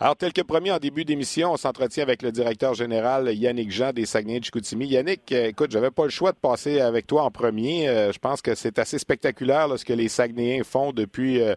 Alors, 0.00 0.16
tel 0.16 0.32
que 0.32 0.42
promis 0.42 0.72
en 0.72 0.78
début 0.78 1.04
d'émission, 1.04 1.52
on 1.52 1.56
s'entretient 1.56 2.02
avec 2.02 2.22
le 2.22 2.32
directeur 2.32 2.74
général 2.74 3.32
Yannick 3.32 3.70
Jean 3.70 3.92
des 3.92 4.06
Saguenay 4.06 4.40
de 4.40 4.44
Chicoutimi. 4.44 4.88
Yannick, 4.88 5.30
euh, 5.30 5.46
écoute, 5.46 5.70
j'avais 5.70 5.92
pas 5.92 6.02
le 6.02 6.10
choix 6.10 6.32
de 6.32 6.36
passer 6.36 6.80
avec 6.80 7.06
toi 7.06 7.22
en 7.22 7.30
premier. 7.30 7.88
Euh, 7.88 8.10
je 8.10 8.18
pense 8.18 8.42
que 8.42 8.56
c'est 8.56 8.80
assez 8.80 8.98
spectaculaire 8.98 9.68
ce 9.78 9.84
que 9.84 9.92
les 9.92 10.08
Saguenayens 10.08 10.64
font 10.64 10.90
depuis 10.92 11.40
euh, 11.40 11.54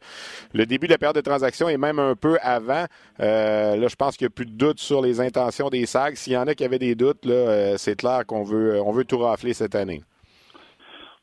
le 0.54 0.68
début 0.68 0.86
de 0.86 0.92
la 0.92 1.00
période 1.00 1.16
de 1.16 1.22
transaction 1.22 1.68
et 1.68 1.78
même 1.78 1.98
un 1.98 2.16
peu 2.16 2.38
avant. 2.44 2.86
là, 3.18 3.88
je 3.88 3.96
pense 3.96 4.16
qu'il 4.16 4.26
n'y 4.26 4.32
a 4.32 4.36
plus 4.36 4.46
de 4.46 4.52
doute 4.52 4.80
sur 4.80 5.02
les 5.02 5.20
intentions 5.20 5.70
des 5.70 5.88
SAG. 5.88 6.16
S'il 6.16 6.34
y 6.34 6.38
en 6.38 6.46
a 6.46 6.54
qui 6.54 6.64
avaient 6.64 6.78
des 6.78 6.94
doutes, 6.94 7.26
là, 7.26 7.76
c'est 7.80 7.96
clair 7.96 8.24
qu'on 8.28 8.44
veut, 8.44 8.80
on 8.80 8.92
veut 8.92 9.06
tout 9.06 9.18
rafler 9.18 9.56
cette 9.56 9.74
année. 9.74 10.04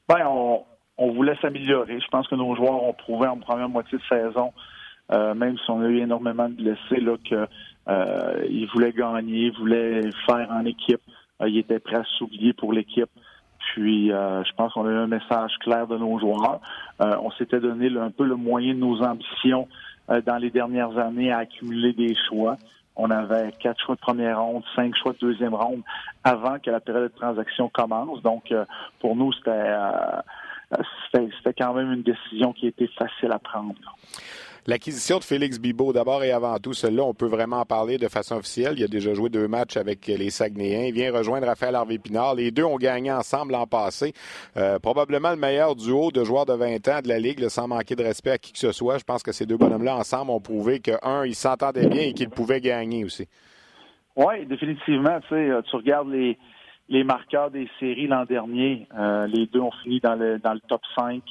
Bien, 0.09 0.27
on, 0.29 0.64
on 0.98 1.12
voulait 1.12 1.37
s'améliorer. 1.40 2.00
Je 2.00 2.09
pense 2.09 2.27
que 2.27 2.35
nos 2.35 2.57
joueurs 2.57 2.83
ont 2.83 2.92
prouvé 2.92 3.29
en 3.29 3.38
première 3.38 3.68
moitié 3.68 3.98
de 3.98 4.03
saison 4.09 4.53
euh, 5.12 5.34
même 5.34 5.58
si 5.58 5.70
on 5.70 5.80
a 5.82 5.86
eu 5.86 5.98
énormément 5.98 6.48
de 6.48 6.54
blessés, 6.54 7.00
là, 7.00 7.16
que 7.28 7.46
euh, 7.88 8.46
il 8.48 8.66
voulait 8.72 8.92
gagner, 8.92 9.46
il 9.46 9.52
voulait 9.52 10.10
faire 10.26 10.48
en 10.50 10.64
équipe. 10.64 11.02
Euh, 11.42 11.48
il 11.48 11.58
était 11.58 11.78
prêt 11.78 11.96
à 11.96 12.04
s'oublier 12.18 12.52
pour 12.52 12.72
l'équipe. 12.72 13.10
Puis, 13.74 14.08
je 14.08 14.52
pense 14.56 14.74
qu'on 14.74 14.86
a 14.86 14.90
eu 14.90 14.96
un 14.96 15.06
message 15.06 15.52
clair 15.60 15.86
de 15.86 15.96
nos 15.96 16.18
joueurs. 16.18 16.60
on 17.00 17.30
s'était 17.32 17.60
donné 17.60 17.88
un 17.98 18.10
peu 18.10 18.24
le 18.24 18.36
moyen 18.36 18.74
de 18.74 18.78
nos 18.78 19.02
ambitions 19.02 19.66
dans 20.08 20.36
les 20.36 20.50
dernières 20.50 20.96
années 20.98 21.32
à 21.32 21.38
accumuler 21.38 21.94
des 21.94 22.14
choix. 22.28 22.58
On 22.94 23.10
avait 23.10 23.52
quatre 23.58 23.80
choix 23.80 23.94
de 23.94 24.00
première 24.00 24.42
ronde, 24.42 24.62
cinq 24.76 24.94
choix 24.94 25.12
de 25.14 25.18
deuxième 25.18 25.54
ronde 25.54 25.80
avant 26.22 26.58
que 26.58 26.70
la 26.70 26.78
période 26.78 27.10
de 27.10 27.18
transaction 27.18 27.70
commence. 27.70 28.20
Donc, 28.22 28.52
pour 29.00 29.16
nous, 29.16 29.32
c'était 29.32 29.72
c'était 31.12 31.54
quand 31.54 31.72
même 31.72 31.90
une 31.90 32.02
décision 32.02 32.52
qui 32.52 32.66
était 32.66 32.90
facile 32.98 33.32
à 33.32 33.38
prendre. 33.38 33.74
L'acquisition 34.66 35.18
de 35.18 35.24
Félix 35.24 35.61
Bibo, 35.61 35.92
d'abord 35.92 36.24
et 36.24 36.33
avant 36.33 36.59
tout, 36.59 36.72
celle-là, 36.72 37.03
on 37.05 37.12
peut 37.12 37.27
vraiment 37.27 37.61
en 37.61 37.66
parler 37.66 37.98
de 37.98 38.09
façon 38.09 38.37
officielle. 38.37 38.74
Il 38.79 38.85
a 38.85 38.88
déjà 38.88 39.12
joué 39.12 39.29
deux 39.29 39.46
matchs 39.46 39.77
avec 39.77 40.07
les 40.07 40.31
Saguenayens. 40.31 40.87
Il 40.87 40.94
vient 40.94 41.12
rejoindre 41.12 41.46
Raphaël 41.46 41.74
Harvey-Pinard. 41.74 42.35
Les 42.35 42.50
deux 42.50 42.64
ont 42.64 42.79
gagné 42.79 43.12
ensemble 43.12 43.53
l'an 43.53 43.66
passé. 43.66 44.14
Euh, 44.57 44.79
probablement 44.79 45.33
le 45.33 45.37
meilleur 45.37 45.77
duo 45.77 46.11
de 46.11 46.24
joueurs 46.24 46.46
de 46.46 46.55
20 46.55 46.88
ans 46.88 47.00
de 47.03 47.09
la 47.09 47.18
Ligue, 47.18 47.46
sans 47.48 47.68
manquer 47.68 47.94
de 47.94 48.03
respect 48.03 48.31
à 48.31 48.38
qui 48.38 48.55
que 48.55 48.59
ce 48.59 48.72
soit. 48.72 48.96
Je 48.96 49.05
pense 49.05 49.22
que 49.22 49.33
ces 49.33 49.44
deux 49.44 49.59
bonhommes-là, 49.59 49.96
ensemble, 49.96 50.31
ont 50.31 50.40
prouvé 50.40 50.81
qu'un, 50.81 51.27
ils 51.27 51.35
s'entendaient 51.35 51.87
bien 51.87 52.03
et 52.03 52.14
qu'ils 52.14 52.31
pouvaient 52.31 52.62
gagner 52.62 53.05
aussi. 53.05 53.29
Oui, 54.16 54.46
définitivement. 54.46 55.20
Tu, 55.29 55.35
sais, 55.35 55.50
tu 55.68 55.77
regardes 55.77 56.09
les, 56.09 56.38
les 56.88 57.05
marqueurs 57.05 57.50
des 57.50 57.68
séries 57.79 58.07
l'an 58.07 58.24
dernier. 58.24 58.87
Euh, 58.98 59.27
les 59.27 59.46
deux 59.46 59.61
ont 59.61 59.72
fini 59.83 60.00
dans 60.00 60.14
le, 60.14 60.38
dans 60.38 60.55
le 60.55 60.61
top 60.61 60.81
5. 60.96 61.22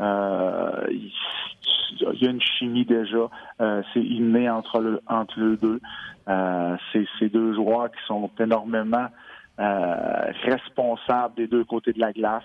Euh, 0.00 0.86
il 0.90 2.22
y 2.22 2.26
a 2.26 2.30
une 2.30 2.40
chimie 2.40 2.84
déjà. 2.84 3.28
Euh, 3.60 3.82
c'est 3.92 4.02
inné 4.02 4.48
entre 4.48 5.02
entre 5.06 5.40
les 5.40 5.56
deux. 5.56 5.80
Euh, 6.28 6.76
c'est 6.92 7.06
ces 7.18 7.28
deux 7.28 7.54
joueurs 7.54 7.90
qui 7.90 8.04
sont 8.06 8.30
énormément 8.38 9.08
responsables 9.58 11.34
des 11.34 11.46
deux 11.46 11.64
côtés 11.64 11.92
de 11.92 12.00
la 12.00 12.12
glace. 12.12 12.44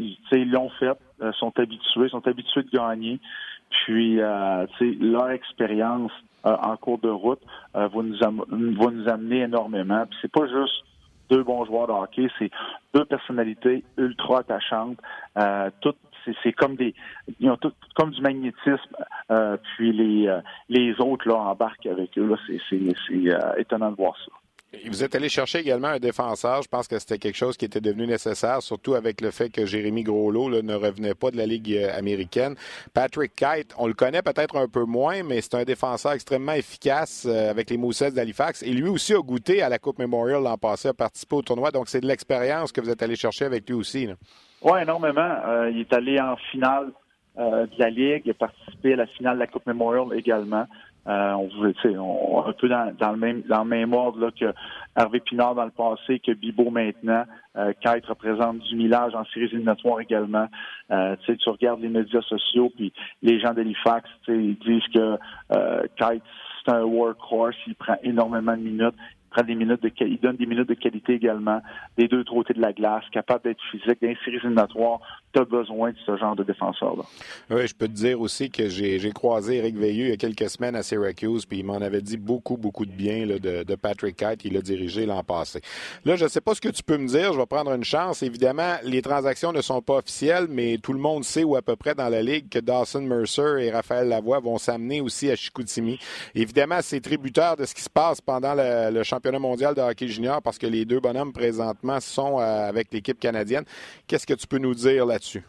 Ils 0.00 0.50
l'ont 0.50 0.70
fait, 0.70 0.98
sont 1.38 1.52
habitués, 1.58 2.08
sont 2.08 2.26
habitués 2.26 2.62
de 2.62 2.70
gagner. 2.70 3.20
Puis, 3.68 4.20
euh, 4.20 4.66
leur 4.80 5.30
expérience 5.30 6.12
en 6.44 6.76
cours 6.78 6.98
de 6.98 7.10
route 7.10 7.42
va 7.74 7.90
nous, 7.92 9.08
amener 9.08 9.40
énormément. 9.40 10.06
Puis 10.06 10.18
c'est 10.22 10.32
pas 10.32 10.46
juste 10.46 10.82
deux 11.28 11.42
bons 11.42 11.66
joueurs 11.66 11.88
de 11.88 11.92
hockey, 11.92 12.28
c'est 12.38 12.50
deux 12.94 13.04
personnalités 13.04 13.84
ultra 13.98 14.38
attachantes, 14.38 14.96
toutes 15.82 15.98
c'est 16.42 16.52
comme 16.52 16.76
du 16.76 16.92
magnétisme 18.20 18.96
euh, 19.30 19.56
puis 19.76 19.92
les 19.92 20.28
euh, 20.28 20.40
les 20.68 20.94
autres 21.00 21.28
là 21.28 21.36
embarquent 21.36 21.86
avec 21.86 22.16
eux 22.18 22.36
c'est 22.48 22.60
euh, 23.12 23.54
étonnant 23.56 23.90
de 23.90 23.96
voir 23.96 24.14
ça. 24.24 24.32
Vous 24.90 25.02
êtes 25.02 25.14
allé 25.14 25.28
chercher 25.30 25.60
également 25.60 25.88
un 25.88 25.98
défenseur. 25.98 26.60
Je 26.60 26.68
pense 26.68 26.86
que 26.86 26.98
c'était 26.98 27.18
quelque 27.18 27.36
chose 27.36 27.56
qui 27.56 27.64
était 27.64 27.80
devenu 27.80 28.06
nécessaire, 28.06 28.60
surtout 28.60 28.94
avec 28.94 29.22
le 29.22 29.30
fait 29.30 29.48
que 29.48 29.64
Jérémy 29.64 30.02
Groslot 30.02 30.60
ne 30.60 30.74
revenait 30.74 31.14
pas 31.14 31.30
de 31.30 31.38
la 31.38 31.46
Ligue 31.46 31.78
américaine. 31.94 32.56
Patrick 32.92 33.34
Kite, 33.34 33.74
on 33.78 33.86
le 33.86 33.94
connaît 33.94 34.20
peut-être 34.20 34.56
un 34.56 34.68
peu 34.68 34.84
moins, 34.84 35.22
mais 35.22 35.40
c'est 35.40 35.54
un 35.54 35.64
défenseur 35.64 36.12
extrêmement 36.12 36.52
efficace 36.52 37.24
avec 37.26 37.70
les 37.70 37.78
Moussets 37.78 38.10
d'Halifax. 38.10 38.62
Et 38.64 38.72
lui 38.72 38.88
aussi 38.88 39.14
a 39.14 39.20
goûté 39.20 39.62
à 39.62 39.70
la 39.70 39.78
Coupe 39.78 39.98
Memorial 39.98 40.42
l'an 40.42 40.58
passé, 40.58 40.88
a 40.88 40.94
participé 40.94 41.36
au 41.36 41.42
tournoi. 41.42 41.70
Donc 41.70 41.88
c'est 41.88 42.00
de 42.00 42.06
l'expérience 42.06 42.70
que 42.70 42.80
vous 42.82 42.90
êtes 42.90 43.02
allé 43.02 43.16
chercher 43.16 43.46
avec 43.46 43.66
lui 43.68 43.76
aussi. 43.76 44.08
Oui, 44.62 44.80
énormément. 44.80 45.36
Euh, 45.46 45.70
il 45.70 45.80
est 45.80 45.92
allé 45.92 46.20
en 46.20 46.36
finale 46.36 46.90
euh, 47.38 47.66
de 47.66 47.78
la 47.78 47.90
Ligue, 47.90 48.22
il 48.24 48.30
a 48.30 48.34
participé 48.34 48.94
à 48.94 48.96
la 48.96 49.06
finale 49.06 49.34
de 49.34 49.40
la 49.40 49.46
Coupe 49.46 49.66
Memorial 49.66 50.18
également. 50.18 50.66
Euh, 51.06 51.32
on 51.34 51.48
voulait, 51.48 51.74
un 51.84 52.52
peu 52.52 52.68
dans, 52.68 53.12
le 53.12 53.16
même 53.16 53.42
dans 53.42 53.62
le 53.62 53.68
même 53.68 53.92
ordre 53.92 54.18
là, 54.18 54.30
que 54.32 54.52
Hervé 54.96 55.20
Pinard 55.20 55.54
dans 55.54 55.64
le 55.64 55.70
passé, 55.70 56.18
que 56.18 56.32
Bibo 56.32 56.70
maintenant. 56.70 57.24
Kite 57.80 58.06
représente 58.06 58.58
du 58.58 58.76
millage 58.76 59.14
en 59.14 59.24
séries 59.26 59.46
éliminatoires 59.46 60.00
également. 60.00 60.46
Tu 60.90 61.48
regardes 61.48 61.80
les 61.80 61.88
médias 61.88 62.22
sociaux, 62.22 62.70
puis 62.74 62.92
les 63.22 63.38
gens 63.38 63.54
d'Halifax, 63.54 64.10
disent 64.28 64.88
que 64.92 65.16
Kite 65.96 66.24
c'est 66.66 66.72
un 66.72 66.82
workhorse, 66.82 67.56
il 67.66 67.74
prend 67.76 67.96
énormément 68.02 68.56
de 68.56 68.62
minutes 68.62 68.94
des 69.46 69.54
minutes 69.54 69.80
il 70.00 70.18
donne 70.20 70.36
des 70.36 70.46
minutes 70.46 70.68
de 70.68 70.74
qualité 70.74 71.14
également, 71.14 71.60
des 71.96 72.08
deux 72.08 72.24
côtés 72.24 72.54
de 72.54 72.60
la 72.60 72.72
glace, 72.72 73.04
capable 73.12 73.44
d'être 73.44 73.60
physique, 73.70 73.98
séries 74.00 74.36
éliminatoires, 74.38 75.00
tu 75.32 75.40
as 75.40 75.44
besoin 75.44 75.90
de 75.90 75.96
ce 76.04 76.16
genre 76.16 76.36
de 76.36 76.44
défenseur-là. 76.44 77.02
Oui, 77.50 77.66
je 77.66 77.74
peux 77.74 77.88
te 77.88 77.92
dire 77.92 78.20
aussi 78.20 78.50
que 78.50 78.68
j'ai 78.68 79.10
croisé 79.12 79.56
Eric 79.56 79.76
Veilleux 79.76 80.06
il 80.06 80.10
y 80.10 80.12
a 80.12 80.16
quelques 80.16 80.48
semaines 80.48 80.76
à 80.76 80.82
Syracuse, 80.82 81.44
puis 81.44 81.58
il 81.58 81.64
m'en 81.64 81.76
avait 81.76 82.00
dit 82.00 82.16
beaucoup, 82.16 82.56
beaucoup 82.56 82.86
de 82.86 82.92
bien 82.92 83.26
de, 83.26 83.74
Patrick 83.76 84.16
Kite. 84.16 84.44
Il 84.44 84.54
l'a 84.54 84.62
dirigé 84.62 85.04
l'an 85.04 85.22
passé. 85.22 85.60
Là, 86.04 86.16
je 86.16 86.24
ne 86.24 86.28
sais 86.28 86.40
pas 86.40 86.54
ce 86.54 86.60
que 86.60 86.68
tu 86.70 86.82
peux 86.82 86.96
me 86.96 87.06
dire. 87.06 87.32
Je 87.32 87.38
vais 87.38 87.46
prendre 87.46 87.72
une 87.72 87.84
chance. 87.84 88.22
Évidemment, 88.22 88.76
les 88.82 89.02
transactions 89.02 89.52
ne 89.52 89.60
sont 89.60 89.82
pas 89.82 89.96
officielles, 89.96 90.46
mais 90.48 90.78
tout 90.78 90.92
le 90.92 90.98
monde 90.98 91.24
sait 91.24 91.44
ou 91.44 91.56
à 91.56 91.62
peu 91.62 91.76
près 91.76 91.94
dans 91.94 92.08
la 92.08 92.22
Ligue 92.22 92.48
que 92.48 92.58
Dawson 92.58 93.02
Mercer 93.02 93.58
et 93.60 93.70
Raphaël 93.70 94.08
Lavoie 94.08 94.40
vont 94.40 94.58
s'amener 94.58 95.00
aussi 95.00 95.30
à 95.30 95.36
Chicoutimi. 95.36 95.98
Évidemment, 96.34 96.78
c'est 96.80 97.00
tributaire 97.00 97.56
de 97.56 97.66
ce 97.66 97.74
qui 97.74 97.82
se 97.82 97.90
passe 97.90 98.20
pendant 98.20 98.54
le, 98.54 98.90
le 98.90 99.02
championnat 99.02 99.25
mondial 99.32 99.74
de 99.74 99.80
hockey 99.80 100.08
junior 100.08 100.40
parce 100.42 100.58
que 100.58 100.66
les 100.66 100.84
deux 100.84 101.00
bonhommes 101.00 101.32
présentement 101.32 102.00
sont 102.00 102.38
euh, 102.38 102.68
avec 102.68 102.92
l'équipe 102.92 103.18
canadienne. 103.18 103.64
Qu'est-ce 104.06 104.26
que 104.26 104.34
tu 104.34 104.46
peux 104.46 104.58
nous 104.58 104.74
dire 104.74 105.06
là-dessus? 105.06 105.44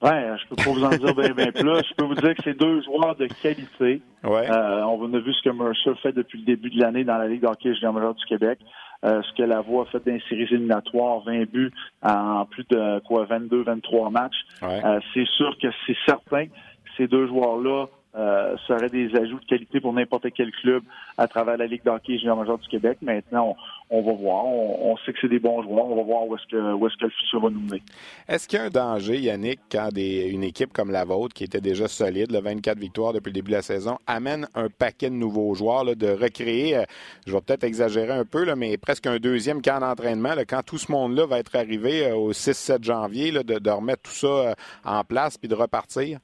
Ouais, 0.00 0.30
je 0.40 0.48
peux 0.48 0.56
pas 0.56 0.70
vous 0.70 0.84
en 0.84 0.90
dire 0.90 1.14
bien, 1.14 1.34
bien 1.34 1.50
plus. 1.50 1.62
Je 1.62 1.94
peux 1.96 2.04
vous 2.04 2.14
dire 2.14 2.34
que 2.36 2.42
c'est 2.44 2.56
deux 2.56 2.82
joueurs 2.82 3.16
de 3.16 3.26
qualité. 3.26 4.00
Ouais. 4.22 4.48
Euh, 4.48 4.82
on 4.84 5.12
a 5.12 5.18
vu 5.18 5.32
ce 5.32 5.42
que 5.42 5.50
Mercer 5.50 5.90
fait 6.00 6.12
depuis 6.12 6.38
le 6.38 6.44
début 6.44 6.70
de 6.70 6.80
l'année 6.80 7.02
dans 7.02 7.18
la 7.18 7.26
Ligue 7.26 7.42
d'hockey 7.42 7.74
junior 7.74 8.14
du 8.14 8.24
Québec. 8.26 8.60
Euh, 9.04 9.22
ce 9.22 9.36
que 9.36 9.42
la 9.42 9.60
voix 9.60 9.82
a 9.82 9.86
fait 9.86 10.04
dans 10.04 10.12
les 10.12 10.22
séries 10.28 10.48
éliminatoires, 10.54 11.20
20 11.24 11.50
buts 11.50 11.72
en 12.02 12.46
plus 12.46 12.64
de 12.70 13.00
quoi 13.00 13.24
22, 13.24 13.62
23 13.62 14.10
matchs. 14.10 14.46
Euh, 14.62 15.00
c'est 15.14 15.26
sûr 15.36 15.56
que 15.60 15.68
c'est 15.86 15.96
certain 16.06 16.46
que 16.46 16.52
ces 16.96 17.08
deux 17.08 17.26
joueurs-là 17.26 17.86
euh, 18.18 18.56
seraient 18.66 18.88
des 18.88 19.14
ajouts 19.14 19.38
de 19.38 19.44
qualité 19.44 19.80
pour 19.80 19.92
n'importe 19.92 20.26
quel 20.34 20.50
club 20.50 20.82
à 21.16 21.28
travers 21.28 21.56
la 21.56 21.66
Ligue 21.66 21.84
d'hockey 21.84 22.18
junior 22.18 22.36
major 22.36 22.58
du 22.58 22.66
Québec. 22.66 22.98
Maintenant, 23.00 23.56
on, 23.90 24.02
va 24.02 24.12
voir. 24.12 24.44
On, 24.44 24.96
sait 24.98 25.12
que 25.12 25.18
c'est 25.20 25.28
des 25.28 25.38
bons 25.38 25.62
joueurs. 25.62 25.86
On 25.86 25.94
va 25.94 26.02
voir 26.02 26.26
où 26.26 26.34
est-ce 26.34 26.46
que, 26.50 26.56
le 26.56 27.10
futur 27.10 27.40
va 27.40 27.50
nous 27.50 27.60
mener. 27.60 27.80
Est-ce 28.28 28.48
qu'il 28.48 28.58
y 28.58 28.62
a 28.62 28.64
un 28.64 28.70
danger, 28.70 29.18
Yannick, 29.18 29.60
quand 29.70 29.90
une 29.96 30.42
équipe 30.42 30.72
comme 30.72 30.90
la 30.90 31.04
vôtre, 31.04 31.32
qui 31.32 31.44
était 31.44 31.60
déjà 31.60 31.86
solide, 31.86 32.32
le 32.32 32.40
24 32.40 32.78
victoires 32.78 33.12
depuis 33.12 33.30
le 33.30 33.34
début 33.34 33.52
de 33.52 33.56
la 33.56 33.62
saison, 33.62 33.98
amène 34.08 34.48
un 34.54 34.68
paquet 34.68 35.10
de 35.10 35.14
nouveaux 35.14 35.54
joueurs, 35.54 35.84
de 35.84 36.08
recréer, 36.08 36.76
euh, 36.76 36.84
je 37.26 37.32
vais 37.32 37.40
peut-être 37.40 37.64
exagérer 37.64 38.12
un 38.12 38.24
peu, 38.24 38.52
mais 38.56 38.76
presque 38.78 39.06
un 39.06 39.18
deuxième 39.18 39.62
camp 39.62 39.80
d'entraînement, 39.80 40.34
quand 40.48 40.62
tout 40.62 40.78
ce 40.78 40.90
monde-là 40.90 41.26
va 41.26 41.38
être 41.38 41.54
arrivé 41.54 42.06
euh, 42.06 42.16
au 42.16 42.32
6-7 42.32 42.82
janvier, 42.82 43.30
de, 43.30 43.42
de, 43.42 43.70
remettre 43.70 44.02
tout 44.02 44.10
ça 44.10 44.54
en 44.84 45.04
place 45.04 45.38
puis 45.38 45.48
de 45.48 45.54
repartir? 45.54 46.18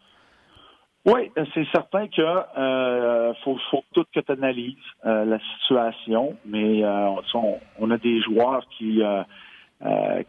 Oui, 1.06 1.30
c'est 1.52 1.66
certain 1.70 2.08
que 2.08 2.22
euh, 2.22 3.34
faut, 3.44 3.58
faut 3.70 3.84
tout 3.92 4.06
que 4.14 4.20
tu 4.20 4.32
analyses 4.32 4.74
euh, 5.04 5.26
la 5.26 5.38
situation, 5.58 6.34
mais 6.46 6.82
euh, 6.82 7.10
on, 7.78 7.90
a 7.90 7.98
des 7.98 8.22
joueurs 8.22 8.66
qui, 8.70 9.02
euh, 9.02 9.22
euh, 9.84 10.22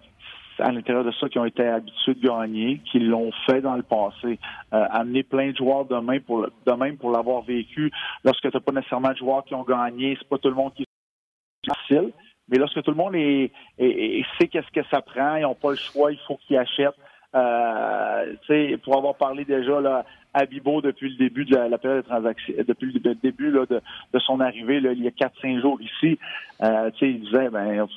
à 0.59 0.71
l'intérieur 0.73 1.05
de 1.05 1.11
ça, 1.11 1.29
qui 1.29 1.39
ont 1.39 1.45
été 1.45 1.65
habitués 1.65 2.15
de 2.15 2.27
gagner, 2.27 2.81
qui 2.91 2.99
l'ont 2.99 3.31
fait 3.45 3.61
dans 3.61 3.75
le 3.75 3.83
passé. 3.83 4.37
amener 4.71 5.23
plein 5.23 5.51
de 5.51 5.55
joueurs 5.55 5.85
de 5.85 5.95
même 5.95 6.21
pour 6.21 6.45
même 6.77 6.97
pour 6.97 7.11
l'avoir 7.11 7.43
vécu. 7.43 7.89
Lorsque 8.25 8.51
tu 8.51 8.59
pas 8.59 8.71
nécessairement 8.73 9.11
de 9.11 9.17
joueurs 9.17 9.45
qui 9.45 9.55
ont 9.55 9.63
gagné, 9.63 10.17
c'est 10.19 10.27
pas 10.27 10.39
tout 10.39 10.49
le 10.49 10.55
monde 10.55 10.73
qui 10.73 10.83
est 10.83 11.73
facile. 11.73 12.11
Mais 12.49 12.57
lorsque 12.57 12.83
tout 12.83 12.91
le 12.91 12.97
monde 12.97 13.15
est, 13.15 13.51
sait 14.37 14.49
qu'est-ce 14.49 14.71
que 14.71 14.85
ça 14.91 15.01
prend, 15.01 15.37
ils 15.37 15.43
n'ont 15.43 15.55
pas 15.55 15.71
le 15.71 15.77
choix, 15.77 16.11
il 16.11 16.19
faut 16.27 16.37
qu'ils 16.45 16.57
achètent. 16.57 16.99
Euh, 17.35 18.77
pour 18.83 18.95
avoir 18.97 19.15
parlé 19.15 19.43
déjà 19.43 19.81
là, 19.81 20.05
à 20.35 20.45
depuis 20.45 21.09
le 21.09 21.15
début 21.15 21.45
de 21.45 21.55
la, 21.55 21.77
période 21.77 22.03
de 22.03 22.09
transaction, 22.09 22.53
depuis 22.67 22.91
le 22.91 23.15
début 23.15 23.51
de, 23.51 24.19
son 24.19 24.41
arrivée 24.41 24.81
il 24.83 25.01
y 25.01 25.07
a 25.07 25.11
4-5 25.11 25.61
jours 25.61 25.79
ici, 25.81 26.19
euh, 26.61 26.91
il 27.01 27.21
disait 27.21 27.49
ben 27.49 27.87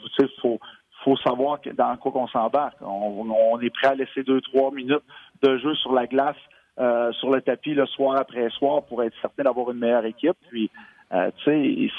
faut 0.41 0.61
faut 1.05 1.17
savoir 1.19 1.59
dans 1.77 1.97
quoi 1.97 2.13
qu'on 2.13 2.29
s'embarque. 2.29 2.77
On, 2.81 3.29
on, 3.31 3.61
est 3.61 3.71
prêt 3.71 3.89
à 3.89 3.95
laisser 3.95 4.23
2-3 4.23 4.75
minutes 4.75 5.03
de 5.43 5.59
jeu 5.59 5.75
sur 5.77 5.93
la 5.93 6.07
glace, 6.07 6.37
euh, 6.79 7.13
sur 7.13 7.31
le 7.31 7.41
tapis 7.41 7.75
le 7.75 7.87
soir 7.87 8.17
après 8.17 8.49
soir 8.51 8.83
pour 8.83 9.03
être 9.03 9.15
certain 9.21 9.45
d'avoir 9.45 9.71
une 9.71 9.79
meilleure 9.79 10.05
équipe. 10.05 10.37
Puis 10.49 10.71
euh, 11.13 11.31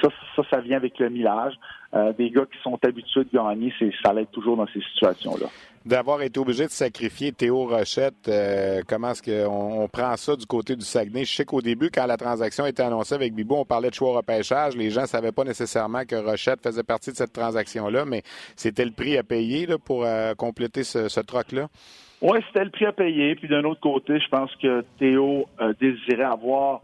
ça, 0.01 0.09
ça, 0.49 0.59
vient 0.61 0.77
avec 0.77 0.99
le 0.99 1.09
millage. 1.09 1.53
Des 2.17 2.29
gars 2.29 2.45
qui 2.45 2.61
sont 2.61 2.77
habitués 2.85 3.23
de 3.23 3.29
gagner, 3.33 3.73
ça 4.03 4.13
l'aide 4.13 4.29
toujours 4.31 4.55
dans 4.55 4.67
ces 4.67 4.81
situations-là. 4.81 5.47
D'avoir 5.85 6.21
été 6.21 6.39
obligé 6.39 6.65
de 6.65 6.71
sacrifier 6.71 7.31
Théo 7.31 7.65
Rochette, 7.65 8.27
euh, 8.27 8.81
comment 8.87 9.11
est-ce 9.11 9.23
qu'on 9.23 9.81
on 9.83 9.87
prend 9.87 10.15
ça 10.17 10.35
du 10.35 10.45
côté 10.45 10.75
du 10.75 10.83
Saguenay? 10.83 11.25
Je 11.25 11.33
sais 11.33 11.45
qu'au 11.45 11.61
début, 11.61 11.89
quand 11.89 12.05
la 12.05 12.17
transaction 12.17 12.65
était 12.65 12.83
annoncée 12.83 13.15
avec 13.15 13.33
Bibou, 13.33 13.55
on 13.55 13.65
parlait 13.65 13.89
de 13.89 13.95
choix 13.95 14.15
repêchage. 14.17 14.75
Les 14.75 14.89
gens 14.89 15.03
ne 15.03 15.07
savaient 15.07 15.31
pas 15.31 15.45
nécessairement 15.45 16.03
que 16.05 16.15
Rochette 16.15 16.61
faisait 16.61 16.83
partie 16.83 17.11
de 17.11 17.15
cette 17.15 17.33
transaction-là, 17.33 18.05
mais 18.05 18.23
c'était 18.55 18.85
le 18.85 18.91
prix 18.91 19.17
à 19.17 19.23
payer 19.23 19.67
pour 19.85 20.03
euh, 20.03 20.33
compléter 20.35 20.83
ce, 20.83 21.19
troc-là? 21.21 21.67
Oui, 22.21 22.39
c'était 22.47 22.65
le 22.65 22.71
prix 22.71 22.85
à 22.85 22.91
payer. 22.91 23.35
Puis 23.35 23.47
d'un 23.47 23.63
autre 23.63 23.79
côté, 23.79 24.19
je 24.19 24.27
pense 24.27 24.53
que 24.57 24.83
Théo 24.99 25.45
désirait 25.79 26.23
avoir 26.23 26.81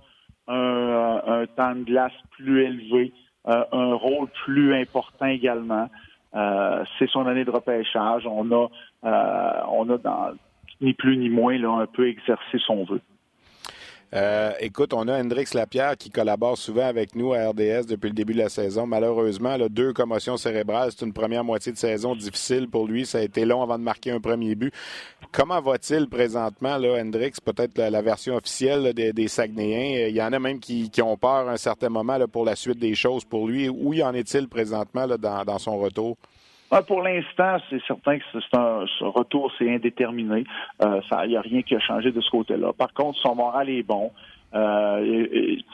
un, 0.48 1.46
temps 1.56 1.76
de 1.76 1.84
glace 1.84 2.14
plus 2.32 2.64
élevé, 2.64 3.14
euh, 3.48 3.64
un 3.72 3.93
rôle 3.93 4.28
plus 4.46 4.74
important 4.74 5.26
également. 5.26 5.89
Euh, 6.36 6.83
c'est 6.99 7.09
son 7.09 7.25
année 7.27 7.45
de 7.45 7.51
repêchage. 7.51 8.27
On 8.27 8.51
a, 8.51 8.67
euh, 9.05 9.61
on 9.69 9.89
a 9.89 9.97
dans, 9.97 10.33
ni 10.81 10.93
plus 10.93 11.17
ni 11.17 11.29
moins 11.29 11.57
là, 11.57 11.71
un 11.71 11.86
peu 11.86 12.07
exercé 12.07 12.57
son 12.65 12.83
vœu. 12.83 13.01
Euh, 14.16 14.53
écoute, 14.61 14.93
on 14.93 15.09
a 15.09 15.20
Hendrix 15.20 15.47
Lapierre 15.53 15.97
qui 15.97 16.09
collabore 16.09 16.57
souvent 16.57 16.86
avec 16.86 17.16
nous 17.16 17.34
à 17.34 17.49
RDS 17.49 17.86
depuis 17.86 18.07
le 18.07 18.13
début 18.13 18.32
de 18.32 18.38
la 18.38 18.47
saison. 18.47 18.88
Malheureusement, 18.88 19.57
là, 19.57 19.68
deux 19.68 19.91
commotions 19.91 20.38
cérébrales, 20.38 20.91
c'est 20.91 21.05
une 21.05 21.11
première 21.11 21.43
moitié 21.43 21.74
de 21.74 21.78
saison 21.78 22.16
difficile 22.16 22.70
pour 22.70 22.88
lui. 22.88 23.05
Ça 23.05 23.18
a 23.18 23.22
été 23.22 23.43
long 23.43 23.61
avant 23.61 23.78
de 23.78 23.84
marquer 23.84 24.11
un 24.11 24.22
premier 24.22 24.55
but. 24.55 24.74
Comment 25.34 25.59
va-t-il 25.61 26.07
présentement, 26.07 26.78
là, 26.78 27.01
Hendrix, 27.01 27.34
peut-être 27.43 27.78
la, 27.78 28.01
version 28.01 28.36
officielle 28.36 28.93
des, 28.93 29.11
des, 29.11 29.28
Saguenayens? 29.28 30.07
Il 30.07 30.16
y 30.16 30.22
en 30.22 30.32
a 30.32 30.39
même 30.39 30.59
qui, 30.59 30.89
ont 31.01 31.18
peur 31.18 31.49
à 31.49 31.51
un 31.51 31.57
certain 31.57 31.89
moment 31.89 32.18
pour 32.32 32.45
la 32.45 32.55
suite 32.55 32.80
des 32.80 32.95
choses 32.95 33.26
pour 33.26 33.49
lui. 33.49 33.68
Où 33.68 33.93
y 33.93 34.01
en 34.01 34.13
est-il 34.13 34.47
présentement 34.47 35.07
dans 35.07 35.59
son 35.59 35.78
retour? 35.78 36.16
Pour 36.88 37.01
l'instant, 37.01 37.57
c'est 37.70 37.82
certain 37.86 38.18
que 38.18 38.24
c'est 38.34 38.57
un 38.57 38.86
ce 38.99 39.03
retour, 39.05 39.51
c'est 39.57 39.74
indéterminé. 39.74 40.43
Euh, 40.84 41.01
il 41.24 41.30
n'y 41.30 41.38
a 41.38 41.41
rien 41.41 41.61
qui 41.61 41.76
a 41.76 41.80
changé 41.80 42.11
de 42.11 42.22
ce 42.22 42.30
côté-là. 42.30 42.74
Par 42.74 42.93
contre, 42.93 43.20
son 43.20 43.36
moral 43.36 43.70
est 43.70 43.84
bon. 43.84 44.11
Euh, 44.53 45.01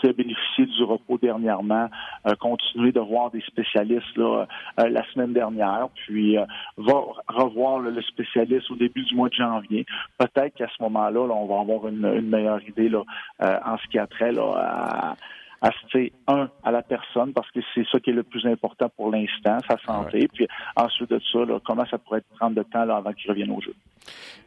il 0.04 0.10
a 0.10 0.14
bénéficié 0.14 0.66
du 0.66 0.84
repos 0.84 1.20
dernièrement, 1.22 1.88
euh, 2.26 2.34
continuer 2.40 2.92
de 2.92 3.00
voir 3.00 3.30
des 3.30 3.42
spécialistes 3.42 4.18
là, 4.18 4.48
euh, 4.80 4.90
la 4.90 5.04
semaine 5.12 5.34
dernière, 5.34 5.90
puis 5.94 6.38
euh, 6.38 6.46
va 6.78 7.02
revoir 7.28 7.80
le 7.80 8.02
spécialiste 8.02 8.72
au 8.72 8.76
début 8.76 9.04
du 9.04 9.14
mois 9.14 9.30
de 9.30 9.36
janvier. 9.36 9.86
Peut-être 10.18 10.56
qu'à 10.56 10.68
ce 10.76 10.82
moment-là, 10.84 11.20
on 11.20 11.46
va 11.46 11.60
avoir 11.60 11.88
une, 11.88 12.06
une 12.06 12.30
meilleure 12.30 12.62
idée 12.68 12.90
là, 12.90 13.04
en 13.40 13.78
ce 13.78 13.88
qui 13.90 14.00
a 14.00 14.08
trait 14.08 14.32
là, 14.32 14.52
à, 14.56 15.16
assister, 15.62 16.12
un, 16.28 16.50
à 16.64 16.72
la 16.72 16.82
personne, 16.82 17.34
parce 17.34 17.50
que 17.52 17.60
c'est 17.74 17.86
ça 17.92 18.00
qui 18.00 18.10
est 18.10 18.14
le 18.14 18.24
plus 18.24 18.46
important 18.46 18.90
pour 18.90 19.12
l'instant, 19.12 19.58
sa 19.70 19.78
santé, 19.86 20.28
puis 20.34 20.48
ensuite 20.76 21.10
de 21.10 21.22
ça, 21.32 21.40
comment 21.66 21.86
ça 21.86 21.98
pourrait 21.98 22.24
prendre 22.38 22.56
de 22.56 22.64
temps 22.64 22.86
là, 22.86 22.98
avant 22.98 23.14
qu'il 23.14 23.30
revienne 23.30 23.52
au 23.52 23.62
jeu? 23.62 23.74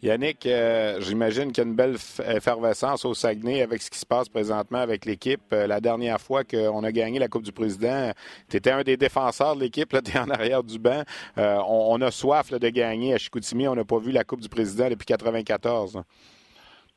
Yannick, 0.02 0.44
euh, 0.44 1.00
j'imagine 1.00 1.52
qu'il 1.52 1.64
y 1.64 1.66
a 1.66 1.70
une 1.70 1.76
belle 1.76 1.96
effervescence 2.28 3.04
au 3.04 3.14
Saguenay 3.14 3.62
avec 3.62 3.80
ce 3.80 3.90
qui 3.90 3.98
se 3.98 4.04
passe 4.04 4.28
présentement 4.28 4.78
avec 4.78 5.06
l'équipe. 5.06 5.40
Euh, 5.52 5.66
la 5.66 5.80
dernière 5.80 6.20
fois 6.20 6.44
qu'on 6.44 6.84
a 6.84 6.92
gagné 6.92 7.18
la 7.18 7.28
Coupe 7.28 7.44
du 7.44 7.52
Président, 7.52 8.12
tu 8.50 8.56
étais 8.56 8.70
un 8.70 8.82
des 8.82 8.96
défenseurs 8.96 9.56
de 9.56 9.60
l'équipe, 9.60 9.88
tu 10.04 10.16
es 10.16 10.18
en 10.18 10.28
arrière 10.28 10.62
du 10.62 10.78
banc. 10.78 11.04
Euh, 11.38 11.58
on, 11.66 12.00
a 12.02 12.10
soif 12.10 12.50
de 12.50 12.68
gagner 12.68 13.14
à 13.14 13.18
Chicoutimi. 13.18 13.66
On 13.66 13.74
n'a 13.74 13.84
pas 13.84 13.98
vu 13.98 14.12
la 14.12 14.24
Coupe 14.24 14.40
du 14.40 14.48
Président 14.48 14.90
depuis 14.90 15.06
1994. 15.08 16.02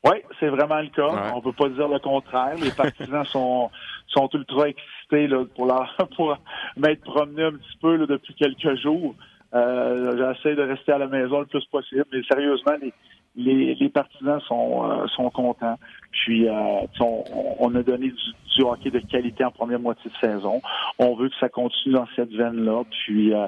Oui, 0.04 0.16
c'est 0.38 0.48
vraiment 0.48 0.80
le 0.80 0.88
cas. 0.88 1.32
On 1.34 1.38
ne 1.38 1.42
peut 1.42 1.52
pas 1.52 1.68
dire 1.68 1.88
le 1.88 1.98
contraire. 1.98 2.54
Les 2.60 2.70
partisans 2.70 3.24
sont, 3.32 3.70
sont 4.06 4.28
ultra 4.32 4.68
excités 4.68 5.26
là, 5.26 5.44
pour, 5.56 5.66
la, 5.66 5.88
pour 6.16 6.36
m'être 6.76 7.02
promené 7.02 7.44
un 7.44 7.52
petit 7.52 7.78
peu 7.80 7.96
là, 7.96 8.06
depuis 8.06 8.34
quelques 8.34 8.76
jours. 8.76 9.14
Euh, 9.54 10.34
J'essaie 10.34 10.54
de 10.54 10.62
rester 10.62 10.92
à 10.92 10.98
la 10.98 11.08
maison 11.08 11.40
le 11.40 11.46
plus 11.46 11.64
possible. 11.66 12.04
Mais 12.12 12.22
sérieusement, 12.30 12.74
les, 12.80 12.92
les, 13.38 13.74
les 13.76 13.88
partisans 13.88 14.40
sont, 14.40 14.84
euh, 14.84 15.06
sont 15.08 15.30
contents. 15.30 15.78
Puis, 16.10 16.48
euh, 16.48 16.80
on, 17.00 17.24
on, 17.60 17.74
a 17.74 17.82
donné 17.82 18.08
du, 18.08 18.56
du, 18.56 18.62
hockey 18.62 18.90
de 18.90 18.98
qualité 18.98 19.44
en 19.44 19.52
première 19.52 19.78
moitié 19.78 20.10
de 20.10 20.16
saison. 20.16 20.60
On 20.98 21.14
veut 21.14 21.28
que 21.28 21.36
ça 21.38 21.48
continue 21.48 21.94
dans 21.94 22.08
cette 22.16 22.32
veine-là. 22.32 22.82
Puis, 22.90 23.32
euh, 23.32 23.46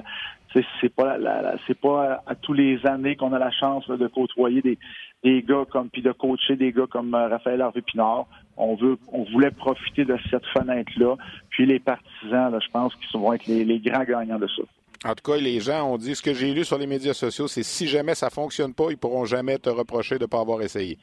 c'est 0.81 0.93
pas 0.93 1.17
la, 1.17 1.55
c'est 1.67 1.79
pas 1.79 2.21
à, 2.25 2.35
tous 2.35 2.53
les 2.53 2.85
années 2.85 3.15
qu'on 3.15 3.33
a 3.33 3.39
la 3.39 3.51
chance 3.51 3.87
de 3.87 4.07
côtoyer 4.07 4.61
des, 4.61 4.77
des 5.23 5.41
gars 5.43 5.63
comme 5.69 5.89
puis 5.89 6.01
de 6.01 6.11
coacher 6.11 6.55
des 6.55 6.71
gars 6.71 6.87
comme 6.89 7.13
euh, 7.13 7.27
Raphaël 7.27 7.61
Harvey 7.61 7.81
Pinard. 7.81 8.25
On 8.57 8.75
veut 8.75 8.97
on 9.11 9.23
voulait 9.23 9.51
profiter 9.51 10.05
de 10.05 10.17
cette 10.29 10.45
fenêtre 10.47 10.91
là. 10.97 11.15
Puis 11.49 11.65
les 11.65 11.79
partisans, 11.79 12.51
là, 12.51 12.59
je 12.59 12.69
pense 12.71 12.93
qu'ils 12.95 13.19
vont 13.19 13.33
être 13.33 13.45
les, 13.47 13.63
les, 13.63 13.79
grands 13.79 14.03
gagnants 14.03 14.39
de 14.39 14.47
ça. 14.47 14.63
En 15.03 15.15
tout 15.15 15.31
cas, 15.31 15.37
les 15.37 15.59
gens 15.59 15.91
ont 15.91 15.97
dit 15.97 16.15
ce 16.15 16.21
que 16.21 16.33
j'ai 16.33 16.53
lu 16.53 16.63
sur 16.63 16.77
les 16.77 16.85
médias 16.85 17.13
sociaux, 17.13 17.47
c'est 17.47 17.63
si 17.63 17.87
jamais 17.87 18.13
ça 18.13 18.29
fonctionne 18.29 18.73
pas, 18.73 18.85
ils 18.91 18.97
pourront 18.97 19.25
jamais 19.25 19.57
te 19.57 19.69
reprocher 19.69 20.15
de 20.15 20.23
ne 20.23 20.27
pas 20.27 20.39
avoir 20.39 20.61
essayé. 20.61 20.99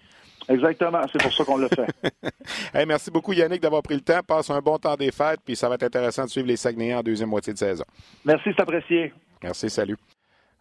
Exactement, 0.48 1.02
c'est 1.12 1.20
pour 1.20 1.32
ça 1.32 1.44
qu'on 1.44 1.58
l'a 1.58 1.68
fait. 1.68 1.88
hey, 2.74 2.86
merci 2.86 3.10
beaucoup 3.10 3.32
Yannick 3.32 3.60
d'avoir 3.60 3.82
pris 3.82 3.96
le 3.96 4.00
temps. 4.00 4.20
Passe 4.26 4.50
un 4.50 4.60
bon 4.60 4.78
temps 4.78 4.94
des 4.94 5.10
fêtes, 5.10 5.40
puis 5.44 5.56
ça 5.56 5.68
va 5.68 5.74
être 5.74 5.82
intéressant 5.82 6.24
de 6.24 6.30
suivre 6.30 6.46
les 6.46 6.56
Saguenayens 6.56 7.00
en 7.00 7.02
deuxième 7.02 7.28
moitié 7.28 7.52
de 7.52 7.58
saison. 7.58 7.84
Merci, 8.24 8.50
c'est 8.56 8.62
apprécié. 8.62 9.12
Merci, 9.42 9.68
salut. 9.68 9.96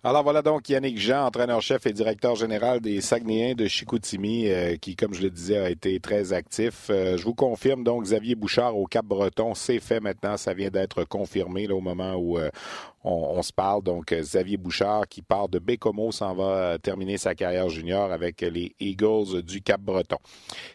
Alors 0.03 0.21
voilà 0.21 0.43
donc 0.43 0.69
Yannick 0.69 0.99
Jean, 0.99 1.25
entraîneur-chef 1.25 1.87
et 1.87 1.91
directeur 1.91 2.35
général 2.35 2.81
des 2.81 3.01
Saguenayens 3.01 3.55
de 3.55 3.65
Chicoutimi, 3.65 4.47
euh, 4.47 4.75
qui, 4.75 4.95
comme 4.95 5.15
je 5.15 5.23
le 5.23 5.31
disais, 5.31 5.57
a 5.57 5.69
été 5.71 5.99
très 5.99 6.33
actif. 6.33 6.91
Euh, 6.91 7.17
je 7.17 7.23
vous 7.23 7.33
confirme 7.33 7.83
donc 7.83 8.03
Xavier 8.03 8.35
Bouchard 8.35 8.77
au 8.77 8.85
Cap-Breton, 8.85 9.55
c'est 9.55 9.79
fait 9.79 9.99
maintenant, 9.99 10.37
ça 10.37 10.53
vient 10.53 10.69
d'être 10.69 11.03
confirmé 11.03 11.65
là, 11.65 11.73
au 11.73 11.81
moment 11.81 12.13
où 12.13 12.37
euh, 12.37 12.51
on, 13.07 13.41
se 13.41 13.53
parle. 13.53 13.83
Donc, 13.83 14.11
euh, 14.11 14.21
Xavier 14.21 14.57
Bouchard, 14.57 15.07
qui 15.07 15.21
part 15.21 15.49
de 15.49 15.59
Bécomo, 15.59 16.11
s'en 16.11 16.33
va 16.33 16.43
euh, 16.43 16.77
terminer 16.77 17.17
sa 17.17 17.35
carrière 17.35 17.69
junior 17.69 18.11
avec 18.11 18.41
les 18.41 18.75
Eagles 18.79 19.41
du 19.43 19.61
Cap-Breton. 19.61 20.17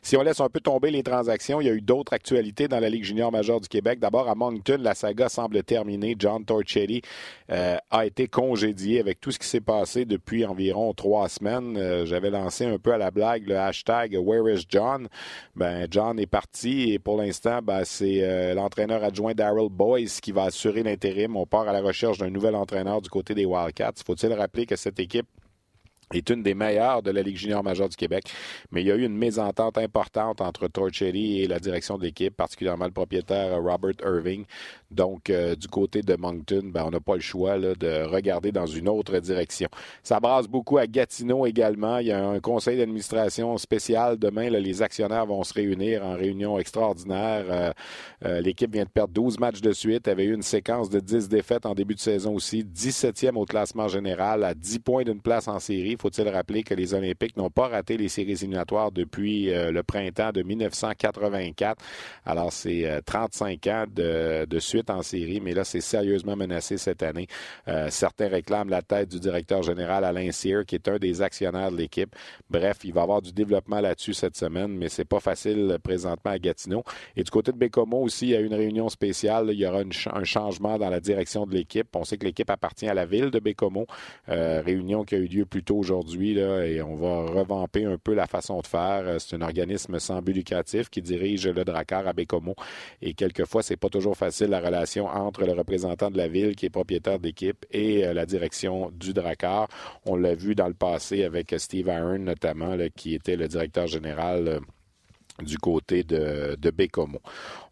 Si 0.00 0.16
on 0.16 0.22
laisse 0.22 0.40
un 0.40 0.48
peu 0.48 0.60
tomber 0.60 0.90
les 0.90 1.02
transactions, 1.02 1.60
il 1.60 1.66
y 1.66 1.70
a 1.70 1.74
eu 1.74 1.80
d'autres 1.80 2.12
actualités 2.12 2.68
dans 2.68 2.80
la 2.80 2.88
Ligue 2.88 3.04
junior 3.04 3.30
majeure 3.30 3.60
du 3.60 3.68
Québec. 3.68 3.98
D'abord, 3.98 4.28
à 4.28 4.34
Moncton, 4.34 4.78
la 4.80 4.94
saga 4.94 5.28
semble 5.28 5.62
terminée. 5.62 6.16
John 6.18 6.44
Torchetti 6.44 7.02
euh, 7.50 7.76
a 7.90 8.06
été 8.06 8.28
congédié 8.28 9.00
avec 9.00 9.11
avec 9.12 9.20
tout 9.20 9.30
ce 9.30 9.38
qui 9.38 9.46
s'est 9.46 9.60
passé 9.60 10.06
depuis 10.06 10.46
environ 10.46 10.94
trois 10.94 11.28
semaines. 11.28 11.76
Euh, 11.76 12.06
j'avais 12.06 12.30
lancé 12.30 12.64
un 12.64 12.78
peu 12.78 12.94
à 12.94 12.96
la 12.96 13.10
blague 13.10 13.46
le 13.46 13.58
hashtag 13.58 14.16
Where 14.18 14.48
is 14.50 14.64
John? 14.66 15.06
Ben, 15.54 15.86
John 15.90 16.18
est 16.18 16.26
parti 16.26 16.92
et 16.92 16.98
pour 16.98 17.18
l'instant, 17.18 17.60
ben, 17.62 17.84
c'est 17.84 18.22
euh, 18.22 18.54
l'entraîneur 18.54 19.04
adjoint 19.04 19.34
Daryl 19.34 19.68
Boyce 19.68 20.18
qui 20.22 20.32
va 20.32 20.44
assurer 20.44 20.82
l'intérim. 20.82 21.36
On 21.36 21.44
part 21.44 21.68
à 21.68 21.74
la 21.74 21.82
recherche 21.82 22.16
d'un 22.16 22.30
nouvel 22.30 22.54
entraîneur 22.54 23.02
du 23.02 23.10
côté 23.10 23.34
des 23.34 23.44
Wildcats. 23.44 24.02
Faut-il 24.06 24.32
rappeler 24.32 24.64
que 24.64 24.76
cette 24.76 24.98
équipe 24.98 25.26
est 26.18 26.30
une 26.30 26.42
des 26.42 26.54
meilleures 26.54 27.02
de 27.02 27.10
la 27.10 27.22
Ligue 27.22 27.36
junior 27.36 27.62
majeure 27.62 27.88
du 27.88 27.96
Québec. 27.96 28.24
Mais 28.70 28.82
il 28.82 28.86
y 28.86 28.92
a 28.92 28.96
eu 28.96 29.04
une 29.04 29.16
mésentente 29.16 29.78
importante 29.78 30.40
entre 30.40 30.68
Torchetti 30.68 31.40
et 31.42 31.46
la 31.46 31.58
direction 31.58 31.98
de 31.98 32.04
l'équipe, 32.04 32.36
particulièrement 32.36 32.86
le 32.86 32.90
propriétaire 32.90 33.60
Robert 33.62 33.94
Irving. 34.04 34.44
Donc, 34.90 35.30
euh, 35.30 35.54
du 35.54 35.68
côté 35.68 36.02
de 36.02 36.14
Moncton, 36.16 36.62
ben, 36.64 36.84
on 36.86 36.90
n'a 36.90 37.00
pas 37.00 37.14
le 37.14 37.20
choix 37.20 37.58
de 37.58 38.04
regarder 38.04 38.52
dans 38.52 38.66
une 38.66 38.88
autre 38.88 39.18
direction. 39.18 39.68
Ça 40.02 40.20
brasse 40.20 40.48
beaucoup 40.48 40.78
à 40.78 40.86
Gatineau 40.86 41.46
également. 41.46 41.98
Il 41.98 42.08
y 42.08 42.12
a 42.12 42.24
un 42.24 42.40
conseil 42.40 42.76
d'administration 42.76 43.56
spécial. 43.58 44.18
Demain, 44.18 44.50
les 44.50 44.82
actionnaires 44.82 45.26
vont 45.26 45.42
se 45.44 45.54
réunir 45.54 46.04
en 46.04 46.14
réunion 46.14 46.58
extraordinaire. 46.58 47.44
Euh, 47.48 47.72
euh, 48.24 48.40
l'équipe 48.40 48.72
vient 48.72 48.84
de 48.84 48.88
perdre 48.88 49.12
12 49.14 49.38
matchs 49.38 49.60
de 49.60 49.72
suite, 49.72 50.08
avait 50.08 50.24
eu 50.24 50.34
une 50.34 50.42
séquence 50.42 50.90
de 50.90 51.00
10 51.00 51.28
défaites 51.28 51.66
en 51.66 51.74
début 51.74 51.94
de 51.94 52.00
saison 52.00 52.34
aussi, 52.34 52.64
17e 52.64 53.36
au 53.36 53.44
classement 53.44 53.88
général, 53.88 54.44
à 54.44 54.54
10 54.54 54.78
points 54.80 55.04
d'une 55.04 55.20
place 55.20 55.48
en 55.48 55.58
série. 55.58 55.96
Faut-il 56.02 56.28
rappeler 56.28 56.64
que 56.64 56.74
les 56.74 56.94
Olympiques 56.94 57.36
n'ont 57.36 57.50
pas 57.50 57.68
raté 57.68 57.96
les 57.96 58.08
séries 58.08 58.32
éliminatoires 58.32 58.90
depuis 58.90 59.46
le 59.46 59.82
printemps 59.82 60.32
de 60.32 60.42
1984. 60.42 61.82
Alors, 62.26 62.52
c'est 62.52 63.00
35 63.06 63.66
ans 63.68 63.84
de, 63.88 64.58
suite 64.58 64.90
en 64.90 65.02
série, 65.02 65.40
mais 65.40 65.52
là, 65.52 65.64
c'est 65.64 65.80
sérieusement 65.80 66.36
menacé 66.36 66.78
cette 66.78 67.02
année. 67.02 67.26
Euh, 67.68 67.88
certains 67.90 68.28
réclament 68.28 68.70
la 68.70 68.82
tête 68.82 69.08
du 69.10 69.20
directeur 69.20 69.62
général 69.62 70.04
Alain 70.04 70.30
Cyr, 70.32 70.64
qui 70.64 70.74
est 70.76 70.88
un 70.88 70.98
des 70.98 71.22
actionnaires 71.22 71.70
de 71.70 71.76
l'équipe. 71.76 72.14
Bref, 72.50 72.78
il 72.84 72.92
va 72.92 73.00
y 73.00 73.02
avoir 73.02 73.22
du 73.22 73.32
développement 73.32 73.80
là-dessus 73.80 74.14
cette 74.14 74.36
semaine, 74.36 74.76
mais 74.76 74.88
c'est 74.88 75.04
pas 75.04 75.20
facile 75.20 75.78
présentement 75.82 76.32
à 76.32 76.38
Gatineau. 76.38 76.84
Et 77.16 77.22
du 77.22 77.30
côté 77.30 77.52
de 77.52 77.56
Bécomo 77.56 78.02
aussi, 78.02 78.26
il 78.26 78.30
y 78.30 78.36
a 78.36 78.40
une 78.40 78.54
réunion 78.54 78.88
spéciale. 78.88 79.50
Il 79.52 79.58
y 79.58 79.66
aura 79.66 79.80
un 79.80 80.24
changement 80.24 80.78
dans 80.78 80.90
la 80.90 81.00
direction 81.00 81.46
de 81.46 81.54
l'équipe. 81.54 81.88
On 81.94 82.04
sait 82.04 82.16
que 82.16 82.24
l'équipe 82.24 82.50
appartient 82.50 82.88
à 82.88 82.94
la 82.94 83.06
ville 83.06 83.30
de 83.30 83.38
Bécomo. 83.38 83.86
Euh, 84.28 84.62
réunion 84.64 85.04
qui 85.04 85.14
a 85.14 85.18
eu 85.18 85.26
lieu 85.26 85.44
plus 85.44 85.62
tôt 85.62 85.76
aujourd'hui, 85.76 85.91
et 86.00 86.82
on 86.82 86.96
va 86.96 87.26
revamper 87.26 87.84
un 87.84 87.98
peu 87.98 88.14
la 88.14 88.26
façon 88.26 88.60
de 88.60 88.66
faire. 88.66 89.02
Euh, 89.06 89.18
c'est 89.18 89.36
un 89.36 89.42
organisme 89.42 89.98
sans 89.98 90.22
but 90.22 90.32
lucratif 90.32 90.88
qui 90.88 91.02
dirige 91.02 91.46
le 91.46 91.64
Dracar 91.64 92.06
à 92.06 92.12
Bécomo. 92.12 92.54
Et 93.00 93.14
quelquefois, 93.14 93.62
c'est 93.62 93.76
pas 93.76 93.88
toujours 93.88 94.16
facile 94.16 94.48
la 94.48 94.60
relation 94.60 95.06
entre 95.06 95.44
le 95.44 95.52
représentant 95.52 96.10
de 96.10 96.16
la 96.16 96.28
ville, 96.28 96.56
qui 96.56 96.66
est 96.66 96.70
propriétaire 96.70 97.18
d'équipe, 97.18 97.64
et 97.70 98.06
euh, 98.06 98.14
la 98.14 98.26
direction 98.26 98.90
du 98.92 99.12
Dracar. 99.12 99.68
On 100.06 100.16
l'a 100.16 100.34
vu 100.34 100.54
dans 100.54 100.68
le 100.68 100.74
passé 100.74 101.24
avec 101.24 101.54
Steve 101.58 101.88
Aaron, 101.88 102.18
notamment, 102.18 102.76
qui 102.96 103.14
était 103.14 103.36
le 103.36 103.48
directeur 103.48 103.86
général 103.86 104.48
euh, 104.48 104.60
du 105.42 105.58
côté 105.58 106.04
de, 106.04 106.56
de 106.60 106.70
Bécomo. 106.70 107.20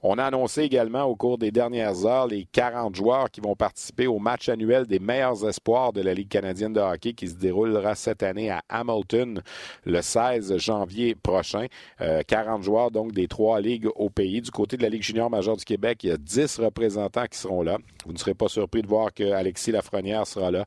On 0.02 0.16
a 0.16 0.24
annoncé 0.24 0.62
également 0.62 1.04
au 1.04 1.14
cours 1.14 1.36
des 1.36 1.50
dernières 1.50 2.06
heures 2.06 2.26
les 2.26 2.46
40 2.52 2.94
joueurs 2.94 3.30
qui 3.30 3.42
vont 3.42 3.54
participer 3.54 4.06
au 4.06 4.18
match 4.18 4.48
annuel 4.48 4.86
des 4.86 4.98
meilleurs 4.98 5.46
espoirs 5.46 5.92
de 5.92 6.00
la 6.00 6.14
Ligue 6.14 6.28
canadienne 6.28 6.72
de 6.72 6.80
hockey 6.80 7.12
qui 7.12 7.28
se 7.28 7.34
déroulera 7.34 7.94
cette 7.94 8.22
année 8.22 8.48
à 8.48 8.62
Hamilton 8.70 9.42
le 9.84 10.00
16 10.00 10.56
janvier 10.56 11.14
prochain. 11.14 11.66
40 11.98 12.60
euh, 12.60 12.62
joueurs 12.62 12.90
donc 12.90 13.12
des 13.12 13.28
trois 13.28 13.60
ligues 13.60 13.88
au 13.94 14.08
pays. 14.08 14.40
Du 14.40 14.50
côté 14.50 14.78
de 14.78 14.82
la 14.82 14.88
Ligue 14.88 15.02
junior 15.02 15.28
majeure 15.28 15.58
du 15.58 15.66
Québec, 15.66 16.02
il 16.04 16.08
y 16.08 16.12
a 16.12 16.16
10 16.16 16.60
représentants 16.60 17.26
qui 17.26 17.38
seront 17.38 17.62
là. 17.62 17.76
Vous 18.06 18.14
ne 18.14 18.18
serez 18.18 18.34
pas 18.34 18.48
surpris 18.48 18.80
de 18.80 18.86
voir 18.86 19.12
que 19.12 19.32
Alexis 19.32 19.70
Lafrenière 19.70 20.26
sera 20.26 20.50
là 20.50 20.64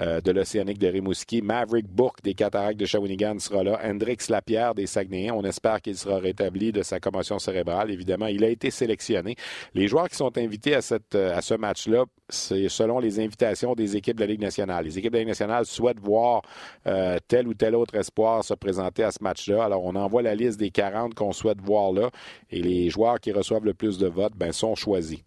euh, 0.00 0.20
de 0.20 0.30
l'Océanique 0.30 0.78
de 0.78 0.88
Rimouski. 0.88 1.40
Maverick 1.40 1.86
Bourque 1.86 2.22
des 2.22 2.34
Cataractes 2.34 2.78
de 2.78 2.84
Shawinigan 2.84 3.38
sera 3.38 3.64
là. 3.64 3.80
Hendrix 3.82 4.18
Lapierre 4.28 4.74
des 4.74 4.86
Saguenayens. 4.86 5.32
On 5.34 5.44
espère 5.44 5.80
qu'il 5.80 5.96
sera 5.96 6.18
rétabli 6.18 6.70
de 6.70 6.82
sa 6.82 7.00
commotion 7.00 7.38
cérébrale. 7.38 7.90
Évidemment, 7.90 8.26
il 8.26 8.44
a 8.44 8.48
été 8.48 8.70
sélectionnés. 8.74 9.36
Les 9.74 9.88
joueurs 9.88 10.08
qui 10.08 10.16
sont 10.16 10.36
invités 10.36 10.74
à, 10.74 10.82
cette, 10.82 11.14
à 11.14 11.40
ce 11.40 11.54
match-là, 11.54 12.04
c'est 12.28 12.68
selon 12.68 12.98
les 12.98 13.20
invitations 13.20 13.74
des 13.74 13.96
équipes 13.96 14.16
de 14.16 14.22
la 14.22 14.26
Ligue 14.26 14.40
nationale. 14.40 14.84
Les 14.84 14.98
équipes 14.98 15.12
de 15.12 15.18
la 15.18 15.20
Ligue 15.20 15.28
nationale 15.28 15.66
souhaitent 15.66 16.00
voir 16.00 16.42
euh, 16.86 17.18
tel 17.28 17.48
ou 17.48 17.54
tel 17.54 17.74
autre 17.74 17.94
espoir 17.94 18.44
se 18.44 18.54
présenter 18.54 19.04
à 19.04 19.10
ce 19.10 19.22
match-là. 19.22 19.64
Alors, 19.64 19.84
on 19.84 19.94
envoie 19.94 20.22
la 20.22 20.34
liste 20.34 20.58
des 20.58 20.70
40 20.70 21.14
qu'on 21.14 21.32
souhaite 21.32 21.60
voir 21.60 21.92
là 21.92 22.10
et 22.50 22.62
les 22.62 22.90
joueurs 22.90 23.20
qui 23.20 23.32
reçoivent 23.32 23.64
le 23.64 23.74
plus 23.74 23.98
de 23.98 24.06
votes 24.06 24.34
ben, 24.36 24.52
sont 24.52 24.74
choisis. 24.74 25.20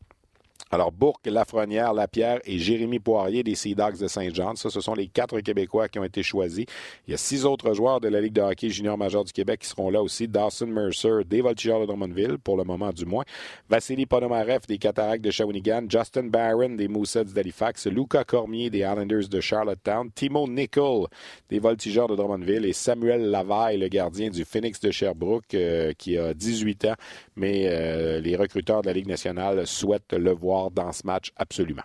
Alors, 0.69 0.91
Bourque, 0.91 1.27
Lafrenière, 1.27 1.93
Lapierre 1.93 2.39
et 2.45 2.59
Jérémy 2.59 2.99
Poirier 2.99 3.41
des 3.41 3.55
Sea 3.55 3.73
Dogs 3.73 3.99
de 3.99 4.07
Saint-Jean. 4.07 4.55
Ça, 4.55 4.69
ce 4.69 4.81
sont 4.81 4.93
les 4.93 5.07
quatre 5.07 5.39
Québécois 5.39 5.87
qui 5.87 5.97
ont 5.97 6.03
été 6.03 6.23
choisis. 6.23 6.65
Il 7.07 7.11
y 7.11 7.13
a 7.13 7.17
six 7.17 7.45
autres 7.45 7.73
joueurs 7.73 8.01
de 8.01 8.09
la 8.09 8.19
Ligue 8.19 8.33
de 8.33 8.41
hockey 8.41 8.69
junior 8.69 8.97
majeur 8.97 9.23
du 9.23 9.31
Québec 9.31 9.61
qui 9.61 9.67
seront 9.67 9.89
là 9.89 10.01
aussi. 10.01 10.27
Dawson 10.27 10.67
Mercer, 10.67 11.23
des 11.25 11.41
Voltigeurs 11.41 11.79
de 11.79 11.85
Drummondville, 11.85 12.37
pour 12.37 12.57
le 12.57 12.65
moment 12.65 12.91
du 12.91 13.05
moins. 13.05 13.23
Vassili 13.69 14.05
Ponomarev 14.05 14.61
des 14.67 14.77
Cataractes 14.77 15.23
de 15.23 15.31
Shawinigan. 15.31 15.85
Justin 15.87 16.23
Barron 16.23 16.75
des 16.75 16.89
Moussets 16.89 17.25
d'Halifax. 17.25 17.87
Luca 17.87 18.25
Cormier 18.25 18.69
des 18.69 18.79
Islanders 18.79 19.29
de 19.29 19.39
Charlottetown. 19.39 20.09
Timo 20.13 20.47
Nicol 20.49 21.07
des 21.49 21.59
Voltigeurs 21.59 22.07
de 22.07 22.15
Drummondville. 22.17 22.65
Et 22.65 22.73
Samuel 22.73 23.29
Lavaille, 23.29 23.77
le 23.77 23.87
gardien 23.87 24.29
du 24.29 24.43
Phoenix 24.43 24.81
de 24.81 24.91
Sherbrooke, 24.91 25.53
euh, 25.53 25.93
qui 25.97 26.17
a 26.17 26.33
18 26.33 26.85
ans. 26.85 26.95
Mais 27.37 27.67
euh, 27.67 28.19
les 28.19 28.35
recruteurs 28.35 28.81
de 28.81 28.87
la 28.87 28.93
Ligue 28.93 29.07
nationale 29.07 29.65
souhaitent 29.65 30.13
le 30.13 30.33
voir 30.33 30.56
dans 30.71 30.91
ce 30.91 31.05
match 31.05 31.31
absolument. 31.37 31.83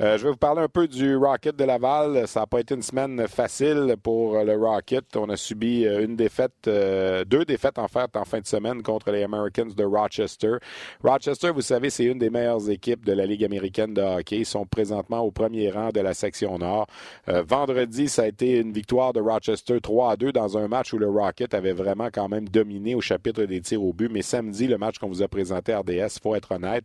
Euh, 0.00 0.18
je 0.18 0.24
vais 0.24 0.30
vous 0.30 0.36
parler 0.36 0.60
un 0.60 0.68
peu 0.68 0.88
du 0.88 1.16
Rocket 1.16 1.54
de 1.54 1.64
Laval. 1.64 2.26
Ça 2.26 2.40
n'a 2.40 2.46
pas 2.46 2.60
été 2.60 2.74
une 2.74 2.82
semaine 2.82 3.28
facile 3.28 3.94
pour 4.02 4.42
le 4.42 4.56
Rocket. 4.56 5.16
On 5.16 5.28
a 5.28 5.36
subi 5.36 5.86
euh, 5.86 6.04
une 6.04 6.16
défaite, 6.16 6.66
euh, 6.66 7.24
deux 7.24 7.44
défaites 7.44 7.78
en 7.78 7.86
fait 7.86 8.16
en 8.16 8.24
fin 8.24 8.40
de 8.40 8.46
semaine 8.46 8.82
contre 8.82 9.12
les 9.12 9.22
Americans 9.22 9.72
de 9.72 9.84
Rochester. 9.84 10.56
Rochester, 11.02 11.50
vous 11.50 11.62
savez, 11.62 11.90
c'est 11.90 12.04
une 12.04 12.18
des 12.18 12.30
meilleures 12.30 12.68
équipes 12.68 13.04
de 13.04 13.12
la 13.12 13.24
Ligue 13.24 13.44
américaine 13.44 13.94
de 13.94 14.02
hockey. 14.02 14.38
Ils 14.38 14.46
sont 14.46 14.66
présentement 14.66 15.20
au 15.20 15.30
premier 15.30 15.70
rang 15.70 15.90
de 15.90 16.00
la 16.00 16.12
section 16.14 16.58
nord. 16.58 16.86
vendredi, 17.26 18.08
ça 18.08 18.22
a 18.22 18.26
été 18.26 18.58
une 18.58 18.72
victoire 18.72 19.12
de 19.12 19.20
Rochester 19.20 19.80
3 19.80 20.12
à 20.12 20.16
2 20.16 20.32
dans 20.32 20.58
un 20.58 20.66
match 20.66 20.92
où 20.92 20.98
le 20.98 21.08
Rocket 21.08 21.54
avait 21.54 21.72
vraiment 21.72 22.08
quand 22.12 22.28
même 22.28 22.48
dominé 22.48 22.94
au 22.96 23.00
chapitre 23.00 23.44
des 23.44 23.60
tirs 23.60 23.82
au 23.82 23.92
but. 23.92 24.10
Mais 24.10 24.22
samedi, 24.22 24.66
le 24.66 24.76
match 24.76 24.98
qu'on 24.98 25.08
vous 25.08 25.22
a 25.22 25.28
présenté 25.28 25.72
à 25.72 25.80
RDS, 25.80 26.18
faut 26.20 26.34
être 26.34 26.52
honnête, 26.52 26.84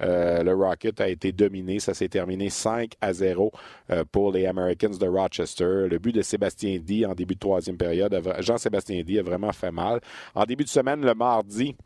le 0.00 0.52
Rocket 0.60 1.00
a 1.00 1.08
été 1.08 1.32
dominé. 1.32 1.80
Ça 1.80 1.94
s'est 1.94 2.08
terminé 2.08 2.50
5 2.50 2.92
à 3.00 3.12
0 3.12 3.52
euh, 3.90 4.04
pour 4.10 4.32
les 4.32 4.46
Americans 4.46 4.96
de 4.98 5.06
Rochester. 5.06 5.86
Le 5.88 5.98
but 5.98 6.14
de 6.14 6.22
Sébastien 6.22 6.78
D 6.80 7.04
en 7.06 7.14
début 7.14 7.34
de 7.34 7.40
troisième 7.40 7.76
période, 7.76 8.20
Jean-Sébastien 8.40 9.02
D 9.02 9.18
a 9.18 9.22
vraiment 9.22 9.52
fait 9.52 9.72
mal. 9.72 10.00
En 10.34 10.44
début 10.44 10.64
de 10.64 10.68
semaine, 10.68 11.04
le 11.04 11.14
mardi, 11.14 11.76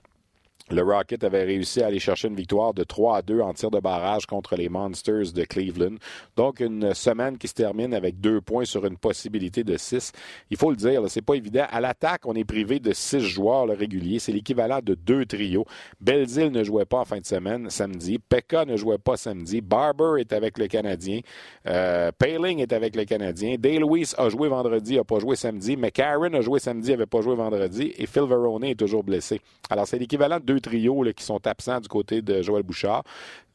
le 0.71 0.83
Rocket 0.83 1.23
avait 1.25 1.45
réussi 1.45 1.83
à 1.83 1.89
aller 1.89 1.99
chercher 1.99 2.29
une 2.29 2.37
victoire 2.37 2.73
de 2.73 2.85
3 2.85 3.19
à 3.19 3.23
2 3.23 3.41
en 3.41 3.53
tir 3.53 3.71
de 3.71 3.81
barrage 3.81 4.25
contre 4.25 4.57
les 4.57 4.71
Monsters 4.71 5.33
de 5.35 5.45
Cleveland. 5.45 5.97
Donc, 6.37 6.61
une 6.61 6.95
semaine 6.95 7.37
qui 7.37 7.49
se 7.49 7.53
termine 7.53 7.93
avec 7.93 8.19
deux 8.19 8.41
points 8.41 8.65
sur 8.65 8.87
une 8.87 8.97
possibilité 8.97 9.63
de 9.63 9.77
6. 9.77 10.13
Il 10.51 10.57
faut 10.57 10.71
le 10.71 10.77
dire, 10.77 11.03
c'est 11.09 11.21
pas 11.21 11.35
évident. 11.35 11.67
À 11.71 11.83
l'attaque, 11.83 12.23
on 12.25 12.35
est 12.35 12.45
privé 12.45 12.81
de 12.81 12.95
six 12.95 13.21
joueurs 13.21 13.69
réguliers. 13.69 14.19
C'est 14.19 14.33
l'équivalent 14.33 14.81
de 14.83 14.95
deux 14.95 15.27
trios. 15.27 15.67
Belzil 16.01 16.51
ne 16.51 16.65
jouait 16.65 16.87
pas 16.87 17.01
en 17.01 17.05
fin 17.05 17.19
de 17.19 17.27
semaine, 17.27 17.69
samedi. 17.69 18.19
Pekka 18.19 18.65
ne 18.65 18.79
jouait 18.79 18.97
pas 18.97 19.19
samedi. 19.19 19.61
Barber 19.61 20.21
est 20.21 20.33
avec 20.33 20.57
le 20.57 20.67
Canadien. 20.67 21.21
Euh, 21.67 22.11
Paling 22.17 22.61
est 22.61 22.73
avec 22.73 22.97
le 22.97 23.05
Canadien. 23.05 23.57
Day 23.59 23.79
Lewis 23.79 24.15
a 24.17 24.31
joué 24.31 24.49
vendredi, 24.49 24.97
n'a 24.97 25.05
pas 25.05 25.19
joué 25.19 25.37
samedi. 25.37 25.77
McCarron 25.77 26.33
a 26.33 26.41
joué 26.41 26.59
samedi, 26.59 26.91
n'avait 26.91 27.05
pas 27.05 27.21
joué 27.21 27.37
vendredi. 27.37 27.93
Et 27.99 28.07
Phil 28.07 28.23
Verone 28.23 28.65
est 28.65 28.79
toujours 28.79 29.05
blessé. 29.05 29.43
Alors, 29.69 29.87
c'est 29.87 29.99
l'équivalent 29.99 30.39
de 30.43 30.54
trios 30.61 31.05
qui 31.17 31.25
sont 31.25 31.47
absents 31.47 31.81
du 31.81 31.89
côté 31.89 32.23
de 32.23 32.43
Joël 32.43 32.63
Bouchard. 32.63 33.03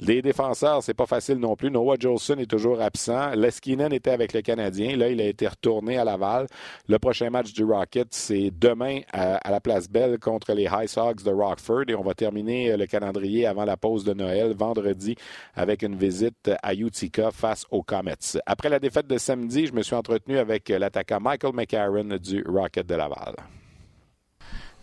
Les 0.01 0.21
défenseurs, 0.21 0.81
c'est 0.81 0.93
pas 0.93 1.05
facile 1.05 1.39
non 1.39 1.57
plus. 1.57 1.69
Noah 1.69 1.97
Jolson 1.99 2.37
est 2.37 2.49
toujours 2.49 2.79
absent. 2.79 3.31
Leskinen 3.35 3.91
était 3.91 4.11
avec 4.11 4.31
le 4.31 4.41
Canadien. 4.41 4.95
Là, 4.95 5.09
il 5.09 5.19
a 5.19 5.25
été 5.25 5.45
retourné 5.45 5.97
à 5.97 6.05
Laval. 6.05 6.47
Le 6.87 6.99
prochain 6.99 7.29
match 7.29 7.51
du 7.51 7.65
Rocket, 7.65 8.07
c'est 8.11 8.49
demain 8.57 9.01
à, 9.11 9.51
la 9.51 9.59
Place 9.59 9.89
Belle 9.89 10.17
contre 10.17 10.53
les 10.53 10.69
High 10.71 10.87
Sox 10.87 11.23
de 11.23 11.31
Rockford. 11.31 11.83
Et 11.89 11.95
on 11.95 12.01
va 12.01 12.13
terminer 12.13 12.77
le 12.77 12.85
calendrier 12.85 13.45
avant 13.45 13.65
la 13.65 13.75
pause 13.75 14.05
de 14.05 14.13
Noël, 14.13 14.53
vendredi, 14.53 15.15
avec 15.53 15.81
une 15.81 15.97
visite 15.97 16.49
à 16.63 16.73
Utica 16.73 17.31
face 17.31 17.65
aux 17.69 17.83
Comets. 17.83 18.39
Après 18.45 18.69
la 18.69 18.79
défaite 18.79 19.07
de 19.07 19.17
samedi, 19.17 19.67
je 19.67 19.73
me 19.73 19.81
suis 19.81 19.95
entretenu 19.95 20.37
avec 20.37 20.69
l'attaquant 20.69 21.19
Michael 21.19 21.53
McCarron 21.53 22.17
du 22.21 22.41
Rocket 22.47 22.87
de 22.87 22.95
Laval. 22.95 23.35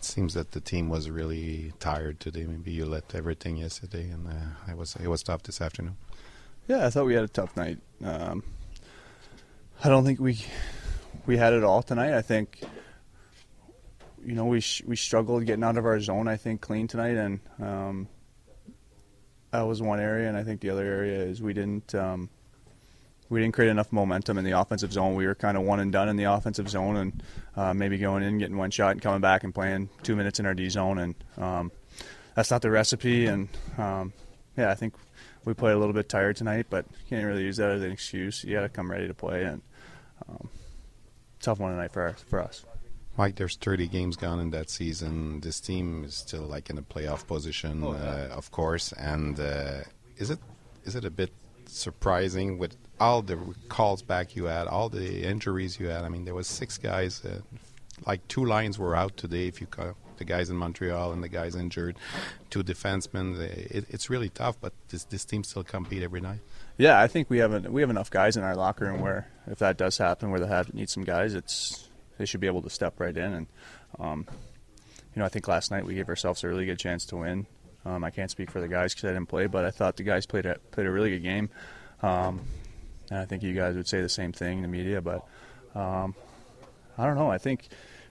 Seems 0.03 0.33
that 0.33 0.51
the 0.51 0.61
team 0.61 0.89
was 0.89 1.09
really 1.09 1.73
tired 1.79 2.19
today. 2.19 2.45
Maybe 2.45 2.71
you 2.71 2.85
let 2.85 3.13
everything 3.15 3.57
yesterday, 3.57 4.09
and 4.09 4.27
uh, 4.27 4.31
I 4.67 4.73
was 4.73 4.95
it 4.95 5.07
was 5.07 5.23
tough 5.23 5.43
this 5.43 5.61
afternoon. 5.61 5.97
Yeah, 6.67 6.85
I 6.85 6.89
thought 6.89 7.05
we 7.05 7.13
had 7.13 7.23
a 7.23 7.29
tough 7.29 7.55
night. 7.55 7.79
Um, 8.03 8.43
I 9.83 9.89
don't 9.89 10.03
think 10.03 10.19
we 10.19 10.39
we 11.25 11.37
had 11.37 11.53
it 11.53 11.63
all 11.63 11.83
tonight. 11.83 12.13
I 12.13 12.21
think 12.21 12.61
you 14.23 14.33
know 14.33 14.45
we 14.45 14.59
sh- 14.61 14.83
we 14.85 14.95
struggled 14.95 15.45
getting 15.45 15.63
out 15.63 15.77
of 15.77 15.85
our 15.85 15.99
zone. 15.99 16.27
I 16.27 16.37
think 16.37 16.61
clean 16.61 16.87
tonight, 16.87 17.17
and 17.17 17.39
um, 17.59 18.07
that 19.51 19.61
was 19.61 19.81
one 19.81 19.99
area. 19.99 20.27
And 20.27 20.37
I 20.37 20.43
think 20.43 20.61
the 20.61 20.69
other 20.69 20.85
area 20.85 21.21
is 21.21 21.41
we 21.41 21.53
didn't 21.53 21.93
um, 21.95 22.29
we 23.29 23.41
didn't 23.41 23.53
create 23.53 23.69
enough 23.69 23.91
momentum 23.91 24.37
in 24.37 24.45
the 24.45 24.51
offensive 24.51 24.93
zone. 24.93 25.15
We 25.15 25.27
were 25.27 25.35
kind 25.35 25.57
of 25.57 25.63
one 25.63 25.79
and 25.79 25.91
done 25.91 26.09
in 26.09 26.15
the 26.15 26.25
offensive 26.25 26.69
zone, 26.69 26.97
and 26.97 27.23
uh, 27.55 27.73
maybe 27.73 27.97
going 27.97 28.23
in, 28.23 28.37
getting 28.37 28.57
one 28.57 28.71
shot, 28.71 28.91
and 28.91 29.01
coming 29.01 29.21
back 29.21 29.43
and 29.43 29.53
playing 29.53 29.89
two 30.03 30.15
minutes 30.15 30.39
in 30.39 30.45
our 30.45 30.53
D 30.53 30.69
zone, 30.69 30.97
and 30.97 31.15
um, 31.37 31.71
that's 32.35 32.51
not 32.51 32.61
the 32.61 32.71
recipe. 32.71 33.25
And 33.25 33.49
um, 33.77 34.13
yeah, 34.55 34.71
I 34.71 34.75
think 34.75 34.93
we 35.45 35.53
played 35.53 35.73
a 35.73 35.77
little 35.77 35.93
bit 35.93 36.09
tired 36.09 36.37
tonight, 36.37 36.67
but 36.69 36.85
can't 37.09 37.25
really 37.25 37.43
use 37.43 37.57
that 37.57 37.71
as 37.71 37.81
an 37.81 37.91
excuse. 37.91 38.43
You 38.43 38.55
got 38.55 38.61
to 38.61 38.69
come 38.69 38.89
ready 38.89 39.07
to 39.07 39.13
play, 39.13 39.43
and 39.43 39.61
um, 40.29 40.49
tough 41.41 41.59
one 41.59 41.71
tonight 41.71 41.91
for 41.91 42.03
our, 42.03 42.13
for 42.13 42.41
us. 42.41 42.65
Mike, 43.17 43.35
there's 43.35 43.55
30 43.55 43.87
games 43.87 44.15
gone 44.15 44.39
in 44.39 44.51
that 44.51 44.69
season. 44.69 45.39
This 45.39 45.59
team 45.59 46.03
is 46.03 46.13
still 46.13 46.43
like 46.43 46.69
in 46.69 46.77
a 46.77 46.83
playoff 46.83 47.25
position, 47.25 47.83
oh, 47.83 47.93
yeah. 47.93 47.99
uh, 47.99 48.27
of 48.37 48.51
course. 48.51 48.91
And 48.93 49.39
uh, 49.39 49.79
is 50.17 50.29
it 50.29 50.39
is 50.85 50.95
it 50.95 51.03
a 51.03 51.09
bit 51.09 51.31
surprising 51.65 52.57
with 52.57 52.77
all 52.99 53.21
the 53.21 53.37
calls 53.69 54.01
back 54.01 54.35
you 54.35 54.45
had, 54.45 54.67
all 54.67 54.89
the 54.89 55.23
injuries 55.23 55.79
you 55.79 55.87
had? 55.87 56.03
I 56.03 56.09
mean, 56.09 56.25
there 56.25 56.35
was 56.35 56.47
six 56.47 56.77
guys. 56.77 57.23
Uh, 57.23 57.41
like 58.05 58.27
two 58.27 58.45
lines 58.45 58.77
were 58.77 58.95
out 58.95 59.17
today. 59.17 59.47
If 59.47 59.61
you 59.61 59.67
call 59.67 59.95
the 60.17 60.25
guys 60.25 60.49
in 60.49 60.55
Montreal 60.55 61.11
and 61.11 61.23
the 61.23 61.29
guys 61.29 61.55
injured, 61.55 61.95
two 62.49 62.63
defensemen. 62.63 63.39
It, 63.39 63.85
it's 63.89 64.09
really 64.09 64.29
tough, 64.29 64.57
but 64.59 64.73
this 64.89 65.03
this 65.05 65.25
team 65.25 65.43
still 65.43 65.63
compete 65.63 66.03
every 66.03 66.21
night. 66.21 66.39
Yeah, 66.77 66.99
I 66.99 67.07
think 67.07 67.29
we 67.29 67.39
have 67.39 67.53
a, 67.53 67.71
we 67.71 67.81
have 67.81 67.89
enough 67.89 68.09
guys 68.09 68.37
in 68.37 68.43
our 68.43 68.55
locker 68.55 68.85
room 68.85 69.01
where 69.01 69.27
if 69.47 69.59
that 69.59 69.77
does 69.77 69.97
happen, 69.97 70.29
where 70.29 70.39
they 70.39 70.47
have 70.47 70.73
need 70.73 70.89
some 70.89 71.03
guys, 71.03 71.33
it's 71.33 71.89
they 72.17 72.25
should 72.25 72.41
be 72.41 72.47
able 72.47 72.61
to 72.63 72.69
step 72.69 72.99
right 72.99 73.15
in. 73.15 73.33
And 73.33 73.47
um, 73.99 74.25
you 75.15 75.19
know, 75.19 75.25
I 75.25 75.29
think 75.29 75.47
last 75.47 75.71
night 75.71 75.85
we 75.85 75.95
gave 75.95 76.09
ourselves 76.09 76.43
a 76.43 76.47
really 76.47 76.65
good 76.65 76.79
chance 76.79 77.05
to 77.07 77.17
win. 77.17 77.47
Um, 77.85 78.03
I 78.03 78.09
can't 78.09 78.29
speak 78.29 78.51
for 78.51 78.59
the 78.59 78.67
guys 78.67 78.93
because 78.93 79.09
I 79.09 79.13
didn't 79.13 79.29
play, 79.29 79.47
but 79.47 79.63
I 79.63 79.71
thought 79.71 79.95
the 79.95 80.03
guys 80.03 80.25
played 80.25 80.45
a, 80.45 80.59
played 80.71 80.87
a 80.87 80.91
really 80.91 81.09
good 81.09 81.23
game. 81.23 81.49
Um, 82.01 82.41
and 83.09 83.19
I 83.19 83.25
think 83.25 83.43
you 83.43 83.53
guys 83.53 83.75
would 83.75 83.87
say 83.87 84.01
the 84.01 84.09
same 84.09 84.31
thing 84.31 84.57
in 84.57 84.61
the 84.63 84.67
media, 84.67 85.01
but 85.01 85.25
um, 85.75 86.15
I 86.97 87.05
don't 87.05 87.15
know. 87.15 87.31
I 87.31 87.37
think 87.37 87.67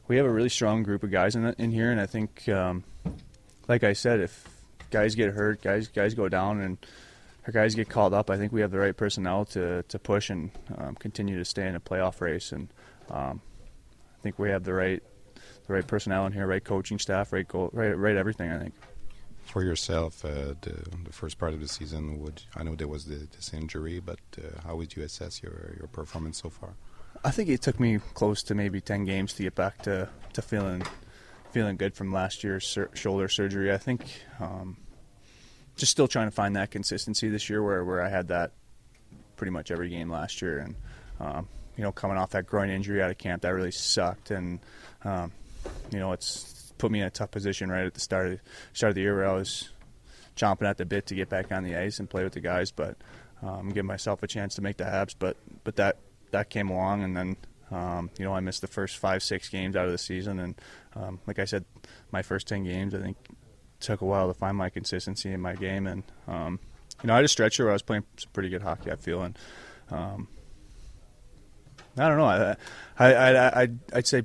we 0.09 0.17
have 0.17 0.27
a 0.27 0.31
really 0.31 0.49
strong 0.49 0.83
group 0.83 1.03
of 1.03 1.11
guys 1.11 1.35
in, 1.35 1.43
the, 1.43 1.55
in 1.59 1.71
here, 1.71 1.91
and 1.91 2.01
I 2.01 2.07
think, 2.07 2.49
um, 2.49 2.85
like 3.69 3.85
I 3.85 3.93
said, 3.93 4.21
if 4.21 4.49
guys 4.91 5.15
get 5.15 5.33
hurt, 5.33 5.63
guys 5.63 5.89
guys 5.89 6.15
go 6.15 6.29
down, 6.29 6.61
and 6.61 6.79
our 7.47 7.53
guys 7.53 7.75
get 7.75 7.89
called 7.89 8.15
up, 8.15 8.31
I 8.31 8.37
think 8.37 8.53
we 8.53 8.61
have 8.61 8.71
the 8.71 8.79
right 8.79 8.97
personnel 8.97 9.45
to, 9.47 9.83
to 9.83 9.99
push 9.99 10.31
and 10.31 10.51
um, 10.79 10.95
continue 10.95 11.39
to 11.39 11.45
stay 11.45 11.67
in 11.67 11.77
a 11.77 11.81
playoff 11.81 12.21
race. 12.21 12.53
And 12.53 12.69
um, 13.11 13.41
I 14.19 14.23
think 14.23 14.39
we 14.39 14.51
have 14.51 14.65
the 14.65 14.75
right 14.75 15.03
the 15.67 15.73
right 15.73 15.87
personnel 15.87 16.27
in 16.27 16.33
here, 16.33 16.47
right 16.47 16.63
coaching 16.63 16.99
staff, 16.99 17.33
right 17.33 17.47
goal, 17.47 17.71
right 17.73 17.97
right 17.97 18.17
everything. 18.17 18.51
I 18.51 18.59
think. 18.59 18.75
For 19.47 19.63
yourself, 19.63 20.25
uh, 20.25 20.55
the 20.61 20.85
the 21.05 21.13
first 21.13 21.39
part 21.39 21.55
of 21.55 21.61
the 21.61 21.69
season, 21.69 22.21
would 22.23 22.43
I 22.55 22.63
know 22.63 22.75
there 22.75 22.89
was 22.89 23.07
the, 23.07 23.27
this 23.35 23.55
injury, 23.55 24.01
but 24.01 24.19
uh, 24.37 24.61
how 24.67 24.77
would 24.77 24.95
you 24.97 25.03
assess 25.03 25.43
your 25.43 25.75
your 25.79 25.89
performance 25.89 26.43
so 26.43 26.51
far? 26.51 26.75
I 27.25 27.31
think 27.31 27.49
it 27.49 27.63
took 27.63 27.81
me 27.81 28.01
close 28.15 28.43
to 28.45 28.55
maybe 28.55 28.81
ten 28.81 29.05
games 29.05 29.33
to 29.35 29.43
get 29.43 29.55
back 29.55 29.83
to, 29.83 30.09
to 30.35 30.43
feeling 30.43 30.83
feeling 31.53 31.77
good 31.77 31.95
from 31.95 32.13
last 32.13 32.45
year's 32.45 32.67
sur- 32.67 32.91
shoulder 32.93 33.29
surgery. 33.29 33.73
I 33.73 33.79
think 33.79 34.05
um, 34.41 34.77
just 35.77 35.93
still 35.93 36.09
trying 36.09 36.27
to 36.27 36.35
find 36.35 36.57
that 36.57 36.71
consistency 36.71 37.29
this 37.29 37.49
year, 37.49 37.63
where 37.63 37.85
where 37.85 38.03
I 38.03 38.09
had 38.09 38.29
that 38.29 38.53
pretty 39.37 39.53
much 39.53 39.71
every 39.71 39.89
game 39.89 40.11
last 40.11 40.43
year, 40.43 40.59
and 40.59 40.75
um, 41.21 41.49
you 41.77 41.83
know 41.83 41.93
coming 41.93 42.17
off 42.17 42.31
that 42.31 42.47
groin 42.47 42.69
injury 42.69 43.03
out 43.03 43.11
of 43.11 43.19
camp, 43.19 43.43
that 43.43 43.55
really 43.55 43.71
sucked, 43.71 44.31
and 44.31 44.59
um, 45.05 45.33
you 45.91 45.99
know 45.99 46.13
it's 46.13 46.56
put 46.79 46.91
me 46.91 47.01
in 47.01 47.07
a 47.07 47.11
tough 47.11 47.31
position 47.31 47.71
right 47.71 47.87
at 47.87 47.95
the 47.95 48.01
start 48.01 48.27
of 48.29 48.41
start 48.73 48.91
of 48.91 48.95
the 48.95 49.03
year 49.03 49.17
where 49.17 49.29
I 49.29 49.33
was 49.33 49.71
chomping 50.37 50.69
at 50.69 50.77
the 50.77 50.85
bit 50.85 51.07
to 51.07 51.15
get 51.15 51.29
back 51.29 51.51
on 51.51 51.65
the 51.65 51.77
ice 51.77 51.99
and 51.99 52.09
play 52.09 52.23
with 52.23 52.35
the 52.35 52.41
guys, 52.41 52.71
but 52.71 52.97
um, 53.43 53.71
give 53.71 53.85
myself 53.85 54.23
a 54.23 54.27
chance 54.27 54.55
to 54.57 54.63
make 54.63 54.77
the 54.77 54.85
Habs. 54.85 55.15
But 55.19 55.37
but 55.65 55.77
that 55.77 55.99
that 56.31 56.51
came 56.51 56.71
along, 56.71 57.03
and 57.03 57.17
then 57.17 57.37
um, 57.71 58.11
you 58.19 58.25
know 58.25 58.35
I 58.35 58.41
missed 58.41 58.61
the 58.61 58.67
first 58.67 58.97
five 58.99 59.23
six 59.23 59.49
games 59.49 59.77
out 59.77 59.87
of 59.87 59.93
the 59.93 59.99
season, 59.99 60.39
and 60.39 60.55
um, 60.95 61.21
like 61.27 61.39
I 61.39 61.45
said, 61.45 61.65
my 62.13 62.23
first 62.23 62.47
ten 62.47 62.65
games 62.65 62.95
I 62.95 63.01
think 63.01 63.17
took 63.81 64.01
a 64.01 64.05
while 64.05 64.29
to 64.29 64.35
find 64.35 64.57
my 64.57 64.71
consistency 64.71 65.33
in 65.33 65.41
my 65.41 65.55
game, 65.55 65.87
and 65.87 66.03
um, 66.29 66.61
you 67.03 67.09
know 67.09 67.15
I 67.15 67.17
had 67.17 67.25
a 67.25 67.29
stretcher 67.29 67.65
where 67.65 67.73
I 67.73 67.75
was 67.75 67.83
playing 67.83 68.05
some 68.17 68.31
pretty 68.33 68.49
good 68.49 68.63
hockey. 68.63 68.91
I 68.91 68.97
feel, 68.97 69.23
and 69.23 69.39
um, 69.91 70.29
I 71.99 72.09
don't 72.09 72.19
know. 72.19 72.25
I 72.25 72.57
I 72.99 73.15
I 73.15 73.61
I'd, 73.63 73.79
I'd 73.93 74.07
say 74.07 74.25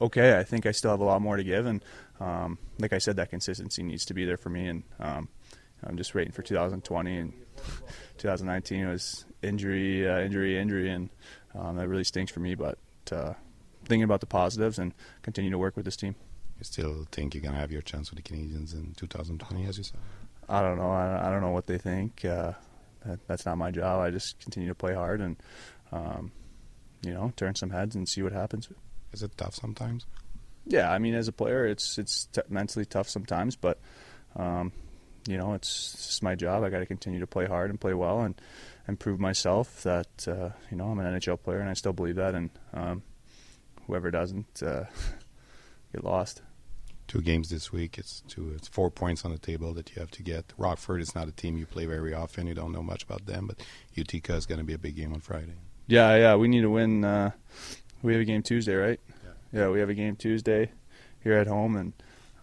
okay. 0.00 0.38
I 0.38 0.44
think 0.44 0.66
I 0.66 0.72
still 0.72 0.90
have 0.90 1.00
a 1.00 1.04
lot 1.04 1.22
more 1.22 1.36
to 1.36 1.44
give, 1.44 1.66
and 1.66 1.84
um, 2.20 2.58
like 2.78 2.92
I 2.92 2.98
said, 2.98 3.16
that 3.16 3.30
consistency 3.30 3.82
needs 3.82 4.04
to 4.06 4.14
be 4.14 4.24
there 4.24 4.36
for 4.36 4.50
me, 4.50 4.66
and 4.66 4.82
um, 4.98 5.28
I'm 5.84 5.96
just 5.96 6.14
waiting 6.14 6.32
for 6.32 6.42
2020 6.42 7.16
and 7.16 7.32
2019 8.18 8.88
was 8.88 9.24
injury, 9.42 10.08
uh, 10.08 10.20
injury, 10.20 10.58
injury, 10.58 10.90
and 10.90 11.10
um, 11.54 11.76
that 11.76 11.88
really 11.88 12.04
stinks 12.04 12.32
for 12.32 12.40
me. 12.40 12.54
But 12.54 12.78
uh, 13.10 13.34
thinking 13.84 14.04
about 14.04 14.20
the 14.20 14.26
positives 14.26 14.78
and 14.78 14.92
continue 15.22 15.50
to 15.50 15.58
work 15.58 15.76
with 15.76 15.84
this 15.84 15.96
team. 15.96 16.14
You 16.58 16.64
still 16.64 17.06
think 17.12 17.34
you're 17.34 17.42
gonna 17.42 17.56
have 17.56 17.70
your 17.70 17.82
chance 17.82 18.10
with 18.10 18.16
the 18.16 18.22
Canadians 18.22 18.74
in 18.74 18.94
2020, 18.96 19.66
as 19.66 19.78
you 19.78 19.84
said? 19.84 20.00
I 20.48 20.60
don't 20.60 20.78
know. 20.78 20.90
I, 20.90 21.28
I 21.28 21.30
don't 21.30 21.40
know 21.40 21.50
what 21.50 21.66
they 21.66 21.78
think. 21.78 22.24
Uh, 22.24 22.52
that, 23.04 23.20
that's 23.28 23.46
not 23.46 23.58
my 23.58 23.70
job. 23.70 24.00
I 24.00 24.10
just 24.10 24.40
continue 24.40 24.68
to 24.68 24.74
play 24.74 24.94
hard 24.94 25.20
and 25.20 25.36
um, 25.92 26.32
you 27.02 27.12
know 27.12 27.32
turn 27.36 27.54
some 27.54 27.70
heads 27.70 27.94
and 27.94 28.08
see 28.08 28.22
what 28.22 28.32
happens. 28.32 28.68
Is 29.12 29.22
it 29.22 29.36
tough 29.36 29.54
sometimes? 29.54 30.06
Yeah, 30.66 30.90
I 30.90 30.98
mean, 30.98 31.14
as 31.14 31.28
a 31.28 31.32
player, 31.32 31.66
it's 31.66 31.98
it's 31.98 32.26
t- 32.26 32.42
mentally 32.48 32.84
tough 32.84 33.08
sometimes, 33.08 33.56
but 33.56 33.78
um, 34.36 34.72
you 35.26 35.36
know, 35.36 35.54
it's, 35.54 35.94
it's 35.94 36.06
just 36.06 36.22
my 36.22 36.34
job. 36.34 36.62
I 36.62 36.70
got 36.70 36.80
to 36.80 36.86
continue 36.86 37.20
to 37.20 37.26
play 37.26 37.46
hard 37.46 37.70
and 37.70 37.80
play 37.80 37.94
well 37.94 38.20
and 38.20 38.34
and 38.86 38.98
prove 38.98 39.20
myself 39.20 39.82
that 39.82 40.26
uh, 40.28 40.50
you 40.70 40.76
know 40.76 40.86
I'm 40.86 40.98
an 40.98 41.18
NHL 41.18 41.42
player, 41.42 41.60
and 41.60 41.70
I 41.70 41.74
still 41.74 41.92
believe 41.92 42.16
that. 42.16 42.34
And 42.34 42.50
um, 42.72 43.02
whoever 43.86 44.10
doesn't 44.10 44.62
uh, 44.62 44.84
get 45.92 46.04
lost. 46.04 46.42
Two 47.06 47.22
games 47.22 47.48
this 47.48 47.72
week. 47.72 47.96
It's 47.96 48.22
two. 48.28 48.52
It's 48.54 48.68
four 48.68 48.90
points 48.90 49.24
on 49.24 49.32
the 49.32 49.38
table 49.38 49.72
that 49.74 49.94
you 49.94 50.00
have 50.00 50.10
to 50.12 50.22
get. 50.22 50.52
Rockford 50.58 51.00
is 51.00 51.14
not 51.14 51.28
a 51.28 51.32
team 51.32 51.56
you 51.56 51.64
play 51.64 51.86
very 51.86 52.12
often. 52.12 52.46
You 52.46 52.54
don't 52.54 52.72
know 52.72 52.82
much 52.82 53.04
about 53.04 53.24
them, 53.24 53.46
but 53.46 53.64
Utica 53.94 54.34
is 54.34 54.44
going 54.44 54.58
to 54.58 54.64
be 54.64 54.74
a 54.74 54.78
big 54.78 54.96
game 54.96 55.14
on 55.14 55.20
Friday. 55.20 55.56
Yeah, 55.86 56.14
yeah. 56.16 56.34
We 56.36 56.48
need 56.48 56.60
to 56.60 56.70
win. 56.70 57.04
Uh, 57.04 57.30
we 58.02 58.12
have 58.12 58.22
a 58.22 58.24
game 58.24 58.42
Tuesday, 58.42 58.74
right? 58.74 59.00
Yeah. 59.52 59.60
yeah, 59.60 59.68
we 59.68 59.80
have 59.80 59.88
a 59.88 59.94
game 59.94 60.16
Tuesday 60.16 60.70
here 61.22 61.34
at 61.34 61.46
home, 61.46 61.76
and 61.76 61.92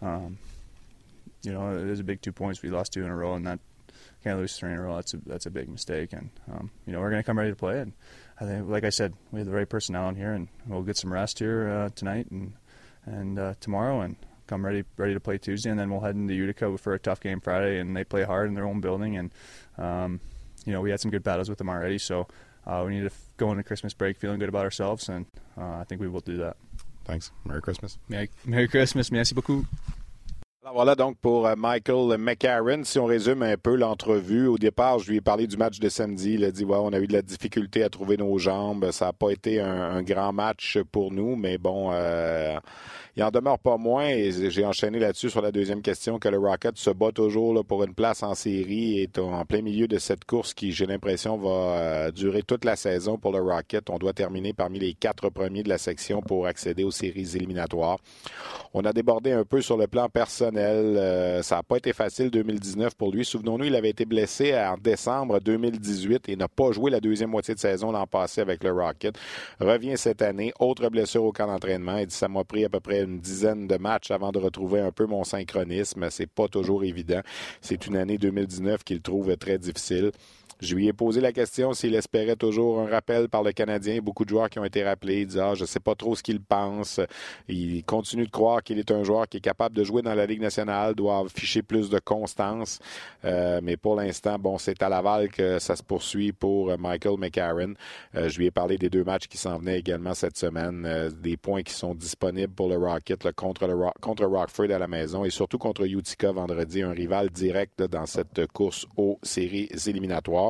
um, 0.02 0.38
you 1.42 1.52
know, 1.52 1.76
it 1.76 1.88
is 1.88 2.00
a 2.00 2.04
big 2.04 2.20
two 2.20 2.32
points. 2.32 2.62
We 2.62 2.70
lost 2.70 2.92
two 2.92 3.04
in 3.04 3.10
a 3.10 3.16
row, 3.16 3.34
and 3.34 3.46
that 3.46 3.60
can't 4.22 4.38
lose 4.38 4.56
three 4.58 4.72
in 4.72 4.76
a 4.76 4.82
row. 4.82 4.96
That's 4.96 5.14
a 5.14 5.18
that's 5.18 5.46
a 5.46 5.50
big 5.50 5.68
mistake. 5.68 6.12
And 6.12 6.30
um, 6.52 6.70
you 6.86 6.92
know, 6.92 7.00
we're 7.00 7.10
going 7.10 7.22
to 7.22 7.26
come 7.26 7.38
ready 7.38 7.50
to 7.50 7.56
play. 7.56 7.80
And 7.80 7.92
I 8.40 8.44
think, 8.44 8.68
like 8.68 8.84
I 8.84 8.90
said, 8.90 9.14
we 9.30 9.38
have 9.40 9.46
the 9.46 9.54
right 9.54 9.68
personnel 9.68 10.08
in 10.08 10.16
here, 10.16 10.32
and 10.32 10.48
we'll 10.66 10.82
get 10.82 10.96
some 10.96 11.12
rest 11.12 11.38
here 11.38 11.68
uh, 11.68 11.88
tonight 11.94 12.30
and 12.30 12.54
and 13.04 13.38
uh, 13.38 13.54
tomorrow, 13.60 14.00
and 14.00 14.16
come 14.46 14.66
ready 14.66 14.84
ready 14.96 15.14
to 15.14 15.20
play 15.20 15.38
Tuesday. 15.38 15.70
And 15.70 15.78
then 15.78 15.90
we'll 15.90 16.00
head 16.00 16.16
into 16.16 16.34
Utica 16.34 16.76
for 16.78 16.94
a 16.94 16.98
tough 16.98 17.20
game 17.20 17.40
Friday, 17.40 17.78
and 17.78 17.96
they 17.96 18.04
play 18.04 18.24
hard 18.24 18.48
in 18.48 18.54
their 18.54 18.66
own 18.66 18.80
building. 18.80 19.16
And 19.16 19.30
um, 19.78 20.20
you 20.64 20.72
know, 20.72 20.80
we 20.80 20.90
had 20.90 21.00
some 21.00 21.12
good 21.12 21.22
battles 21.22 21.48
with 21.48 21.58
them 21.58 21.68
already, 21.68 21.98
so 21.98 22.26
uh, 22.66 22.82
we 22.86 22.94
need 22.94 23.08
to 23.08 23.14
go 23.36 23.50
into 23.50 23.62
Christmas 23.62 23.94
break 23.94 24.16
feeling 24.16 24.38
good 24.38 24.48
about 24.48 24.64
ourselves, 24.64 25.08
and 25.08 25.26
uh, 25.56 25.80
I 25.80 25.84
think 25.84 26.00
we 26.00 26.08
will 26.08 26.20
do 26.20 26.36
that. 26.38 26.56
Thanks. 27.04 27.30
Merry 27.44 27.62
Christmas. 27.62 27.98
Merry, 28.08 28.28
Merry 28.44 28.68
Christmas. 28.68 29.12
Merci 29.12 29.34
beaucoup. 29.34 29.64
Voilà 30.72 30.96
donc 30.96 31.16
pour 31.18 31.46
euh, 31.46 31.54
Michael 31.56 32.18
McCarron. 32.18 32.82
Si 32.82 32.98
on 32.98 33.04
résume 33.04 33.42
un 33.42 33.56
peu 33.56 33.76
l'entrevue, 33.76 34.48
au 34.48 34.58
départ, 34.58 34.98
je 34.98 35.10
lui 35.10 35.18
ai 35.18 35.20
parlé 35.20 35.46
du 35.46 35.56
match 35.56 35.78
de 35.78 35.88
samedi. 35.88 36.34
Il 36.34 36.44
a 36.44 36.50
dit 36.50 36.64
ouais, 36.64 36.76
on 36.76 36.92
a 36.92 36.98
eu 36.98 37.06
de 37.06 37.12
la 37.12 37.22
difficulté 37.22 37.84
à 37.84 37.88
trouver 37.88 38.16
nos 38.16 38.36
jambes. 38.36 38.90
Ça 38.90 39.06
n'a 39.06 39.12
pas 39.12 39.30
été 39.30 39.60
un, 39.60 39.70
un, 39.70 40.02
grand 40.02 40.32
match 40.32 40.78
pour 40.90 41.12
nous, 41.12 41.36
mais 41.36 41.56
bon, 41.56 41.90
euh, 41.92 42.58
il 43.16 43.22
en 43.22 43.30
demeure 43.30 43.58
pas 43.58 43.78
moins. 43.78 44.08
Et 44.08 44.50
j'ai 44.50 44.64
enchaîné 44.64 44.98
là-dessus 44.98 45.30
sur 45.30 45.40
la 45.40 45.50
deuxième 45.50 45.80
question 45.80 46.18
que 46.18 46.28
le 46.28 46.38
Rocket 46.38 46.76
se 46.76 46.90
bat 46.90 47.12
toujours 47.12 47.54
là, 47.54 47.62
pour 47.62 47.82
une 47.82 47.94
place 47.94 48.22
en 48.22 48.34
série 48.34 49.00
et 49.00 49.10
en 49.18 49.44
plein 49.44 49.62
milieu 49.62 49.88
de 49.88 49.98
cette 49.98 50.24
course 50.24 50.52
qui, 50.52 50.72
j'ai 50.72 50.86
l'impression, 50.86 51.38
va 51.38 51.48
euh, 51.48 52.10
durer 52.12 52.42
toute 52.42 52.64
la 52.64 52.76
saison 52.76 53.16
pour 53.16 53.32
le 53.32 53.40
Rocket. 53.40 53.88
On 53.88 53.98
doit 53.98 54.12
terminer 54.12 54.52
parmi 54.52 54.78
les 54.78 54.92
quatre 54.92 55.30
premiers 55.30 55.62
de 55.62 55.68
la 55.70 55.78
section 55.78 56.20
pour 56.20 56.46
accéder 56.46 56.84
aux 56.84 56.90
séries 56.90 57.36
éliminatoires. 57.36 57.98
On 58.74 58.84
a 58.84 58.92
débordé 58.92 59.32
un 59.32 59.44
peu 59.44 59.62
sur 59.62 59.78
le 59.78 59.86
plan 59.86 60.10
personnel. 60.10 60.96
Euh, 60.98 61.42
ça 61.42 61.56
n'a 61.56 61.62
pas 61.62 61.78
été 61.78 61.94
facile 61.94 62.30
2019 62.30 62.94
pour 62.96 63.10
lui. 63.10 63.24
Souvenons-nous, 63.24 63.64
il 63.64 63.74
avait 63.76 63.90
été 63.90 64.04
blessé 64.04 64.54
en 64.54 64.76
décembre 64.76 65.40
2018 65.40 66.28
et 66.28 66.36
n'a 66.36 66.48
pas 66.48 66.70
joué 66.72 66.90
la 66.90 67.00
deuxième 67.00 67.30
moitié 67.30 67.54
de 67.54 67.60
saison 67.60 67.92
l'an 67.92 68.06
passé 68.06 68.42
avec 68.42 68.62
le 68.62 68.72
Rocket. 68.72 69.16
Revient 69.58 69.96
cette 69.96 70.20
année, 70.20 70.52
autre 70.60 70.90
blessure 70.90 71.24
au 71.24 71.32
camp 71.32 71.46
d'entraînement. 71.46 71.96
Il 71.96 72.10
ça 72.10 72.28
m'a 72.28 72.44
pris 72.44 72.64
à 72.64 72.68
peu 72.68 72.80
près 72.80 73.05
une 73.06 73.20
dizaine 73.20 73.66
de 73.66 73.76
matchs 73.76 74.10
avant 74.10 74.32
de 74.32 74.38
retrouver 74.38 74.80
un 74.80 74.92
peu 74.92 75.06
mon 75.06 75.24
synchronisme. 75.24 76.08
C'est 76.10 76.30
pas 76.30 76.48
toujours 76.48 76.84
évident. 76.84 77.20
C'est 77.60 77.86
une 77.86 77.96
année 77.96 78.18
2019 78.18 78.84
qu'il 78.84 79.00
trouve 79.00 79.36
très 79.36 79.58
difficile. 79.58 80.12
Je 80.60 80.74
lui 80.74 80.88
ai 80.88 80.92
posé 80.94 81.20
la 81.20 81.32
question 81.32 81.74
s'il 81.74 81.94
espérait 81.94 82.36
toujours 82.36 82.80
un 82.80 82.88
rappel 82.88 83.28
par 83.28 83.42
le 83.42 83.52
Canadien. 83.52 84.00
Beaucoup 84.00 84.24
de 84.24 84.30
joueurs 84.30 84.48
qui 84.48 84.58
ont 84.58 84.64
été 84.64 84.82
rappelés. 84.82 85.26
Disent 85.26 85.38
ah, 85.38 85.54
je 85.54 85.64
sais 85.66 85.80
pas 85.80 85.94
trop 85.94 86.16
ce 86.16 86.22
qu'il 86.22 86.40
pense. 86.40 87.00
Il 87.48 87.84
continue 87.84 88.24
de 88.24 88.30
croire 88.30 88.62
qu'il 88.62 88.78
est 88.78 88.90
un 88.90 89.02
joueur 89.02 89.28
qui 89.28 89.36
est 89.36 89.40
capable 89.40 89.76
de 89.76 89.84
jouer 89.84 90.00
dans 90.00 90.14
la 90.14 90.24
Ligue 90.24 90.40
nationale, 90.40 90.94
doit 90.94 91.18
afficher 91.18 91.62
plus 91.62 91.90
de 91.90 91.98
constance. 91.98 92.78
Euh, 93.24 93.60
mais 93.62 93.76
pour 93.76 93.96
l'instant, 93.96 94.38
bon, 94.38 94.56
c'est 94.56 94.82
à 94.82 94.88
Laval 94.88 95.28
que 95.28 95.58
ça 95.58 95.76
se 95.76 95.82
poursuit 95.82 96.32
pour 96.32 96.70
euh, 96.70 96.76
Michael 96.78 97.18
McCarron. 97.18 97.74
Euh, 98.14 98.28
je 98.28 98.38
lui 98.38 98.46
ai 98.46 98.50
parlé 98.50 98.78
des 98.78 98.88
deux 98.88 99.04
matchs 99.04 99.26
qui 99.26 99.36
s'en 99.36 99.58
venaient 99.58 99.78
également 99.78 100.14
cette 100.14 100.38
semaine, 100.38 101.10
des 101.20 101.36
points 101.36 101.62
qui 101.62 101.74
sont 101.74 101.94
disponibles 101.94 102.52
pour 102.52 102.68
le 102.68 102.76
Rocket 102.76 103.30
contre, 103.32 103.66
le 103.66 103.76
contre 104.00 104.24
Rockford 104.24 104.70
à 104.70 104.78
la 104.78 104.88
maison 104.88 105.24
et 105.24 105.30
surtout 105.30 105.58
contre 105.58 105.82
Utica 105.82 106.32
vendredi, 106.32 106.82
un 106.82 106.92
rival 106.92 107.30
direct 107.30 107.82
dans 107.82 108.06
cette 108.06 108.46
course 108.52 108.86
aux 108.96 109.18
séries 109.22 109.68
éliminatoires. 109.86 110.45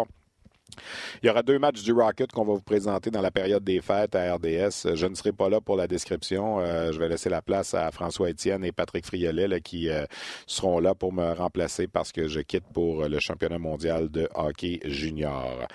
Il 1.23 1.27
y 1.27 1.31
aura 1.31 1.43
deux 1.43 1.59
matchs 1.59 1.83
du 1.83 1.93
Rocket 1.93 2.33
qu'on 2.33 2.45
va 2.45 2.55
vous 2.55 2.61
présenter 2.61 3.11
dans 3.11 3.21
la 3.21 3.31
période 3.31 3.65
des 3.65 3.81
fêtes 3.81 4.15
à 4.15 4.35
RDS. 4.35 4.95
Je 4.95 5.07
ne 5.07 5.15
serai 5.15 5.33
pas 5.33 5.49
là 5.49 5.61
pour 5.61 5.77
la 5.77 5.87
description. 5.87 6.61
Euh, 6.61 6.93
je 6.93 6.99
vais 6.99 7.09
laisser 7.09 7.29
la 7.29 7.43
place 7.43 7.75
à 7.75 7.91
François 7.91 8.31
Etienne 8.31 8.65
et 8.65 8.73
Patrick 8.73 9.07
Friolet 9.07 9.61
qui 9.61 9.89
euh, 9.89 10.05
seront 10.47 10.81
là 10.81 10.95
pour 10.95 11.13
me 11.13 11.33
remplacer 11.33 11.87
parce 11.87 12.13
que 12.13 12.29
je 12.29 12.41
quitte 12.41 12.65
pour 12.73 13.09
le 13.09 13.19
championnat 13.21 13.59
mondial 13.59 14.09
de 14.11 14.29
hockey 14.35 14.81
junior. 14.85 15.67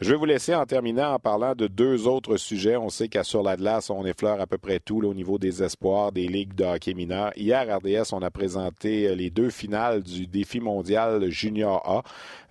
Je 0.00 0.10
vais 0.10 0.16
vous 0.16 0.24
laisser 0.24 0.54
en 0.54 0.66
terminant 0.66 1.14
en 1.14 1.18
parlant 1.18 1.54
de 1.54 1.66
deux 1.66 2.06
autres 2.06 2.36
sujets. 2.36 2.76
On 2.76 2.88
sait 2.88 3.08
qu'à 3.08 3.24
Sur 3.24 3.42
la 3.42 3.56
glace, 3.56 3.90
on 3.90 4.04
effleure 4.04 4.40
à 4.40 4.46
peu 4.46 4.58
près 4.58 4.78
tout 4.78 5.02
au 5.02 5.14
niveau 5.14 5.38
des 5.38 5.62
espoirs 5.62 6.12
des 6.12 6.28
ligues 6.28 6.54
de 6.54 6.64
hockey 6.64 6.94
mineur. 6.94 7.32
Hier, 7.36 7.66
RDS, 7.78 8.12
on 8.12 8.22
a 8.22 8.30
présenté 8.30 9.14
les 9.14 9.30
deux 9.30 9.50
finales 9.50 10.02
du 10.02 10.26
défi 10.26 10.60
mondial 10.60 11.28
junior 11.30 11.82
A. 11.84 12.02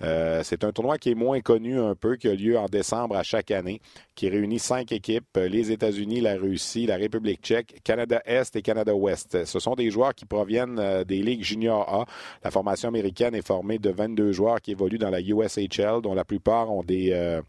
Euh, 0.04 0.42
c'est 0.44 0.64
un 0.64 0.72
tournoi 0.72 0.98
qui 0.98 1.12
est 1.12 1.16
moins 1.16 1.40
connu 1.42 1.80
un 1.80 1.95
peu, 1.96 2.16
qui 2.16 2.28
a 2.28 2.36
lieu 2.36 2.58
en 2.58 2.68
décembre 2.68 3.16
à 3.16 3.24
chaque 3.24 3.52
année, 3.52 3.82
qui 4.16 4.30
réunit 4.30 4.60
cinq 4.60 4.92
équipes, 4.92 5.26
euh, 5.38 5.48
les 5.48 5.72
États-Unis, 5.72 6.22
la 6.22 6.36
Russie, 6.36 6.86
la 6.86 6.98
République 6.98 7.42
tchèque, 7.42 7.82
Canada-Est 7.84 8.56
et 8.56 8.62
Canada-Ouest. 8.62 9.46
Ce 9.46 9.60
sont 9.60 9.76
des 9.76 9.90
joueurs 9.92 10.14
qui 10.14 10.26
proviennent 10.26 10.80
euh, 10.80 11.04
des 11.04 11.22
ligues 11.22 11.44
junior 11.44 11.82
A. 11.88 12.06
La 12.44 12.52
formation 12.52 12.90
américaine 12.90 13.36
est 13.36 13.46
formée 13.46 13.80
de 13.80 13.90
22 13.90 14.32
joueurs 14.32 14.62
qui 14.62 14.72
évoluent 14.72 14.98
dans 14.98 15.10
la 15.10 15.22
USHL, 15.22 16.02
dont 16.02 16.14
la 16.14 16.26
plupart 16.26 16.72
ont 16.72 16.84
des 16.84 17.42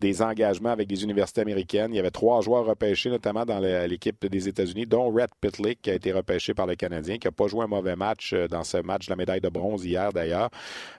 des 0.00 0.22
engagements 0.22 0.70
avec 0.70 0.88
des 0.88 1.02
universités 1.04 1.40
américaines. 1.40 1.92
Il 1.92 1.96
y 1.96 2.00
avait 2.00 2.10
trois 2.10 2.40
joueurs 2.40 2.64
repêchés, 2.64 3.10
notamment 3.10 3.44
dans 3.44 3.58
l'équipe 3.58 4.26
des 4.26 4.48
États-Unis, 4.48 4.86
dont 4.86 5.10
Rhett 5.12 5.30
Pitlick, 5.40 5.82
qui 5.82 5.90
a 5.90 5.94
été 5.94 6.12
repêché 6.12 6.54
par 6.54 6.66
le 6.66 6.74
Canadien, 6.74 7.18
qui 7.18 7.26
n'a 7.26 7.32
pas 7.32 7.46
joué 7.46 7.64
un 7.64 7.68
mauvais 7.68 7.96
match 7.96 8.32
euh, 8.32 8.48
dans 8.48 8.64
ce 8.64 8.78
match 8.78 9.06
de 9.06 9.12
la 9.12 9.16
médaille 9.16 9.40
de 9.40 9.48
bronze 9.48 9.84
hier, 9.84 10.12
d'ailleurs. 10.12 10.50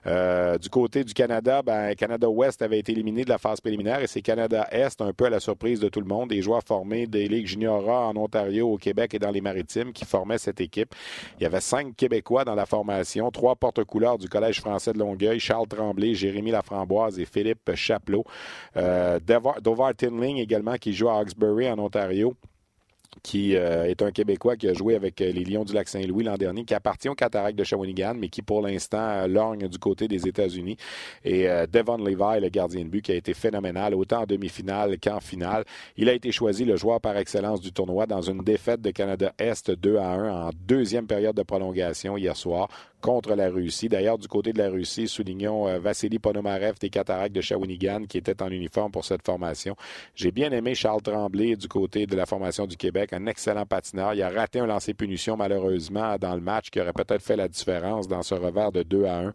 Euh, 0.06 0.58
du 0.58 0.68
côté 0.68 1.04
du 1.04 1.14
Canada, 1.14 1.62
ben, 1.62 1.94
Canada-Ouest 1.94 2.62
avait 2.62 2.78
été 2.78 2.92
éliminé 2.92 3.24
de 3.24 3.28
la 3.28 3.38
phase 3.38 3.60
préliminaire 3.60 4.00
et 4.02 4.06
c'est 4.06 4.22
Canada-Est, 4.22 5.00
un 5.00 5.12
peu 5.12 5.26
à 5.26 5.30
la 5.30 5.40
surprise 5.40 5.80
de 5.80 5.88
tout 5.88 6.00
le 6.00 6.06
monde, 6.06 6.30
des 6.30 6.42
joueurs 6.42 6.62
formés 6.62 7.06
des 7.06 7.28
ligues 7.28 7.46
junior 7.46 7.88
en 7.88 8.16
Ontario, 8.16 8.68
au 8.68 8.76
Québec 8.76 9.14
et 9.14 9.18
dans 9.18 9.30
les 9.30 9.40
Maritimes 9.40 9.92
qui 9.92 10.04
formaient 10.04 10.38
cette 10.38 10.60
équipe. 10.60 10.94
Il 11.38 11.42
y 11.42 11.46
avait 11.46 11.60
cinq 11.60 11.94
Québécois 11.96 12.44
dans 12.44 12.54
la 12.54 12.66
formation, 12.66 13.30
trois 13.30 13.56
porte-couleurs 13.56 14.18
du 14.18 14.28
Collège 14.28 14.60
français 14.60 14.92
de 14.92 14.98
Longueuil, 14.98 15.38
Charles 15.40 15.68
Tremblay, 15.68 16.14
Jérémy 16.14 16.50
Laframboise 16.50 17.18
et 17.18 17.24
Philippe 17.24 17.74
Chapelot. 17.74 18.24
Euh, 18.76 19.18
Dovar 19.62 19.94
Tinling 19.96 20.38
également 20.38 20.76
qui 20.76 20.92
joue 20.92 21.08
à 21.08 21.18
Hawkesbury 21.18 21.70
en 21.70 21.78
Ontario 21.78 22.34
qui 23.22 23.56
euh, 23.56 23.84
est 23.86 24.02
un 24.02 24.10
Québécois 24.10 24.56
qui 24.56 24.68
a 24.68 24.74
joué 24.74 24.94
avec 24.94 25.20
euh, 25.20 25.32
les 25.32 25.44
Lions 25.44 25.64
du 25.64 25.72
Lac-Saint-Louis 25.72 26.24
l'an 26.24 26.36
dernier, 26.36 26.64
qui 26.64 26.74
appartient 26.74 27.08
au 27.08 27.14
Cataract 27.14 27.58
de 27.58 27.64
Shawinigan, 27.64 28.14
mais 28.14 28.28
qui 28.28 28.42
pour 28.42 28.62
l'instant 28.62 29.26
lorgne 29.26 29.66
du 29.66 29.78
côté 29.78 30.08
des 30.08 30.28
États-Unis. 30.28 30.76
Et 31.24 31.48
Devon 31.72 31.96
Levi, 31.96 32.40
le 32.40 32.48
gardien 32.48 32.84
de 32.84 32.88
but, 32.88 33.02
qui 33.02 33.12
a 33.12 33.14
été 33.16 33.34
phénoménal, 33.34 33.94
autant 33.94 34.22
en 34.22 34.26
demi-finale 34.26 34.98
qu'en 35.02 35.20
finale. 35.20 35.64
Il 35.96 36.08
a 36.08 36.12
été 36.12 36.32
choisi 36.32 36.64
le 36.64 36.76
joueur 36.76 37.00
par 37.00 37.16
excellence 37.16 37.60
du 37.60 37.72
tournoi 37.72 38.06
dans 38.06 38.22
une 38.22 38.42
défaite 38.44 38.82
de 38.82 38.90
Canada-Est 38.90 39.70
2 39.70 39.96
à 39.96 40.10
1 40.10 40.48
en 40.48 40.50
deuxième 40.66 41.06
période 41.06 41.34
de 41.34 41.42
prolongation 41.42 42.16
hier 42.16 42.36
soir 42.36 42.68
contre 43.00 43.34
la 43.34 43.48
Russie. 43.48 43.88
D'ailleurs, 43.88 44.18
du 44.18 44.28
côté 44.28 44.52
de 44.52 44.58
la 44.58 44.70
Russie, 44.70 45.08
soulignons 45.08 45.68
euh, 45.68 45.78
Vassili 45.78 46.18
Ponomarev 46.18 46.74
des 46.80 46.90
Cataractes 46.90 47.34
de 47.34 47.40
Shawinigan 47.40 48.04
qui 48.06 48.18
était 48.18 48.42
en 48.42 48.48
uniforme 48.48 48.90
pour 48.90 49.04
cette 49.04 49.24
formation. 49.24 49.76
J'ai 50.14 50.30
bien 50.30 50.50
aimé 50.50 50.74
Charles 50.74 51.02
Tremblay 51.02 51.56
du 51.56 51.68
côté 51.68 52.06
de 52.06 52.16
la 52.16 52.26
formation 52.26 52.66
du 52.66 52.76
Québec, 52.76 53.12
un 53.12 53.26
excellent 53.26 53.66
patineur. 53.66 54.14
Il 54.14 54.22
a 54.22 54.30
raté 54.30 54.60
un 54.60 54.66
lancer 54.66 54.94
punition 54.94 55.36
malheureusement 55.36 56.16
dans 56.18 56.34
le 56.34 56.40
match 56.40 56.70
qui 56.70 56.80
aurait 56.80 56.92
peut-être 56.92 57.22
fait 57.22 57.36
la 57.36 57.48
différence 57.48 58.08
dans 58.08 58.22
ce 58.22 58.34
revers 58.34 58.72
de 58.72 58.82
2 58.82 59.04
à 59.04 59.18
1. 59.18 59.32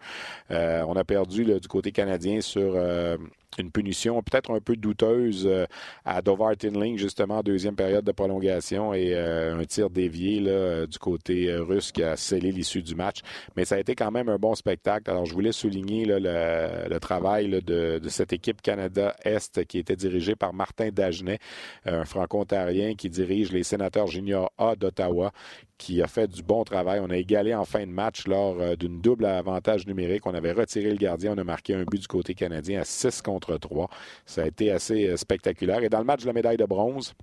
Euh, 0.51 0.85
on 0.87 0.95
a 0.95 1.03
perdu 1.03 1.45
du 1.45 1.67
côté 1.67 1.91
canadien 1.91 2.41
sur 2.41 2.73
euh, 2.75 3.17
une 3.59 3.71
punition 3.71 4.21
peut-être 4.21 4.51
un 4.51 4.59
peu 4.59 4.75
douteuse 4.75 5.45
euh, 5.45 5.65
à 6.05 6.21
Dovar 6.21 6.55
Tinling, 6.55 6.97
justement, 6.97 7.39
en 7.39 7.43
deuxième 7.43 7.75
période 7.75 8.05
de 8.05 8.11
prolongation 8.11 8.93
et 8.93 9.13
euh, 9.13 9.57
un 9.57 9.65
tir 9.65 9.89
dévié 9.89 10.39
là, 10.39 10.51
euh, 10.51 10.87
du 10.87 10.97
côté 10.99 11.53
russe 11.55 11.91
qui 11.91 12.03
a 12.03 12.15
scellé 12.15 12.51
l'issue 12.51 12.81
du 12.81 12.95
match. 12.95 13.19
Mais 13.55 13.65
ça 13.65 13.75
a 13.75 13.79
été 13.79 13.95
quand 13.95 14.11
même 14.11 14.29
un 14.29 14.37
bon 14.37 14.55
spectacle. 14.55 15.09
Alors, 15.09 15.25
je 15.25 15.33
voulais 15.33 15.51
souligner 15.51 16.05
le, 16.05 16.97
travail 16.99 17.49
de, 17.49 17.99
cette 18.07 18.33
équipe 18.33 18.61
Canada-Est 18.61 19.65
qui 19.65 19.79
était 19.79 19.95
dirigée 19.95 20.35
par 20.35 20.53
Martin 20.53 20.89
Dagenet, 20.89 21.39
un 21.85 22.05
franco-ontarien 22.05 22.95
qui 22.95 23.09
dirige 23.09 23.51
les 23.51 23.63
sénateurs 23.63 24.07
juniors 24.07 24.51
A 24.57 24.75
d'Ottawa, 24.75 25.31
qui 25.77 26.01
a 26.01 26.07
fait 26.07 26.27
du 26.27 26.43
bon 26.43 26.63
travail. 26.63 26.99
On 27.01 27.09
a 27.09 27.17
égalé 27.17 27.53
en 27.53 27.65
fin 27.65 27.81
de 27.81 27.91
match 27.91 28.27
lors 28.27 28.59
euh, 28.59 28.75
d'une 28.75 29.01
double 29.01 29.25
avantage 29.25 29.85
numérique. 29.87 30.25
On 30.25 30.33
avait 30.33 30.51
retiré 30.51 30.89
le 30.89 30.97
gardien. 30.97 31.33
On 31.33 31.37
a 31.37 31.43
marqué 31.43 31.73
un 31.73 31.83
but 31.83 32.01
du 32.01 32.07
côté 32.07 32.33
canadien 32.33 32.81
à 32.81 32.85
6 32.85 33.21
contre 33.21 33.57
3. 33.57 33.89
Ça 34.25 34.43
a 34.43 34.47
été 34.47 34.71
assez 34.71 35.07
euh, 35.07 35.17
spectaculaire. 35.17 35.83
Et 35.83 35.89
dans 35.89 35.99
le 35.99 36.05
match 36.05 36.21
de 36.21 36.27
la 36.27 36.33
médaille 36.33 36.57
de 36.57 36.65
bronze, 36.65 37.13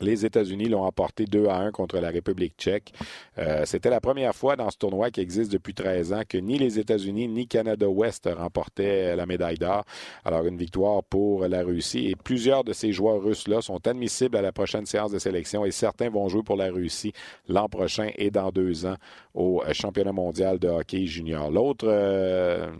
les 0.00 0.24
États-Unis 0.24 0.68
l'ont 0.68 0.82
emporté 0.82 1.24
2 1.24 1.46
à 1.46 1.58
1 1.58 1.70
contre 1.70 1.98
la 1.98 2.10
République 2.10 2.54
tchèque. 2.58 2.92
Euh, 3.38 3.64
c'était 3.64 3.90
la 3.90 4.00
première 4.00 4.34
fois 4.34 4.56
dans 4.56 4.70
ce 4.70 4.78
tournoi 4.78 5.10
qui 5.10 5.20
existe 5.20 5.52
depuis 5.52 5.74
13 5.74 6.12
ans 6.12 6.22
que 6.28 6.38
ni 6.38 6.58
les 6.58 6.78
États-Unis 6.78 7.28
ni 7.28 7.46
Canada-Ouest 7.46 8.28
remportaient 8.36 9.16
la 9.16 9.26
médaille 9.26 9.58
d'or. 9.58 9.84
Alors 10.24 10.46
une 10.46 10.56
victoire 10.56 11.02
pour 11.04 11.46
la 11.46 11.62
Russie 11.62 12.08
et 12.08 12.16
plusieurs 12.16 12.64
de 12.64 12.72
ces 12.72 12.92
joueurs 12.92 13.22
russes-là 13.22 13.60
sont 13.60 13.86
admissibles 13.86 14.36
à 14.36 14.42
la 14.42 14.52
prochaine 14.52 14.86
séance 14.86 15.12
de 15.12 15.18
sélection 15.18 15.64
et 15.64 15.70
certains 15.70 16.10
vont 16.10 16.28
jouer 16.28 16.42
pour 16.42 16.56
la 16.56 16.70
Russie 16.70 17.12
l'an 17.48 17.68
prochain 17.68 18.10
et 18.16 18.30
dans 18.30 18.50
deux 18.50 18.86
ans 18.86 18.96
au 19.34 19.62
championnat 19.72 20.12
mondial 20.12 20.58
de 20.58 20.68
hockey 20.68 21.06
junior. 21.06 21.50
L'autre 21.50 21.86
euh, 21.88 22.70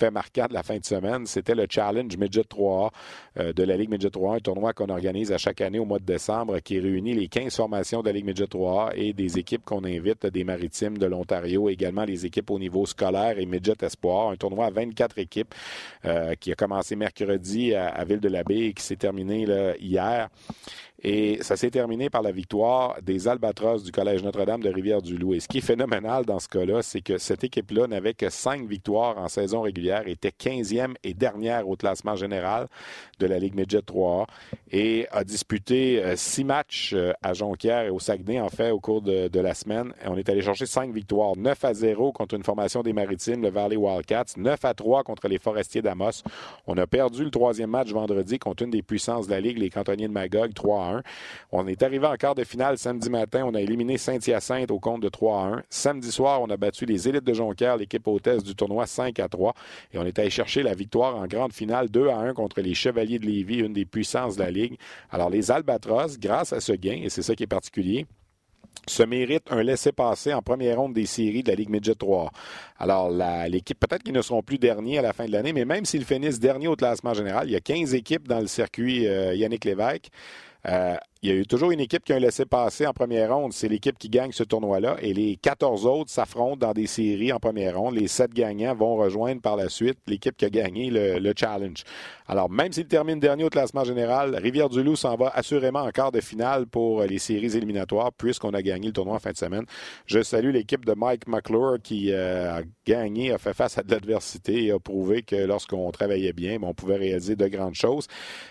fait 0.00 0.10
marquant 0.10 0.46
de 0.48 0.54
la 0.54 0.62
fin 0.62 0.78
de 0.78 0.84
semaine, 0.84 1.26
c'était 1.26 1.54
le 1.54 1.66
Challenge 1.68 2.16
Midget 2.16 2.40
3A 2.40 2.90
euh, 3.38 3.52
de 3.52 3.62
la 3.62 3.76
Ligue 3.76 3.90
Midget 3.90 4.08
3A, 4.08 4.36
un 4.36 4.40
tournoi 4.40 4.72
qu'on 4.72 4.88
organise 4.88 5.30
à 5.30 5.36
chaque 5.36 5.60
année 5.60 5.78
au 5.78 5.84
mois 5.84 5.98
de 5.98 6.04
décembre 6.04 6.58
qui 6.60 6.80
réunit 6.80 7.14
les 7.14 7.28
15 7.28 7.54
formations 7.54 8.00
de 8.00 8.06
la 8.06 8.12
Ligue 8.12 8.24
Midget 8.24 8.46
3A 8.46 8.92
et 8.94 9.12
des 9.12 9.38
équipes 9.38 9.62
qu'on 9.62 9.84
invite 9.84 10.26
des 10.26 10.42
maritimes 10.42 10.96
de 10.96 11.04
l'Ontario, 11.04 11.68
également 11.68 12.04
les 12.04 12.24
équipes 12.24 12.50
au 12.50 12.58
niveau 12.58 12.86
scolaire 12.86 13.38
et 13.38 13.44
Midget 13.44 13.82
Espoir. 13.82 14.30
Un 14.30 14.36
tournoi 14.36 14.66
à 14.66 14.70
24 14.70 15.18
équipes 15.18 15.54
euh, 16.06 16.34
qui 16.40 16.50
a 16.50 16.54
commencé 16.54 16.96
mercredi 16.96 17.74
à, 17.74 18.02
Ville-de-la-Baie 18.04 18.68
et 18.68 18.72
qui 18.72 18.82
s'est 18.82 18.96
terminé 18.96 19.46
hier. 19.78 20.30
Et 21.02 21.38
ça 21.42 21.56
s'est 21.56 21.70
terminé 21.70 22.10
par 22.10 22.22
la 22.22 22.30
victoire 22.30 22.96
des 23.02 23.26
Albatros 23.26 23.82
du 23.82 23.90
Collège 23.90 24.22
Notre-Dame 24.22 24.62
de 24.62 24.68
Rivière-du-Loup. 24.68 25.34
Et 25.34 25.40
ce 25.40 25.48
qui 25.48 25.58
est 25.58 25.62
phénoménal 25.62 26.26
dans 26.26 26.38
ce 26.38 26.48
cas-là, 26.48 26.82
c'est 26.82 27.00
que 27.00 27.16
cette 27.16 27.42
équipe-là 27.42 27.86
n'avait 27.86 28.12
que 28.12 28.28
cinq 28.28 28.66
victoires 28.66 29.16
en 29.16 29.28
saison 29.28 29.62
régulière, 29.62 30.06
était 30.06 30.30
15e 30.30 30.94
et 31.02 31.14
dernière 31.14 31.68
au 31.68 31.76
classement 31.76 32.16
général 32.16 32.66
de 33.18 33.26
la 33.26 33.38
Ligue 33.38 33.54
Midget 33.54 33.80
3A 33.80 34.26
et 34.72 35.06
a 35.10 35.24
disputé 35.24 36.02
euh, 36.02 36.16
six 36.16 36.44
matchs 36.44 36.92
euh, 36.94 37.12
à 37.22 37.32
Jonquière 37.32 37.82
et 37.82 37.90
au 37.90 37.98
Saguenay, 37.98 38.40
en 38.40 38.48
fait, 38.48 38.70
au 38.70 38.80
cours 38.80 39.02
de, 39.02 39.40
la 39.40 39.54
semaine. 39.54 39.92
On 40.04 40.16
est 40.18 40.28
allé 40.28 40.42
chercher 40.42 40.66
cinq 40.66 40.92
victoires. 40.92 41.36
9 41.36 41.64
à 41.64 41.72
0 41.72 42.12
contre 42.12 42.34
une 42.34 42.44
formation 42.44 42.82
des 42.82 42.92
Maritimes, 42.92 43.42
le 43.42 43.50
Valley 43.50 43.76
Wildcats. 43.76 44.34
9 44.36 44.64
à 44.64 44.74
3 44.74 45.02
contre 45.02 45.28
les 45.28 45.38
Forestiers 45.38 45.80
d'Amos. 45.80 46.22
On 46.66 46.76
a 46.76 46.86
perdu 46.86 47.24
le 47.24 47.30
troisième 47.30 47.70
match 47.70 47.90
vendredi 47.90 48.38
contre 48.38 48.64
une 48.64 48.70
des 48.70 48.82
puissances 48.82 49.26
de 49.26 49.32
la 49.32 49.40
Ligue, 49.40 49.58
les 49.58 49.70
Cantonniers 49.70 50.08
de 50.08 50.12
Magog, 50.12 50.52
3 50.52 50.84
à 50.84 50.89
1. 50.96 51.02
On 51.52 51.66
est 51.66 51.82
arrivé 51.82 52.06
en 52.06 52.16
quart 52.16 52.34
de 52.34 52.44
finale 52.44 52.78
samedi 52.78 53.10
matin. 53.10 53.44
On 53.46 53.54
a 53.54 53.60
éliminé 53.60 53.98
Saint-Hyacinthe 53.98 54.70
au 54.70 54.78
compte 54.78 55.02
de 55.02 55.08
3 55.08 55.40
à 55.40 55.46
1. 55.46 55.62
Samedi 55.68 56.10
soir, 56.12 56.40
on 56.42 56.50
a 56.50 56.56
battu 56.56 56.86
les 56.86 57.08
élites 57.08 57.24
de 57.24 57.34
Jonquière, 57.34 57.76
l'équipe 57.76 58.06
hôtesse 58.06 58.42
du 58.42 58.54
tournoi 58.54 58.86
5 58.86 59.18
à 59.20 59.28
3. 59.28 59.54
Et 59.92 59.98
on 59.98 60.04
est 60.04 60.18
allé 60.18 60.30
chercher 60.30 60.62
la 60.62 60.74
victoire 60.74 61.16
en 61.16 61.26
grande 61.26 61.52
finale 61.52 61.88
2 61.88 62.08
à 62.08 62.18
1 62.18 62.34
contre 62.34 62.60
les 62.60 62.74
Chevaliers 62.74 63.18
de 63.18 63.26
Lévis, 63.26 63.60
une 63.60 63.72
des 63.72 63.84
puissances 63.84 64.36
de 64.36 64.42
la 64.42 64.50
Ligue. 64.50 64.76
Alors, 65.10 65.30
les 65.30 65.50
Albatros, 65.50 66.18
grâce 66.18 66.52
à 66.52 66.60
ce 66.60 66.72
gain, 66.72 67.00
et 67.02 67.08
c'est 67.08 67.22
ça 67.22 67.34
qui 67.34 67.42
est 67.42 67.46
particulier, 67.46 68.06
se 68.86 69.02
méritent 69.02 69.50
un 69.50 69.62
laissez-passer 69.62 70.32
en 70.32 70.42
première 70.42 70.78
ronde 70.78 70.94
des 70.94 71.06
séries 71.06 71.42
de 71.42 71.50
la 71.50 71.54
Ligue 71.54 71.70
Midget 71.70 71.94
3. 71.94 72.30
Alors, 72.78 73.10
l'équipe, 73.48 73.78
peut-être 73.78 74.02
qu'ils 74.02 74.14
ne 74.14 74.22
seront 74.22 74.42
plus 74.42 74.58
derniers 74.58 74.98
à 74.98 75.02
la 75.02 75.12
fin 75.12 75.26
de 75.26 75.32
l'année, 75.32 75.52
mais 75.52 75.64
même 75.64 75.84
s'ils 75.84 76.04
finissent 76.04 76.40
derniers 76.40 76.68
au 76.68 76.76
classement 76.76 77.14
général, 77.14 77.48
il 77.48 77.52
y 77.52 77.56
a 77.56 77.60
15 77.60 77.94
équipes 77.94 78.26
dans 78.26 78.40
le 78.40 78.46
circuit 78.46 79.06
euh, 79.06 79.34
Yannick 79.34 79.64
Lévesque. 79.64 80.08
Euh, 80.66 80.96
il 81.22 81.28
y 81.28 81.32
a 81.32 81.36
eu 81.36 81.46
toujours 81.46 81.70
une 81.70 81.80
équipe 81.80 82.02
qui 82.02 82.14
a 82.14 82.18
laissé 82.18 82.46
passer 82.46 82.86
en 82.86 82.94
première 82.94 83.34
ronde. 83.36 83.52
C'est 83.52 83.68
l'équipe 83.68 83.98
qui 83.98 84.08
gagne 84.08 84.32
ce 84.32 84.42
tournoi-là. 84.42 84.96
Et 85.02 85.12
les 85.12 85.36
14 85.36 85.84
autres 85.84 86.10
s'affrontent 86.10 86.56
dans 86.56 86.72
des 86.72 86.86
séries 86.86 87.30
en 87.30 87.38
première 87.38 87.78
ronde. 87.78 87.94
Les 87.94 88.08
sept 88.08 88.32
gagnants 88.32 88.74
vont 88.74 88.96
rejoindre 88.96 89.42
par 89.42 89.56
la 89.56 89.68
suite 89.68 89.98
l'équipe 90.06 90.34
qui 90.34 90.46
a 90.46 90.50
gagné 90.50 90.88
le, 90.90 91.32
challenge. 91.36 91.84
Alors, 92.26 92.48
même 92.48 92.72
s'il 92.72 92.86
termine 92.86 93.20
dernier 93.20 93.44
au 93.44 93.50
classement 93.50 93.84
général, 93.84 94.34
Rivière-du-Loup 94.34 94.96
s'en 94.96 95.16
va 95.16 95.30
assurément 95.34 95.80
en 95.80 95.90
quart 95.90 96.10
de 96.10 96.20
finale 96.20 96.66
pour 96.66 97.02
les 97.02 97.18
séries 97.18 97.54
éliminatoires 97.54 98.12
puisqu'on 98.12 98.54
a 98.54 98.62
gagné 98.62 98.86
le 98.86 98.92
tournoi 98.94 99.16
en 99.16 99.18
fin 99.18 99.32
de 99.32 99.36
semaine. 99.36 99.66
Je 100.06 100.22
salue 100.22 100.52
l'équipe 100.52 100.86
de 100.86 100.94
Mike 100.94 101.26
McClure 101.26 101.76
qui 101.82 102.12
euh, 102.12 102.60
a 102.60 102.62
gagné, 102.86 103.32
a 103.32 103.38
fait 103.38 103.52
face 103.52 103.76
à 103.76 103.82
de 103.82 103.90
l'adversité 103.90 104.64
et 104.64 104.70
a 104.70 104.78
prouvé 104.78 105.22
que 105.22 105.36
lorsqu'on 105.36 105.90
travaillait 105.90 106.32
bien, 106.32 106.58
on 106.62 106.72
pouvait 106.72 106.96
réaliser 106.96 107.36
de 107.36 107.46
grandes 107.46 107.74
choses. 107.74 108.06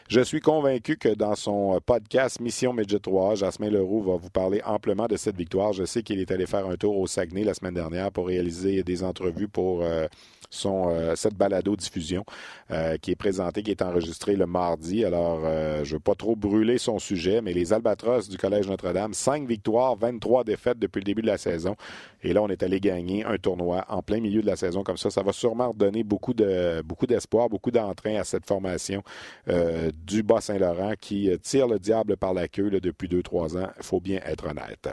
Je 0.08 0.22
suis 0.22 0.40
convaincu 0.40 0.98
que 0.98 1.10
dans 1.10 1.36
son 1.36 1.80
podcast 1.84 2.40
Mission 2.40 2.59
Midget 2.68 3.00
3. 3.00 3.36
Jasmin 3.36 3.70
Leroux 3.70 4.02
va 4.02 4.18
vous 4.18 4.30
parler 4.30 4.62
amplement 4.66 5.08
de 5.08 5.16
cette 5.16 5.38
victoire. 5.38 5.74
Je 5.74 5.86
sais 5.86 6.04
qu'il 6.04 6.20
est 6.20 6.32
allé 6.32 6.46
faire 6.46 6.68
un 6.68 6.76
tour 6.76 6.98
au 6.98 7.08
Saguenay 7.08 7.44
la 7.44 7.54
semaine 7.54 7.74
dernière 7.74 8.12
pour 8.12 8.28
réaliser 8.28 8.84
des 8.84 9.04
entrevues 9.04 9.48
pour 9.48 9.82
euh, 9.82 10.08
euh, 10.66 11.16
cette 11.16 11.36
balado-diffusion 11.36 12.26
euh, 12.72 12.98
qui 12.98 13.12
est 13.12 13.16
présentée, 13.16 13.64
qui 13.64 13.72
est 13.72 13.82
enregistrée 13.82 14.36
le 14.36 14.46
mardi. 14.46 15.06
Alors, 15.06 15.42
je 15.42 15.90
ne 15.90 15.94
veux 15.94 16.00
pas 16.00 16.16
trop 16.16 16.36
brûler 16.36 16.78
son 16.78 17.00
sujet, 17.00 17.42
mais 17.42 17.54
les 17.54 17.74
Albatros 17.74 18.30
du 18.30 18.38
Collège 18.38 18.68
Notre-Dame, 18.68 19.14
cinq 19.14 19.48
victoires, 19.48 19.96
23 19.96 20.44
défaites 20.44 20.80
depuis 20.80 21.00
le 21.00 21.06
début 21.06 21.22
de 21.22 21.28
la 21.28 21.38
saison. 21.38 21.76
Et 22.24 22.34
là, 22.34 22.42
on 22.42 22.50
est 22.50 22.64
allé 22.64 22.80
gagner 22.80 23.24
un 23.26 23.38
tournoi 23.38 23.86
en 23.90 24.02
plein 24.02 24.20
milieu 24.20 24.42
de 24.42 24.48
la 24.48 24.56
saison 24.56 24.84
comme 24.84 24.98
ça. 24.98 25.10
Ça 25.10 25.24
va 25.24 25.34
sûrement 25.34 25.74
donner 25.74 26.04
beaucoup 26.04 26.34
de 26.34 26.82
beaucoup 26.84 27.08
d'espoir, 27.08 27.50
beaucoup 27.50 27.72
d'entrain 27.72 28.16
à 28.16 28.24
cette 28.24 28.46
formation 28.46 29.04
du 30.06 30.24
Bas-Saint-Laurent 30.24 30.94
qui 31.00 31.30
tire 31.42 31.68
le 31.68 31.80
diable 31.80 32.18
par 32.18 32.34
la 32.34 32.48
queue 32.48 32.70
depuis 32.70 33.08
deux, 33.08 33.24
trois 33.24 33.58
ans. 33.58 33.70
Il 33.78 33.84
faut 33.84 34.00
bien 34.00 34.20
être 34.26 34.48
honnête. 34.48 34.90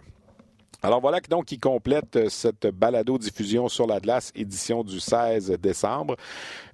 Alors 0.86 1.00
voilà 1.00 1.18
donc 1.28 1.46
qui 1.46 1.58
complète 1.58 2.14
euh, 2.14 2.28
cette 2.28 2.68
balado-diffusion 2.68 3.68
sur 3.68 3.88
la 3.88 3.98
glace, 3.98 4.30
édition 4.36 4.84
du 4.84 5.00
16 5.00 5.58
décembre. 5.60 6.14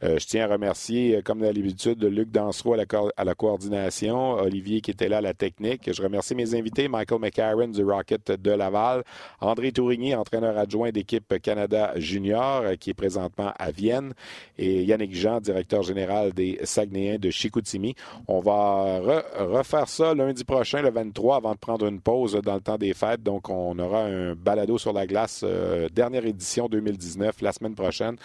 Euh, 0.05 0.19
je 0.19 0.27
tiens 0.27 0.45
à 0.45 0.53
remercier, 0.53 1.17
euh, 1.17 1.23
comme 1.23 1.41
d'habitude, 1.41 2.05
Luc 2.05 2.31
Dansereau 2.31 2.75
à 2.75 3.25
la, 3.25 3.35
coordination, 3.35 4.33
Olivier 4.33 4.83
qui 4.83 4.91
était 4.91 5.09
là 5.09 5.17
à 5.17 5.21
la 5.23 5.33
technique. 5.33 5.91
Je 5.91 6.03
remercie 6.03 6.35
mes 6.35 6.55
invités, 6.55 6.89
Michael 6.89 7.21
McCarron 7.21 7.69
du 7.69 7.83
Rocket 7.83 8.33
de 8.33 8.51
Laval, 8.51 9.03
André 9.41 9.73
Tourigny, 9.73 10.15
entraîneur 10.15 10.59
adjoint 10.59 10.91
d'équipe 10.91 11.41
Canada 11.41 11.93
Junior, 11.97 12.65
qui 12.79 12.91
est 12.91 12.95
présentement 12.95 13.55
à 13.59 13.71
Vienne, 13.71 14.13
et 14.59 14.83
Yannick 14.83 15.15
Jean, 15.15 15.41
directeur 15.41 15.83
général 15.85 16.35
des 16.35 16.59
Saguenayens 16.65 17.19
de 17.19 17.31
Chicoutimi. 17.31 17.95
On 18.29 18.41
va 18.41 19.01
refaire 19.39 19.89
ça 19.89 20.13
lundi 20.13 20.45
prochain, 20.45 20.83
le 20.83 20.91
23, 20.91 21.37
avant 21.37 21.53
de 21.53 21.59
prendre 21.59 21.87
une 21.87 22.03
pause 22.03 22.35
dans 22.45 22.57
le 22.57 22.61
temps 22.61 22.77
des 22.77 22.93
fêtes. 22.93 23.23
Donc, 23.23 23.49
on 23.49 23.79
aura 23.79 24.02
un 24.05 24.35
balado 24.35 24.79
sur 24.79 24.93
la 24.93 25.07
glace, 25.07 25.43
euh, 25.45 25.89
dernière 25.89 26.25
édition 26.27 26.69
2019, 26.69 27.41
la 27.43 27.53
semaine 27.53 27.75
prochaine. 27.75 28.17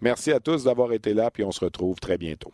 Merci 0.00 0.32
à 0.32 0.40
tous 0.40 0.64
d'avoir 0.64 0.92
été 0.92 1.14
là, 1.14 1.30
puis 1.30 1.44
on 1.44 1.50
se 1.50 1.64
retrouve 1.64 1.98
très 1.98 2.18
bientôt. 2.18 2.52